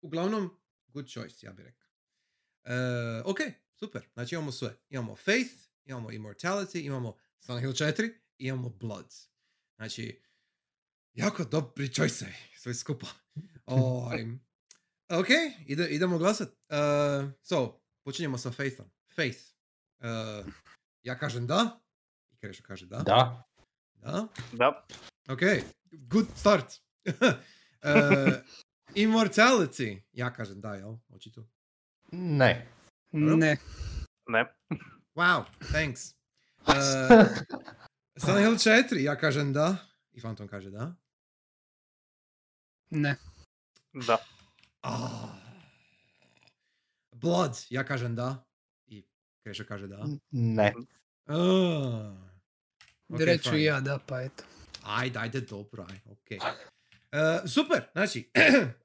[0.00, 0.50] Uglavnom,
[0.86, 1.88] good choice, ja bih rekao.
[2.66, 2.74] E,
[3.24, 3.38] ok,
[3.80, 4.76] super, znači imamo sve.
[4.88, 5.50] Imamo Faith,
[5.84, 9.14] imamo Immortality, imamo Silent Hill 4, imamo Blood.
[9.76, 10.22] Znači,
[11.12, 12.26] jako dobri choice
[12.56, 13.06] sve skupa.
[13.66, 14.24] Ovaj,
[15.08, 15.26] ok,
[15.66, 16.48] ide, idemo glasat.
[16.48, 18.90] Uh, so, počinjemo sa Faithom.
[19.14, 19.38] Faith.
[19.98, 20.52] Uh,
[21.02, 21.80] ja kažem da.
[22.30, 22.96] I Krešo kaže da.
[22.98, 23.48] Da.
[23.94, 24.26] Da.
[24.52, 24.86] Da,
[25.28, 25.40] Ok,
[25.90, 26.66] good start.
[27.06, 27.14] uh,
[29.04, 30.02] immortality.
[30.12, 30.96] Ja kažem da, jel?
[31.08, 31.48] Očito.
[32.12, 32.66] Ne.
[33.12, 33.56] Ne.
[34.28, 34.46] ne.
[35.16, 36.14] Wow, thanks.
[36.60, 37.26] Uh,
[38.18, 39.76] Silent Hill 4, ja kažem da.
[40.12, 40.94] I Phantom kaže da.
[42.90, 43.16] Ne.
[44.06, 44.18] Da.
[44.82, 45.28] Ah.
[47.12, 48.44] Blood, ja kažem da.
[48.86, 49.04] I
[49.42, 50.06] Krešo kaže da.
[50.30, 50.72] Ne.
[51.26, 52.30] Ah.
[53.08, 53.62] Ok, Reću fine.
[53.62, 54.44] ja da, pa eto.
[54.82, 56.28] Ajde, ajde, dobro, aj, ok.
[56.40, 58.30] Uh, super, znači,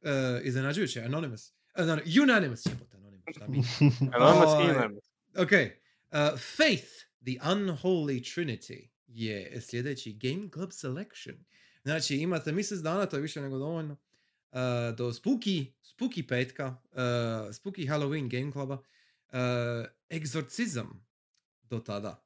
[0.01, 1.51] uh, iznenađujuće, Anonymous.
[1.79, 2.94] Uh, no, unanimous, jebote, Anonymous,
[3.31, 3.57] šta mi?
[4.13, 5.03] Anonymous.
[5.37, 6.91] Ok, uh, Faith,
[7.25, 11.35] the Unholy Trinity, je sljedeći Game Club Selection.
[11.83, 14.59] Znači, imate mjesec dana, to je više nego dovoljno, uh,
[14.97, 16.97] do Spooky, Spooky petka, uh,
[17.53, 18.79] Spooky Halloween Game Cluba, uh,
[20.09, 20.87] Exorcism
[21.63, 22.25] do tada.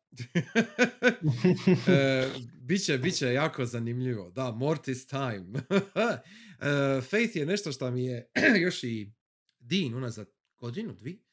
[1.87, 2.29] E,
[2.61, 4.29] biće, biće jako zanimljivo.
[4.29, 5.45] Da, Mortis time.
[6.61, 8.31] E, Faith je nešto što mi je
[8.65, 9.11] još i
[9.59, 10.29] Dean unazad
[10.59, 11.23] godinu, dvi,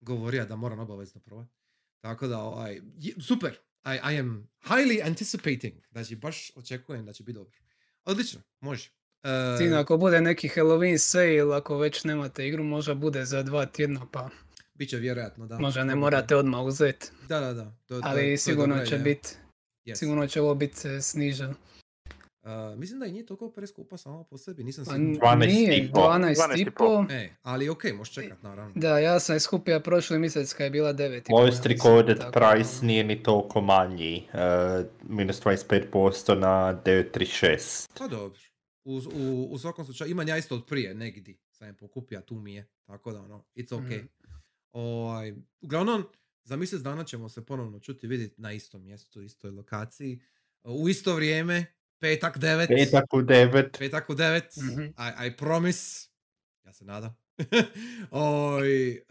[0.00, 1.50] govorio da moram obavezno probati.
[2.00, 2.80] Tako da, ovaj,
[3.20, 3.58] super.
[3.86, 5.74] I, I am highly anticipating.
[5.90, 7.52] Znači, baš očekujem da će biti dobro.
[8.04, 8.90] Odlično, može.
[9.22, 13.66] E, Sino, ako bude neki Halloween sale, ako već nemate igru, možda bude za dva
[13.66, 14.30] tjedna, pa
[14.74, 15.58] Biće vjerojatno, da.
[15.58, 17.06] možda ne morate odmah uzeti.
[17.28, 17.64] Da, da, da.
[17.64, 19.28] To, to je- to Ali je sigurno će biti
[19.84, 19.94] Yes.
[19.94, 21.54] sigurno će ovo biti e, sniženo.
[22.46, 25.76] Uh, mislim da i nije toliko preskupa samo po sebi, nisam Pa n- 12 nije,
[25.78, 26.02] i pol.
[26.02, 27.06] 12 i 12 i pol.
[27.10, 28.72] E, ali okej, možeš čekat, naravno.
[28.74, 32.18] Da, ja sam je skupio prošli mjesec kad je bila 9 i Moj pol, recorded
[32.18, 34.28] tako price nije ni toliko manji.
[34.32, 37.88] Uh, minus 25% na 936.
[37.98, 38.40] Pa dobro.
[38.84, 41.34] U, u, u svakom slučaju, imam ja isto od prije, negdje.
[41.50, 42.66] Sam je pokupio, tu mi je.
[42.84, 43.98] Tako da, ono, it's okay.
[43.98, 44.06] Mhm.
[44.72, 46.04] Ovaj, uglavnom,
[46.44, 50.20] za mjesec dana ćemo se ponovno čuti vidjeti na istom mjestu, istoj lokaciji.
[50.64, 51.66] U isto vrijeme,
[51.98, 52.66] petak 9.
[52.68, 53.78] Petak u 9.
[53.78, 54.72] Petak u 9.
[54.72, 54.82] Mhm.
[54.82, 56.08] I, I promise.
[56.64, 57.16] Ja se nadam.
[58.10, 59.02] Oj, e,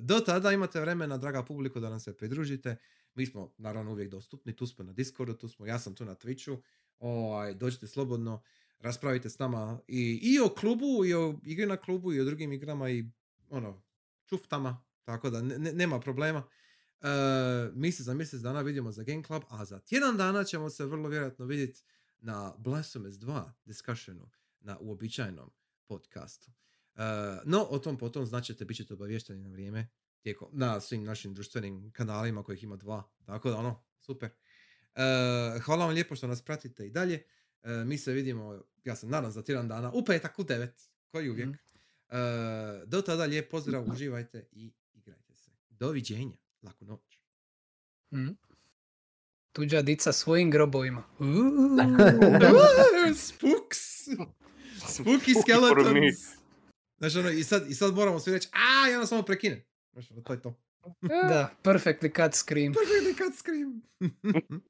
[0.00, 2.76] do tada imate vremena, draga publiko, da nam se pridružite.
[3.14, 4.56] Mi smo, naravno, uvijek dostupni.
[4.56, 6.62] Tu smo na Discordu, tu smo, ja sam tu na Twitchu.
[6.98, 8.42] Oj, dođite slobodno,
[8.78, 12.52] raspravite s nama i, i o klubu, i o igri na klubu, i o drugim
[12.52, 13.04] igrama, i
[13.50, 13.82] ono,
[14.26, 14.84] čuftama.
[15.04, 16.42] Tako da, ne- ne- nema problema.
[17.00, 17.06] E,
[17.74, 20.84] mi se za mjesec dana vidimo za Game Club, a za tjedan dana ćemo se
[20.84, 21.82] vrlo vjerojatno vidjeti
[22.24, 24.30] na Blasphemous 2 discussionu
[24.60, 25.50] na uobičajenom
[25.86, 26.50] podcastu.
[26.94, 27.02] E,
[27.44, 29.88] no, o tom potom značite, bit ćete obavješteni na vrijeme
[30.20, 33.10] tijekom, na svim našim društvenim kanalima kojih ima dva.
[33.24, 34.30] Tako da, ono, super.
[34.94, 37.22] E, hvala vam lijepo što nas pratite i dalje.
[37.62, 40.68] E, mi se vidimo, ja sam nadam za tjedan dana, u petak u 9,
[41.08, 41.48] koji uvijek.
[41.48, 42.16] E,
[42.86, 45.50] do tada lijep pozdrav, uživajte i igrajte se.
[45.70, 47.18] Doviđenja, laku noć.
[48.10, 48.36] Mm.
[49.54, 51.02] Tuđa dica svojim grobovima.
[51.18, 51.78] Uuu.
[53.16, 54.08] Spooks!
[54.88, 56.16] Spooky skeletons!
[56.98, 59.62] Znaš, ono, i sad, i sad moramo svi reći, a, i onda samo prekinem.
[59.92, 60.60] Znaš, ono, to je to.
[61.00, 62.74] Da, perfectly cut scream.
[62.74, 63.82] Perfectly cut scream.